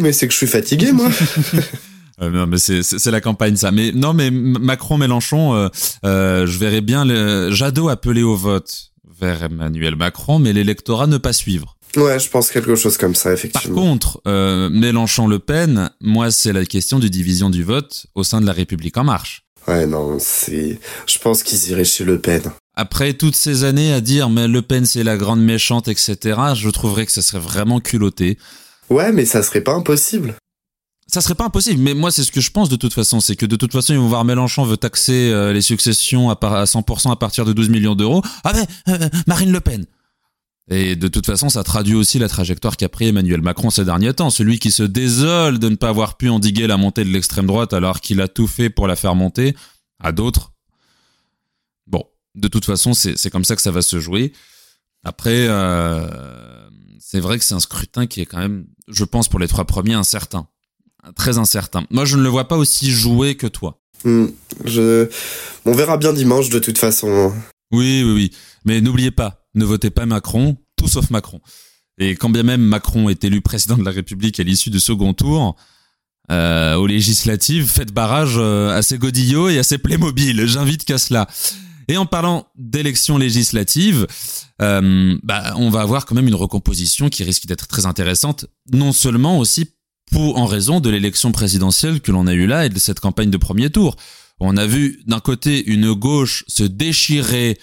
mais... 0.00 0.12
c'est 0.12 0.26
que 0.26 0.32
je 0.32 0.38
suis 0.38 0.46
fatigué, 0.46 0.92
moi. 0.92 1.08
Euh, 2.22 2.30
non, 2.30 2.46
mais 2.46 2.56
c'est 2.58 3.10
la 3.10 3.20
campagne 3.20 3.56
ça. 3.56 3.70
Mais 3.70 3.92
non, 3.92 4.14
mais 4.14 4.30
Macron, 4.30 4.96
Mélenchon, 4.96 5.54
euh, 5.54 5.68
euh, 6.04 6.46
je 6.46 6.58
verrais 6.58 6.80
bien 6.80 7.04
le 7.04 7.50
Jadot 7.50 7.88
appeler 7.88 8.22
au 8.22 8.36
vote 8.36 8.92
vers 9.20 9.42
Emmanuel 9.44 9.96
Macron, 9.96 10.38
mais 10.38 10.52
l'électorat 10.52 11.06
ne 11.06 11.18
pas 11.18 11.32
suivre. 11.32 11.76
Ouais, 11.96 12.18
je 12.18 12.28
pense 12.28 12.50
quelque 12.50 12.74
chose 12.74 12.96
comme 12.98 13.14
ça, 13.14 13.32
effectivement. 13.32 13.74
Par 13.74 13.84
contre, 13.84 14.20
Mélenchon-Le 14.70 15.38
Pen, 15.38 15.90
moi, 16.00 16.30
c'est 16.30 16.52
la 16.52 16.64
question 16.64 16.98
de 16.98 17.08
division 17.08 17.48
du 17.48 17.62
vote 17.62 18.06
au 18.14 18.24
sein 18.24 18.40
de 18.40 18.46
la 18.46 18.52
République 18.52 18.96
en 18.96 19.04
marche. 19.04 19.44
Ouais, 19.68 19.86
non, 19.86 20.18
c'est. 20.18 20.78
Je 21.06 21.18
pense 21.18 21.42
qu'ils 21.42 21.70
iraient 21.70 21.84
chez 21.84 22.04
Le 22.04 22.18
Pen 22.18 22.42
après 22.76 23.14
toutes 23.14 23.36
ces 23.36 23.64
années 23.64 23.92
à 23.92 24.00
dire 24.00 24.30
mais 24.30 24.46
Le 24.46 24.62
Pen 24.62 24.86
c'est 24.86 25.02
la 25.02 25.16
grande 25.16 25.42
méchante, 25.42 25.88
etc., 25.88 26.16
je 26.54 26.68
trouverais 26.70 27.06
que 27.06 27.12
ça 27.12 27.22
serait 27.22 27.40
vraiment 27.40 27.80
culotté. 27.80 28.38
Ouais, 28.88 29.10
mais 29.12 29.24
ça 29.24 29.42
serait 29.42 29.62
pas 29.62 29.74
impossible. 29.74 30.36
Ça 31.08 31.20
serait 31.20 31.34
pas 31.34 31.44
impossible, 31.44 31.80
mais 31.80 31.94
moi 31.94 32.10
c'est 32.10 32.24
ce 32.24 32.32
que 32.32 32.40
je 32.40 32.50
pense 32.50 32.68
de 32.68 32.76
toute 32.76 32.92
façon, 32.92 33.20
c'est 33.20 33.36
que 33.36 33.46
de 33.46 33.56
toute 33.56 33.72
façon 33.72 33.94
ils 33.94 33.98
vont 33.98 34.08
voir 34.08 34.24
Mélenchon 34.24 34.64
veut 34.64 34.76
taxer 34.76 35.30
euh, 35.30 35.52
les 35.52 35.62
successions 35.62 36.30
à, 36.30 36.34
100% 36.34 37.12
à 37.12 37.16
partir 37.16 37.44
de 37.44 37.52
12 37.52 37.68
millions 37.68 37.94
d'euros. 37.94 38.22
Ah 38.44 38.52
ben, 38.52 38.66
euh, 38.88 39.08
Marine 39.26 39.52
Le 39.52 39.60
Pen 39.60 39.86
et 40.68 40.96
de 40.96 41.06
toute 41.06 41.26
façon, 41.26 41.48
ça 41.48 41.62
traduit 41.62 41.94
aussi 41.94 42.18
la 42.18 42.28
trajectoire 42.28 42.76
qu'a 42.76 42.88
pris 42.88 43.06
Emmanuel 43.06 43.40
Macron 43.40 43.70
ces 43.70 43.84
derniers 43.84 44.14
temps. 44.14 44.30
Celui 44.30 44.58
qui 44.58 44.72
se 44.72 44.82
désole 44.82 45.60
de 45.60 45.68
ne 45.68 45.76
pas 45.76 45.90
avoir 45.90 46.16
pu 46.16 46.28
endiguer 46.28 46.66
la 46.66 46.76
montée 46.76 47.04
de 47.04 47.10
l'extrême 47.10 47.46
droite 47.46 47.72
alors 47.72 48.00
qu'il 48.00 48.20
a 48.20 48.26
tout 48.26 48.48
fait 48.48 48.68
pour 48.68 48.88
la 48.88 48.96
faire 48.96 49.14
monter. 49.14 49.54
À 50.02 50.10
d'autres, 50.10 50.52
de 52.36 52.48
toute 52.48 52.64
façon, 52.64 52.94
c'est 52.94 53.30
comme 53.30 53.44
ça 53.44 53.56
que 53.56 53.62
ça 53.62 53.70
va 53.70 53.82
se 53.82 53.98
jouer. 53.98 54.32
Après, 55.04 55.46
euh, 55.48 56.68
c'est 57.00 57.20
vrai 57.20 57.38
que 57.38 57.44
c'est 57.44 57.54
un 57.54 57.60
scrutin 57.60 58.06
qui 58.06 58.20
est 58.20 58.26
quand 58.26 58.38
même, 58.38 58.66
je 58.88 59.04
pense, 59.04 59.28
pour 59.28 59.40
les 59.40 59.48
trois 59.48 59.64
premiers, 59.64 59.94
incertain. 59.94 60.48
Très 61.14 61.38
incertain. 61.38 61.84
Moi, 61.90 62.04
je 62.04 62.16
ne 62.16 62.22
le 62.22 62.28
vois 62.28 62.48
pas 62.48 62.56
aussi 62.56 62.90
joué 62.90 63.36
que 63.36 63.46
toi. 63.46 63.80
Hmm, 64.04 64.26
je... 64.64 65.08
On 65.64 65.72
verra 65.72 65.96
bien 65.96 66.12
dimanche, 66.12 66.48
de 66.50 66.58
toute 66.58 66.78
façon. 66.78 67.32
Oui, 67.72 68.02
oui, 68.04 68.12
oui. 68.12 68.32
Mais 68.64 68.80
n'oubliez 68.80 69.10
pas, 69.10 69.46
ne 69.54 69.64
votez 69.64 69.90
pas 69.90 70.06
Macron, 70.06 70.56
tout 70.76 70.88
sauf 70.88 71.10
Macron. 71.10 71.40
Et 71.98 72.16
quand 72.16 72.28
bien 72.28 72.42
même 72.42 72.60
Macron 72.60 73.08
est 73.08 73.24
élu 73.24 73.40
président 73.40 73.76
de 73.78 73.84
la 73.84 73.90
République 73.90 74.38
à 74.40 74.42
l'issue 74.42 74.70
du 74.70 74.80
second 74.80 75.14
tour, 75.14 75.56
euh, 76.30 76.74
aux 76.74 76.86
législatives, 76.86 77.66
faites 77.66 77.92
barrage 77.92 78.34
euh, 78.36 78.76
à 78.76 78.82
ces 78.82 78.98
godillots 78.98 79.48
et 79.48 79.58
à 79.58 79.62
ces 79.62 79.78
Playmobil. 79.78 80.46
J'invite 80.46 80.84
qu'à 80.84 80.98
cela. 80.98 81.28
Et 81.88 81.96
en 81.96 82.06
parlant 82.06 82.48
d'élections 82.56 83.18
législatives, 83.18 84.06
euh, 84.60 85.16
bah, 85.22 85.54
on 85.56 85.70
va 85.70 85.82
avoir 85.82 86.06
quand 86.06 86.14
même 86.14 86.28
une 86.28 86.34
recomposition 86.34 87.08
qui 87.08 87.22
risque 87.22 87.46
d'être 87.46 87.68
très 87.68 87.86
intéressante, 87.86 88.46
non 88.72 88.92
seulement 88.92 89.38
aussi 89.38 89.70
pour 90.10 90.38
en 90.38 90.46
raison 90.46 90.80
de 90.80 90.90
l'élection 90.90 91.32
présidentielle 91.32 92.00
que 92.00 92.12
l'on 92.12 92.26
a 92.26 92.32
eue 92.32 92.46
là 92.46 92.66
et 92.66 92.68
de 92.68 92.78
cette 92.78 93.00
campagne 93.00 93.30
de 93.30 93.36
premier 93.36 93.70
tour. 93.70 93.96
On 94.40 94.56
a 94.56 94.66
vu 94.66 95.02
d'un 95.06 95.20
côté 95.20 95.64
une 95.66 95.92
gauche 95.92 96.44
se 96.48 96.62
déchirer 96.62 97.58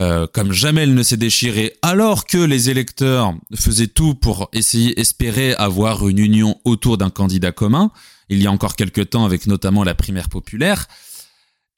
euh, 0.00 0.28
comme 0.32 0.52
jamais 0.52 0.82
elle 0.82 0.94
ne 0.94 1.02
s'est 1.02 1.16
déchirée, 1.16 1.74
alors 1.82 2.24
que 2.24 2.38
les 2.38 2.70
électeurs 2.70 3.34
faisaient 3.56 3.88
tout 3.88 4.14
pour 4.14 4.48
essayer, 4.52 4.98
espérer 5.00 5.54
avoir 5.54 6.06
une 6.06 6.20
union 6.20 6.60
autour 6.64 6.98
d'un 6.98 7.10
candidat 7.10 7.50
commun, 7.50 7.90
il 8.28 8.40
y 8.40 8.46
a 8.46 8.52
encore 8.52 8.76
quelques 8.76 9.10
temps 9.10 9.24
avec 9.24 9.48
notamment 9.48 9.82
la 9.82 9.96
primaire 9.96 10.28
populaire, 10.28 10.86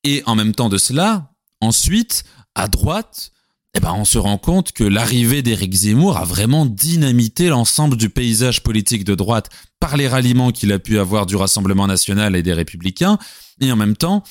et 0.04 0.22
en 0.26 0.34
même 0.34 0.54
temps 0.54 0.68
de 0.68 0.76
cela, 0.76 1.30
ensuite, 1.60 2.24
à 2.54 2.68
droite, 2.68 3.32
eh 3.74 3.80
ben, 3.80 3.92
on 3.92 4.04
se 4.04 4.18
rend 4.18 4.38
compte 4.38 4.72
que 4.72 4.84
l'arrivée 4.84 5.42
d'Éric 5.42 5.72
Zemmour 5.72 6.16
a 6.16 6.24
vraiment 6.24 6.66
dynamité 6.66 7.48
l'ensemble 7.48 7.96
du 7.96 8.10
paysage 8.10 8.62
politique 8.62 9.04
de 9.04 9.14
droite 9.14 9.48
par 9.78 9.96
les 9.96 10.08
ralliements 10.08 10.50
qu'il 10.50 10.72
a 10.72 10.78
pu 10.78 10.98
avoir 10.98 11.26
du 11.26 11.36
Rassemblement 11.36 11.86
national 11.86 12.34
et 12.34 12.42
des 12.42 12.52
Républicains, 12.52 13.18
et 13.60 13.70
en 13.70 13.76
même 13.76 13.96
temps, 13.96 14.24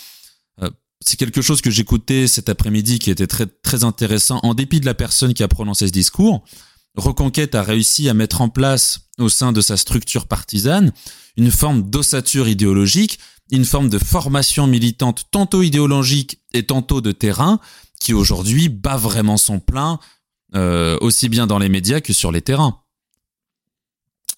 c'est 1.01 1.17
quelque 1.17 1.41
chose 1.41 1.61
que 1.61 1.71
j'écoutais 1.71 2.27
cet 2.27 2.49
après-midi 2.49 2.99
qui 2.99 3.09
était 3.09 3.27
très, 3.27 3.45
très 3.45 3.83
intéressant. 3.83 4.39
En 4.43 4.53
dépit 4.53 4.81
de 4.81 4.85
la 4.85 4.93
personne 4.93 5.33
qui 5.33 5.43
a 5.43 5.47
prononcé 5.47 5.87
ce 5.87 5.91
discours, 5.91 6.43
Reconquête 6.95 7.55
a 7.55 7.63
réussi 7.63 8.09
à 8.09 8.13
mettre 8.13 8.41
en 8.41 8.49
place 8.49 9.01
au 9.19 9.29
sein 9.29 9.51
de 9.51 9.61
sa 9.61 9.77
structure 9.77 10.27
partisane 10.27 10.91
une 11.37 11.51
forme 11.51 11.89
d'ossature 11.89 12.47
idéologique, 12.47 13.19
une 13.51 13.65
forme 13.65 13.89
de 13.89 13.97
formation 13.97 14.67
militante 14.67 15.25
tantôt 15.31 15.61
idéologique 15.61 16.39
et 16.53 16.63
tantôt 16.63 17.01
de 17.01 17.11
terrain 17.11 17.59
qui 17.99 18.13
aujourd'hui 18.13 18.69
bat 18.69 18.97
vraiment 18.97 19.37
son 19.37 19.59
plein 19.59 19.99
euh, 20.55 20.97
aussi 21.01 21.29
bien 21.29 21.47
dans 21.47 21.59
les 21.59 21.69
médias 21.69 22.01
que 22.01 22.13
sur 22.13 22.31
les 22.31 22.41
terrains. 22.41 22.79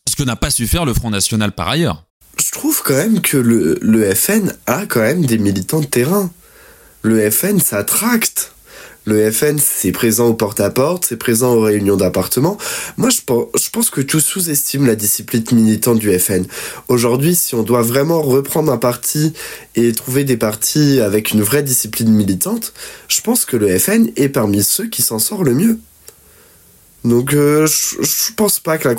Ce 0.09 0.15
que 0.15 0.23
n'a 0.23 0.35
pas 0.35 0.51
su 0.51 0.67
faire 0.67 0.85
le 0.85 0.93
Front 0.93 1.09
National 1.09 1.53
par 1.53 1.69
ailleurs. 1.69 2.05
Je 2.37 2.51
trouve 2.51 2.81
quand 2.83 2.95
même 2.95 3.21
que 3.21 3.37
le, 3.37 4.15
FN 4.15 4.53
a 4.65 4.85
quand 4.85 5.01
même 5.01 5.25
des 5.25 5.37
militants 5.37 5.79
de 5.79 5.85
terrain 5.85 6.29
le 7.03 7.31
FN, 7.31 7.59
ça 7.59 7.83
tracte. 7.83 8.53
Le 9.05 9.31
FN, 9.31 9.57
c'est 9.57 9.91
présent 9.91 10.27
au 10.27 10.35
porte-à-porte, 10.35 11.05
c'est 11.09 11.17
présent 11.17 11.55
aux 11.55 11.61
réunions 11.61 11.97
d'appartements. 11.97 12.59
Moi, 12.97 13.09
je 13.09 13.69
pense, 13.71 13.89
que 13.89 13.99
tout 13.99 14.19
sous-estime 14.19 14.85
la 14.85 14.95
discipline 14.95 15.43
militante 15.53 15.97
du 15.97 16.17
FN. 16.19 16.45
Aujourd'hui, 16.87 17.33
si 17.33 17.55
on 17.55 17.63
doit 17.63 17.81
vraiment 17.81 18.21
reprendre 18.21 18.71
un 18.71 18.77
parti 18.77 19.33
et 19.75 19.91
trouver 19.91 20.23
des 20.23 20.37
partis 20.37 20.99
avec 20.99 21.31
une 21.31 21.41
vraie 21.41 21.63
discipline 21.63 22.11
militante, 22.11 22.73
je 23.07 23.21
pense 23.21 23.43
que 23.45 23.57
le 23.57 23.79
FN 23.79 24.11
est 24.17 24.29
parmi 24.29 24.61
ceux 24.61 24.87
qui 24.87 25.01
s'en 25.01 25.17
sort 25.17 25.43
le 25.43 25.55
mieux. 25.55 25.79
Donc 27.03 27.33
euh, 27.33 27.65
je, 27.65 28.31
pense 28.35 28.59
pas 28.59 28.77
que 28.77 28.87
la, 28.87 28.95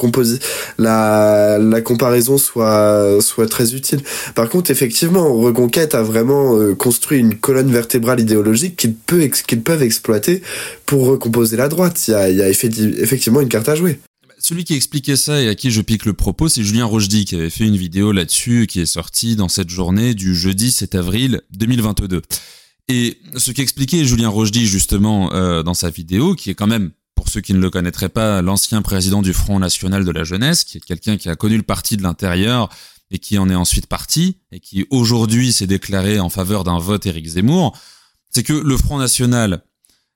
la, 0.78 1.58
la 1.58 1.80
comparaison 1.80 2.36
soit, 2.36 3.18
soit 3.20 3.46
très 3.46 3.74
utile. 3.74 4.00
Par 4.34 4.48
contre, 4.48 4.70
effectivement, 4.70 5.32
Reconquête 5.34 5.94
a 5.94 6.02
vraiment 6.02 6.58
euh, 6.58 6.74
construit 6.74 7.18
une 7.18 7.36
colonne 7.36 7.70
vertébrale 7.70 8.20
idéologique 8.20 8.76
qu'ils 8.76 8.94
peut, 8.94 9.28
qu'ils 9.46 9.62
peuvent 9.62 9.82
exploiter 9.82 10.42
pour 10.86 11.06
recomposer 11.06 11.56
la 11.56 11.68
droite. 11.68 12.02
Il 12.08 12.10
y 12.10 12.14
a, 12.14 12.30
il 12.30 12.36
y 12.36 12.42
a 12.42 12.48
effectivement 12.48 13.40
une 13.40 13.48
carte 13.48 13.68
à 13.68 13.76
jouer. 13.76 14.00
Celui 14.38 14.64
qui 14.64 14.74
expliquait 14.74 15.14
ça 15.14 15.40
et 15.40 15.48
à 15.48 15.54
qui 15.54 15.70
je 15.70 15.80
pique 15.80 16.04
le 16.04 16.14
propos, 16.14 16.48
c'est 16.48 16.64
Julien 16.64 16.84
Rochdy 16.84 17.24
qui 17.24 17.36
avait 17.36 17.50
fait 17.50 17.64
une 17.64 17.76
vidéo 17.76 18.10
là-dessus 18.10 18.66
qui 18.68 18.80
est 18.80 18.86
sortie 18.86 19.36
dans 19.36 19.48
cette 19.48 19.70
journée 19.70 20.14
du 20.14 20.34
jeudi 20.34 20.72
7 20.72 20.96
avril 20.96 21.42
2022. 21.52 22.22
Et 22.88 23.18
ce 23.36 23.52
qu'expliquait 23.52 24.04
Julien 24.04 24.28
Rochdy 24.28 24.66
justement 24.66 25.32
euh, 25.32 25.62
dans 25.62 25.74
sa 25.74 25.90
vidéo, 25.90 26.34
qui 26.34 26.50
est 26.50 26.54
quand 26.54 26.66
même 26.66 26.90
pour 27.22 27.30
ceux 27.30 27.40
qui 27.40 27.54
ne 27.54 27.60
le 27.60 27.70
connaîtraient 27.70 28.08
pas, 28.08 28.42
l'ancien 28.42 28.82
président 28.82 29.22
du 29.22 29.32
Front 29.32 29.60
National 29.60 30.04
de 30.04 30.10
la 30.10 30.24
Jeunesse, 30.24 30.64
qui 30.64 30.78
est 30.78 30.80
quelqu'un 30.80 31.16
qui 31.16 31.28
a 31.28 31.36
connu 31.36 31.56
le 31.56 31.62
parti 31.62 31.96
de 31.96 32.02
l'intérieur 32.02 32.68
et 33.12 33.20
qui 33.20 33.38
en 33.38 33.48
est 33.48 33.54
ensuite 33.54 33.86
parti, 33.86 34.38
et 34.50 34.58
qui 34.58 34.86
aujourd'hui 34.90 35.52
s'est 35.52 35.68
déclaré 35.68 36.18
en 36.18 36.30
faveur 36.30 36.64
d'un 36.64 36.80
vote 36.80 37.06
Éric 37.06 37.24
Zemmour, 37.28 37.78
c'est 38.30 38.42
que 38.42 38.52
le 38.52 38.76
Front 38.76 38.98
National, 38.98 39.62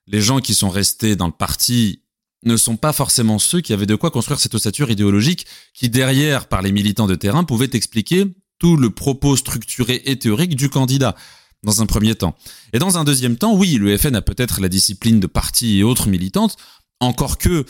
les 0.09 0.20
gens 0.20 0.40
qui 0.40 0.52
sont 0.52 0.68
restés 0.68 1.14
dans 1.14 1.28
le 1.28 1.32
parti 1.32 2.02
ne 2.42 2.57
sont 2.57 2.76
pas 2.76 2.92
forcément 2.92 3.38
ceux 3.38 3.61
qui 3.61 3.72
avaient 3.72 3.86
de 3.86 3.94
quoi 3.94 4.11
construire 4.11 4.40
cette 4.40 4.57
ossature 4.57 4.90
idéologique 4.90 5.46
qui, 5.74 5.88
derrière, 5.88 6.48
par 6.48 6.61
les 6.61 6.72
militants 6.72 7.07
de 7.07 7.14
terrain, 7.14 7.44
pouvait 7.44 7.70
expliquer 7.72 8.34
tout 8.59 8.76
le 8.76 8.90
propos 8.90 9.36
structuré 9.36 10.02
et 10.07 10.18
théorique 10.18 10.57
du 10.57 10.70
candidat 10.70 11.14
dans 11.62 11.82
un 11.82 11.86
premier 11.86 12.16
temps. 12.16 12.34
Et 12.72 12.80
dans 12.80 12.98
un 12.98 13.04
deuxième 13.04 13.36
temps, 13.36 13.54
oui, 13.54 13.74
le 13.74 13.96
FN 13.96 14.16
a 14.16 14.22
peut-être 14.22 14.61
la 14.61 14.68
discipline 14.68 15.20
de 15.20 15.28
partis 15.28 15.78
et 15.78 15.84
autres 15.84 16.09
militantes, 16.09 16.57
encore 17.01 17.38
que 17.38 17.64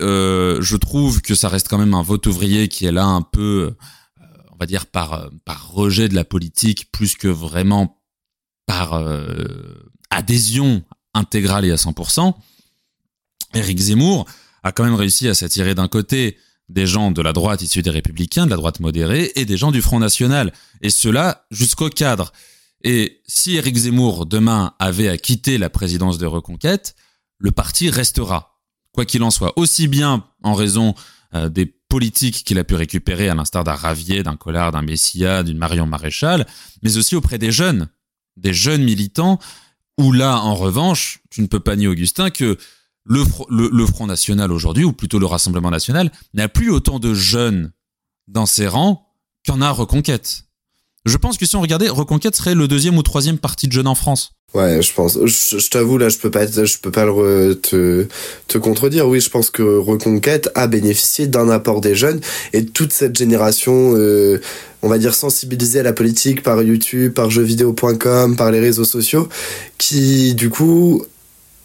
euh, 0.00 0.60
je 0.60 0.76
trouve 0.76 1.22
que 1.22 1.34
ça 1.34 1.48
reste 1.48 1.68
quand 1.68 1.78
même 1.78 1.94
un 1.94 2.02
vote 2.02 2.26
ouvrier 2.26 2.68
qui 2.68 2.86
est 2.86 2.92
là 2.92 3.04
un 3.04 3.22
peu, 3.22 3.74
euh, 4.20 4.24
on 4.52 4.56
va 4.56 4.66
dire, 4.66 4.86
par, 4.86 5.30
par 5.44 5.70
rejet 5.70 6.08
de 6.08 6.14
la 6.14 6.24
politique, 6.24 6.90
plus 6.90 7.14
que 7.14 7.28
vraiment 7.28 8.00
par 8.66 8.94
euh, 8.94 9.92
adhésion 10.10 10.82
intégrale 11.12 11.64
et 11.64 11.70
à 11.70 11.76
100%. 11.76 12.34
Éric 13.54 13.78
Zemmour 13.78 14.26
a 14.62 14.72
quand 14.72 14.84
même 14.84 14.94
réussi 14.94 15.28
à 15.28 15.34
s'attirer 15.34 15.74
d'un 15.74 15.88
côté 15.88 16.38
des 16.68 16.86
gens 16.86 17.10
de 17.10 17.20
la 17.22 17.32
droite 17.32 17.62
issus 17.62 17.82
des 17.82 17.90
républicains, 17.90 18.46
de 18.46 18.50
la 18.50 18.56
droite 18.56 18.80
modérée, 18.80 19.30
et 19.36 19.44
des 19.44 19.56
gens 19.56 19.70
du 19.70 19.82
Front 19.82 20.00
National. 20.00 20.52
Et 20.80 20.90
cela 20.90 21.46
jusqu'au 21.50 21.90
cadre. 21.90 22.32
Et 22.82 23.22
si 23.26 23.56
Éric 23.56 23.76
Zemmour 23.76 24.26
demain 24.26 24.74
avait 24.78 25.08
à 25.08 25.18
quitter 25.18 25.58
la 25.58 25.70
présidence 25.70 26.18
de 26.18 26.26
Reconquête, 26.26 26.96
le 27.38 27.50
parti 27.50 27.90
restera 27.90 28.53
quoi 28.94 29.04
qu'il 29.04 29.22
en 29.22 29.30
soit, 29.30 29.52
aussi 29.58 29.88
bien 29.88 30.24
en 30.42 30.54
raison 30.54 30.94
euh, 31.34 31.48
des 31.48 31.66
politiques 31.66 32.44
qu'il 32.44 32.58
a 32.58 32.64
pu 32.64 32.74
récupérer, 32.76 33.28
à 33.28 33.34
l'instar 33.34 33.64
d'un 33.64 33.74
Ravier, 33.74 34.22
d'un 34.22 34.36
Collard, 34.36 34.72
d'un 34.72 34.82
Messia, 34.82 35.42
d'une 35.42 35.58
Marion 35.58 35.86
Maréchal, 35.86 36.46
mais 36.82 36.96
aussi 36.96 37.16
auprès 37.16 37.38
des 37.38 37.52
jeunes, 37.52 37.88
des 38.36 38.54
jeunes 38.54 38.84
militants, 38.84 39.38
où 39.98 40.12
là, 40.12 40.38
en 40.38 40.54
revanche, 40.54 41.20
tu 41.30 41.42
ne 41.42 41.46
peux 41.46 41.60
pas 41.60 41.76
nier, 41.76 41.88
Augustin, 41.88 42.30
que 42.30 42.56
le, 43.04 43.24
le 43.50 43.86
Front 43.86 44.06
National 44.06 44.50
aujourd'hui, 44.50 44.84
ou 44.84 44.92
plutôt 44.92 45.18
le 45.18 45.26
Rassemblement 45.26 45.70
National, 45.70 46.10
n'a 46.32 46.48
plus 46.48 46.70
autant 46.70 46.98
de 46.98 47.14
jeunes 47.14 47.72
dans 48.28 48.46
ses 48.46 48.66
rangs 48.66 49.06
qu'en 49.46 49.60
a 49.60 49.70
Reconquête. 49.70 50.43
Je 51.04 51.16
pense 51.16 51.36
que 51.36 51.44
si 51.44 51.54
on 51.56 51.60
regardait, 51.60 51.88
Reconquête 51.88 52.34
serait 52.34 52.54
le 52.54 52.66
deuxième 52.66 52.96
ou 52.96 53.02
troisième 53.02 53.38
parti 53.38 53.68
de 53.68 53.72
jeunes 53.72 53.86
en 53.86 53.94
France. 53.94 54.32
Ouais, 54.54 54.80
je 54.80 54.94
pense. 54.94 55.18
Je, 55.24 55.68
t'avoue 55.68 55.98
là, 55.98 56.08
je 56.08 56.18
peux 56.18 56.30
pas, 56.30 56.46
je 56.46 56.78
peux 56.78 56.92
pas 56.92 57.06
te, 57.06 58.06
te 58.46 58.58
contredire. 58.58 59.08
Oui, 59.08 59.20
je 59.20 59.28
pense 59.28 59.50
que 59.50 59.62
Reconquête 59.62 60.48
a 60.54 60.68
bénéficié 60.68 61.26
d'un 61.26 61.50
apport 61.50 61.80
des 61.80 61.96
jeunes 61.96 62.20
et 62.52 62.64
toute 62.64 62.92
cette 62.92 63.18
génération, 63.18 63.94
euh, 63.96 64.40
on 64.82 64.88
va 64.88 64.98
dire 64.98 65.14
sensibilisée 65.14 65.80
à 65.80 65.82
la 65.82 65.92
politique 65.92 66.42
par 66.44 66.62
YouTube, 66.62 67.12
par 67.12 67.30
jeuxvideo.com, 67.30 68.36
par 68.36 68.52
les 68.52 68.60
réseaux 68.60 68.84
sociaux, 68.84 69.28
qui 69.76 70.34
du 70.34 70.50
coup 70.50 71.04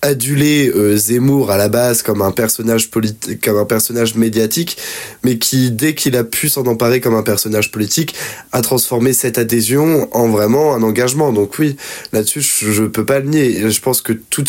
adulé 0.01 0.69
euh, 0.69 0.95
Zemmour 0.95 1.51
à 1.51 1.57
la 1.57 1.69
base 1.69 2.01
comme 2.01 2.21
un 2.21 2.31
personnage 2.31 2.89
politique, 2.89 3.43
comme 3.43 3.57
un 3.57 3.65
personnage 3.65 4.15
médiatique, 4.15 4.77
mais 5.23 5.37
qui 5.37 5.71
dès 5.71 5.95
qu'il 5.95 6.15
a 6.15 6.23
pu 6.23 6.49
s'en 6.49 6.65
emparer 6.65 7.01
comme 7.01 7.15
un 7.15 7.23
personnage 7.23 7.71
politique, 7.71 8.15
a 8.51 8.61
transformé 8.61 9.13
cette 9.13 9.37
adhésion 9.37 10.07
en 10.15 10.29
vraiment 10.29 10.73
un 10.73 10.83
engagement. 10.83 11.33
Donc 11.33 11.59
oui, 11.59 11.75
là-dessus 12.13 12.41
je, 12.41 12.71
je, 12.71 12.83
peux 12.83 13.05
pas 13.05 13.19
le 13.19 13.29
nier. 13.29 13.69
Je 13.69 13.81
pense 13.81 14.01
que 14.01 14.13
tout, 14.13 14.43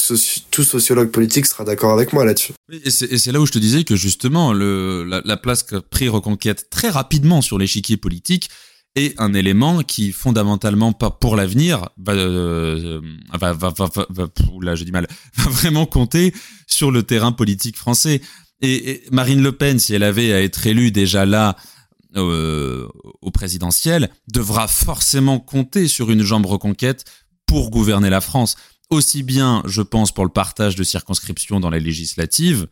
tout 0.51 0.65
sociologue 0.65 1.11
politique 1.11 1.47
sera 1.47 1.65
d'accord 1.65 1.93
avec 1.93 2.13
moi 2.13 2.25
là-dessus. 2.25 2.53
Et 2.73 2.91
c'est 2.91 3.33
là 3.33 3.41
où 3.41 3.47
je 3.47 3.53
te 3.53 3.59
disais 3.59 3.85
que 3.85 3.97
justement 3.97 4.53
le, 4.53 5.05
la, 5.05 5.23
la 5.25 5.37
place 5.37 5.63
que 5.63 5.77
pris 5.77 6.09
Reconquête 6.09 6.71
très 6.71 6.89
rapidement 6.89 7.41
sur 7.43 7.59
l'échiquier 7.59 7.97
politique 7.97 8.51
et 8.97 9.15
un 9.19 9.35
élément 9.35 9.83
qui 9.83 10.13
fondamentalement 10.13 10.93
pas 10.93 11.11
pour 11.11 11.37
l'avenir 11.37 11.89
va, 11.97 12.13
euh, 12.13 13.01
là 13.33 14.75
mal 14.93 15.07
va 15.37 15.51
vraiment 15.51 15.87
compter 15.87 16.35
sur 16.67 16.91
le 16.91 17.03
terrain 17.03 17.33
politique 17.33 17.77
français. 17.77 18.21
Et, 18.63 19.03
Marine 19.11 19.43
Le 19.43 19.53
Pen 19.53 19.79
si 19.79 19.95
elle 19.95 20.03
avait 20.03 20.33
à 20.33 20.43
être 20.43 20.67
élue 20.67 20.91
déjà 20.91 21.25
là 21.25 21.57
euh, 22.17 22.89
au 23.23 23.31
présidentiel 23.31 24.11
devra 24.33 24.67
forcément 24.67 25.39
compter 25.39 25.87
sur 25.87 26.11
une 26.11 26.25
jambe 26.25 26.47
reconquête 26.47 27.05
pour 27.47 27.71
gouverner 27.71 28.11
la 28.11 28.21
France. 28.21 28.57
Aussi 28.91 29.23
bien 29.23 29.63
je 29.67 29.83
pense 29.83 30.13
pour 30.13 30.25
le 30.25 30.33
partage 30.33 30.75
de 30.75 30.83
circonscriptions 30.83 31.61
dans 31.61 31.71
les 31.71 31.81
législatives 31.81 32.67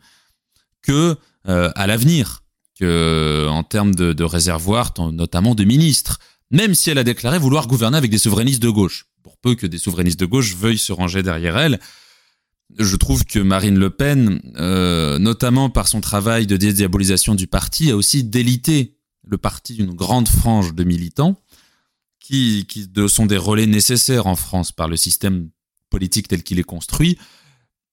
que 0.81 1.15
euh, 1.47 1.71
à 1.75 1.87
l'avenir 1.87 2.43
que 2.79 3.47
en 3.49 3.63
termes 3.63 3.93
de, 3.93 4.13
de 4.13 4.23
réservoir, 4.23 4.93
notamment 5.11 5.55
de 5.55 5.63
ministres, 5.63 6.19
même 6.51 6.73
si 6.73 6.89
elle 6.89 6.97
a 6.97 7.03
déclaré 7.03 7.37
vouloir 7.39 7.67
gouverner 7.67 7.97
avec 7.97 8.11
des 8.11 8.17
souverainistes 8.17 8.61
de 8.61 8.69
gauche, 8.69 9.07
pour 9.23 9.37
peu 9.37 9.55
que 9.55 9.67
des 9.67 9.77
souverainistes 9.77 10.19
de 10.19 10.25
gauche 10.25 10.55
veuillent 10.55 10.77
se 10.77 10.93
ranger 10.93 11.23
derrière 11.23 11.57
elle. 11.57 11.79
je 12.77 12.95
trouve 12.95 13.25
que 13.25 13.39
Marine 13.39 13.77
Le 13.77 13.89
Pen, 13.89 14.41
euh, 14.57 15.19
notamment 15.19 15.69
par 15.69 15.87
son 15.87 16.01
travail 16.01 16.47
de 16.47 16.57
dédiabolisation 16.57 17.35
du 17.35 17.47
parti, 17.47 17.91
a 17.91 17.95
aussi 17.95 18.23
délité 18.23 18.95
le 19.23 19.37
parti 19.37 19.75
d'une 19.75 19.93
grande 19.93 20.27
frange 20.27 20.73
de 20.73 20.83
militants 20.83 21.39
qui, 22.19 22.65
qui 22.67 22.89
sont 23.07 23.25
des 23.25 23.37
relais 23.37 23.67
nécessaires 23.67 24.27
en 24.27 24.35
France 24.35 24.71
par 24.71 24.87
le 24.87 24.97
système 24.97 25.49
politique 25.89 26.27
tel 26.27 26.43
qu'il 26.43 26.59
est 26.59 26.63
construit. 26.63 27.17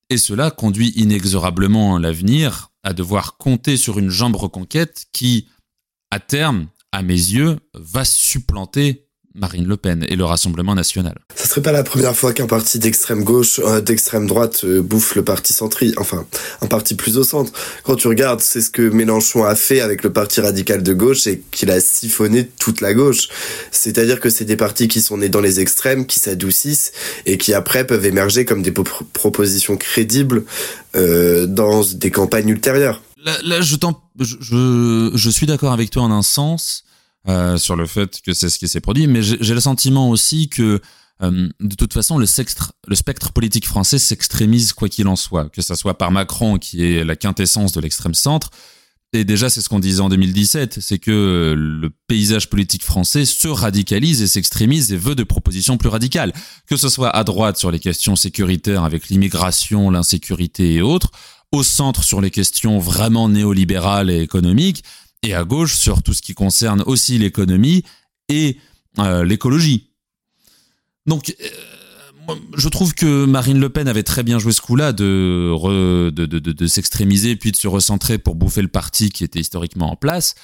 Et 0.08 0.18
cela 0.18 0.50
conduit 0.50 0.92
inexorablement 0.96 1.98
l'avenir 1.98 2.70
à 2.82 2.92
devoir 2.92 3.36
compter 3.36 3.76
sur 3.76 3.98
une 3.98 4.10
jambe 4.10 4.36
reconquête 4.36 5.06
qui, 5.12 5.48
à 6.10 6.20
terme, 6.20 6.68
à 6.92 7.02
mes 7.02 7.14
yeux, 7.14 7.58
va 7.74 8.04
supplanter 8.04 9.05
Marine 9.36 9.66
Le 9.66 9.76
Pen 9.76 10.04
et 10.08 10.16
le 10.16 10.24
Rassemblement 10.24 10.74
national. 10.74 11.14
Ça 11.34 11.46
serait 11.46 11.62
pas 11.62 11.72
la 11.72 11.82
première 11.82 12.16
fois 12.16 12.32
qu'un 12.32 12.46
parti 12.46 12.78
d'extrême 12.78 13.22
gauche, 13.22 13.60
euh, 13.62 13.80
d'extrême 13.80 14.26
droite 14.26 14.62
euh, 14.64 14.82
bouffe 14.82 15.14
le 15.14 15.22
parti 15.22 15.52
centri, 15.52 15.94
enfin 15.98 16.24
un 16.62 16.66
parti 16.66 16.94
plus 16.94 17.18
au 17.18 17.24
centre. 17.24 17.52
Quand 17.84 17.96
tu 17.96 18.08
regardes, 18.08 18.40
c'est 18.40 18.60
ce 18.60 18.70
que 18.70 18.82
Mélenchon 18.82 19.44
a 19.44 19.54
fait 19.54 19.80
avec 19.80 20.02
le 20.02 20.12
parti 20.12 20.40
radical 20.40 20.82
de 20.82 20.92
gauche 20.92 21.26
et 21.26 21.42
qu'il 21.50 21.70
a 21.70 21.80
siphonné 21.80 22.48
toute 22.58 22.80
la 22.80 22.94
gauche. 22.94 23.28
C'est-à-dire 23.70 24.20
que 24.20 24.30
c'est 24.30 24.44
des 24.44 24.56
partis 24.56 24.88
qui 24.88 25.00
sont 25.00 25.18
nés 25.18 25.28
dans 25.28 25.40
les 25.40 25.60
extrêmes, 25.60 26.06
qui 26.06 26.18
s'adoucissent 26.18 26.92
et 27.26 27.38
qui 27.38 27.52
après 27.52 27.86
peuvent 27.86 28.06
émerger 28.06 28.44
comme 28.44 28.62
des 28.62 28.72
propositions 28.72 29.76
crédibles 29.76 30.44
euh, 30.96 31.46
dans 31.46 31.82
des 31.82 32.10
campagnes 32.10 32.48
ultérieures. 32.48 33.02
Là, 33.44 33.60
je, 33.60 33.76
je, 34.20 35.10
je 35.12 35.30
suis 35.30 35.46
d'accord 35.46 35.72
avec 35.72 35.90
toi 35.90 36.04
en 36.04 36.12
un 36.12 36.22
sens 36.22 36.85
euh, 37.28 37.58
sur 37.58 37.76
le 37.76 37.86
fait 37.86 38.20
que 38.22 38.32
c'est 38.32 38.48
ce 38.48 38.58
qui 38.58 38.68
s'est 38.68 38.80
produit, 38.80 39.06
mais 39.06 39.22
j'ai 39.22 39.54
le 39.54 39.60
sentiment 39.60 40.10
aussi 40.10 40.48
que 40.48 40.80
euh, 41.22 41.48
de 41.60 41.74
toute 41.74 41.92
façon, 41.92 42.18
le, 42.18 42.26
le 42.88 42.94
spectre 42.94 43.32
politique 43.32 43.66
français 43.66 43.98
s'extrémise 43.98 44.72
quoi 44.72 44.88
qu'il 44.88 45.08
en 45.08 45.16
soit, 45.16 45.48
que 45.48 45.62
ça 45.62 45.74
soit 45.74 45.96
par 45.96 46.10
Macron 46.10 46.58
qui 46.58 46.84
est 46.84 47.04
la 47.04 47.16
quintessence 47.16 47.72
de 47.72 47.80
l'extrême 47.80 48.14
centre. 48.14 48.50
Et 49.12 49.24
déjà, 49.24 49.48
c'est 49.48 49.62
ce 49.62 49.68
qu'on 49.68 49.78
disait 49.78 50.02
en 50.02 50.08
2017, 50.08 50.80
c'est 50.80 50.98
que 50.98 51.54
le 51.56 51.90
paysage 52.06 52.50
politique 52.50 52.84
français 52.84 53.24
se 53.24 53.48
radicalise 53.48 54.20
et 54.20 54.26
s'extrémise 54.26 54.92
et 54.92 54.96
veut 54.96 55.14
de 55.14 55.22
propositions 55.22 55.78
plus 55.78 55.88
radicales. 55.88 56.32
Que 56.66 56.76
ce 56.76 56.88
soit 56.88 57.10
à 57.10 57.24
droite 57.24 57.56
sur 57.56 57.70
les 57.70 57.78
questions 57.78 58.16
sécuritaires 58.16 58.84
avec 58.84 59.08
l'immigration, 59.08 59.90
l'insécurité 59.90 60.74
et 60.74 60.82
autres, 60.82 61.12
au 61.52 61.62
centre 61.62 62.02
sur 62.02 62.20
les 62.20 62.30
questions 62.30 62.78
vraiment 62.78 63.28
néolibérales 63.28 64.10
et 64.10 64.20
économiques, 64.20 64.82
et 65.26 65.34
à 65.34 65.44
gauche 65.44 65.74
sur 65.74 66.02
tout 66.02 66.14
ce 66.14 66.22
qui 66.22 66.34
concerne 66.34 66.82
aussi 66.86 67.18
l'économie 67.18 67.82
et 68.28 68.58
euh, 68.98 69.24
l'écologie. 69.24 69.90
Donc, 71.06 71.34
euh, 71.40 72.34
je 72.56 72.68
trouve 72.68 72.94
que 72.94 73.24
Marine 73.24 73.60
Le 73.60 73.68
Pen 73.68 73.88
avait 73.88 74.02
très 74.02 74.22
bien 74.22 74.38
joué 74.38 74.52
ce 74.52 74.60
coup-là 74.60 74.92
de, 74.92 76.10
de, 76.10 76.26
de, 76.26 76.38
de 76.38 76.66
s'extrémiser 76.66 77.36
puis 77.36 77.52
de 77.52 77.56
se 77.56 77.68
recentrer 77.68 78.18
pour 78.18 78.34
bouffer 78.34 78.62
le 78.62 78.68
parti 78.68 79.10
qui 79.10 79.24
était 79.24 79.40
historiquement 79.40 79.90
en 79.92 79.96
place. 79.96 80.34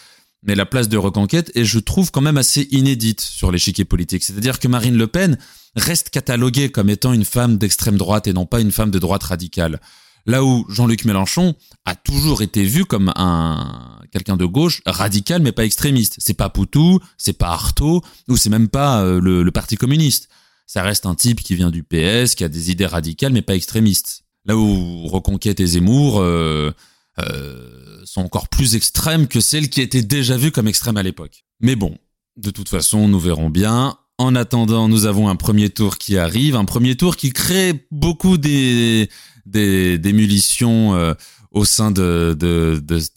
Mais 0.45 0.57
la 0.57 0.67
place 0.67 0.89
de 0.89 0.97
reconquête 0.97 1.53
est, 1.55 1.65
je 1.65 1.79
trouve, 1.79 2.11
quand 2.11 2.21
même 2.21 2.37
assez 2.37 2.67
inédite 2.73 3.21
sur 3.21 3.53
l'échiquier 3.53 3.85
politique. 3.85 4.25
C'est-à-dire 4.25 4.59
que 4.59 4.67
Marine 4.67 4.97
Le 4.97 5.07
Pen 5.07 5.39
reste 5.77 6.11
cataloguée 6.11 6.71
comme 6.71 6.91
étant 6.91 7.13
une 7.13 7.25
femme 7.25 7.59
d'extrême 7.59 7.97
droite 7.97 8.27
et 8.27 8.33
non 8.33 8.47
pas 8.47 8.61
une 8.61 8.73
femme 8.73 8.91
de 8.91 8.99
droite 8.99 9.23
radicale. 9.23 9.81
Là 10.27 10.45
où 10.45 10.65
Jean-Luc 10.69 11.05
Mélenchon 11.05 11.55
a 11.85 11.95
toujours 11.95 12.43
été 12.43 12.65
vu 12.65 12.85
comme 12.85 13.13
un 13.17 13.99
quelqu'un 14.13 14.37
de 14.37 14.45
gauche 14.45 14.83
radical 14.87 15.43
mais 15.43 15.53
pas 15.53 15.65
extrémiste. 15.65 16.17
C'est 16.19 16.35
pas 16.35 16.49
Poutou, 16.49 17.01
c'est 17.17 17.33
pas 17.33 17.49
Artaud 17.49 18.03
ou 18.29 18.37
c'est 18.37 18.51
même 18.51 18.69
pas 18.69 19.03
euh, 19.03 19.21
le, 19.21 19.51
Parti 19.51 19.77
communiste. 19.77 20.29
Ça 20.67 20.83
reste 20.83 21.07
un 21.07 21.15
type 21.15 21.43
qui 21.43 21.55
vient 21.55 21.71
du 21.71 21.83
PS, 21.83 22.35
qui 22.35 22.45
a 22.45 22.49
des 22.49 22.71
idées 22.71 22.87
radicales 22.87 23.33
mais 23.33 23.43
pas 23.43 23.55
extrémistes. 23.55 24.25
Là 24.45 24.57
où 24.57 25.07
Reconquête 25.09 25.61
et 25.61 25.67
Zemmour 25.67 26.21
euh, 26.21 26.73
euh, 27.19 28.01
sont 28.05 28.23
encore 28.23 28.49
plus 28.49 28.75
extrêmes 28.75 29.27
que 29.27 29.41
celles 29.41 29.69
qui 29.69 29.81
étaient 29.81 30.03
déjà 30.03 30.37
vues 30.37 30.53
comme 30.53 30.69
extrêmes 30.69 30.97
à 30.97 31.03
l'époque. 31.03 31.45
Mais 31.61 31.77
bon, 31.77 31.97
de 32.37 32.51
toute 32.51 32.69
façon, 32.69 33.09
nous 33.09 33.21
verrons 33.21 33.51
bien. 33.51 33.97
En 34.19 34.35
attendant, 34.35 34.89
nous 34.89 35.07
avons 35.07 35.29
un 35.29 35.37
premier 35.37 35.71
tour 35.71 35.99
qui 35.99 36.17
arrive, 36.17 36.55
un 36.57 36.65
premier 36.65 36.97
tour 36.97 37.17
qui 37.17 37.33
crée 37.33 37.87
beaucoup 37.91 38.39
des 38.39 39.09
des, 39.47 39.99
des 39.99 40.13
munitions 40.13 40.95
euh, 40.95 41.15
au 41.53 41.65
sein 41.65 41.91
de, 41.91 42.37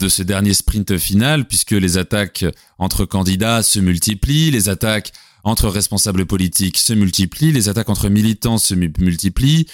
ce 0.09 0.23
dernier 0.23 0.53
sprint 0.53 0.97
final, 0.97 1.47
puisque 1.47 1.71
les 1.71 1.97
attaques 1.97 2.45
entre 2.78 3.05
candidats 3.05 3.63
se 3.63 3.80
multiplient, 3.80 4.51
les 4.51 4.69
attaques 4.69 5.13
entre 5.43 5.69
responsables 5.69 6.26
politiques 6.26 6.78
se 6.78 6.91
multiplient, 6.93 7.51
les 7.51 7.69
attaques 7.69 7.89
entre 7.89 8.09
militants 8.09 8.57
se 8.57 8.73
multiplient, 8.73 9.67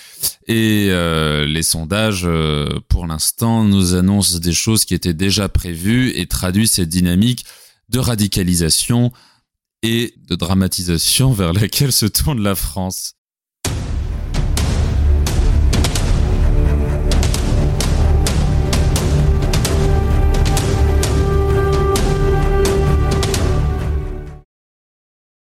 et 0.47 0.88
euh, 0.89 1.47
les 1.47 1.64
sondages, 1.64 2.24
euh, 2.26 2.68
pour 2.89 3.08
l'instant, 3.08 3.64
nous 3.64 3.95
annoncent 3.95 4.38
des 4.38 4.54
choses 4.54 4.86
qui 4.86 4.93
étaient 4.93 5.14
déjà 5.14 5.49
prévues 5.49 6.12
et 6.16 6.28
traduisent 6.28 6.74
cette 6.74 6.89
dynamique 6.89 7.45
de 7.89 7.99
radicalisation 7.99 9.12
et 9.82 10.14
de 10.28 10.36
dramatisation 10.36 11.32
vers 11.32 11.54
laquelle 11.54 11.91
se 11.91 12.06
tourne 12.06 12.43
la 12.43 12.56
France. 12.56 13.16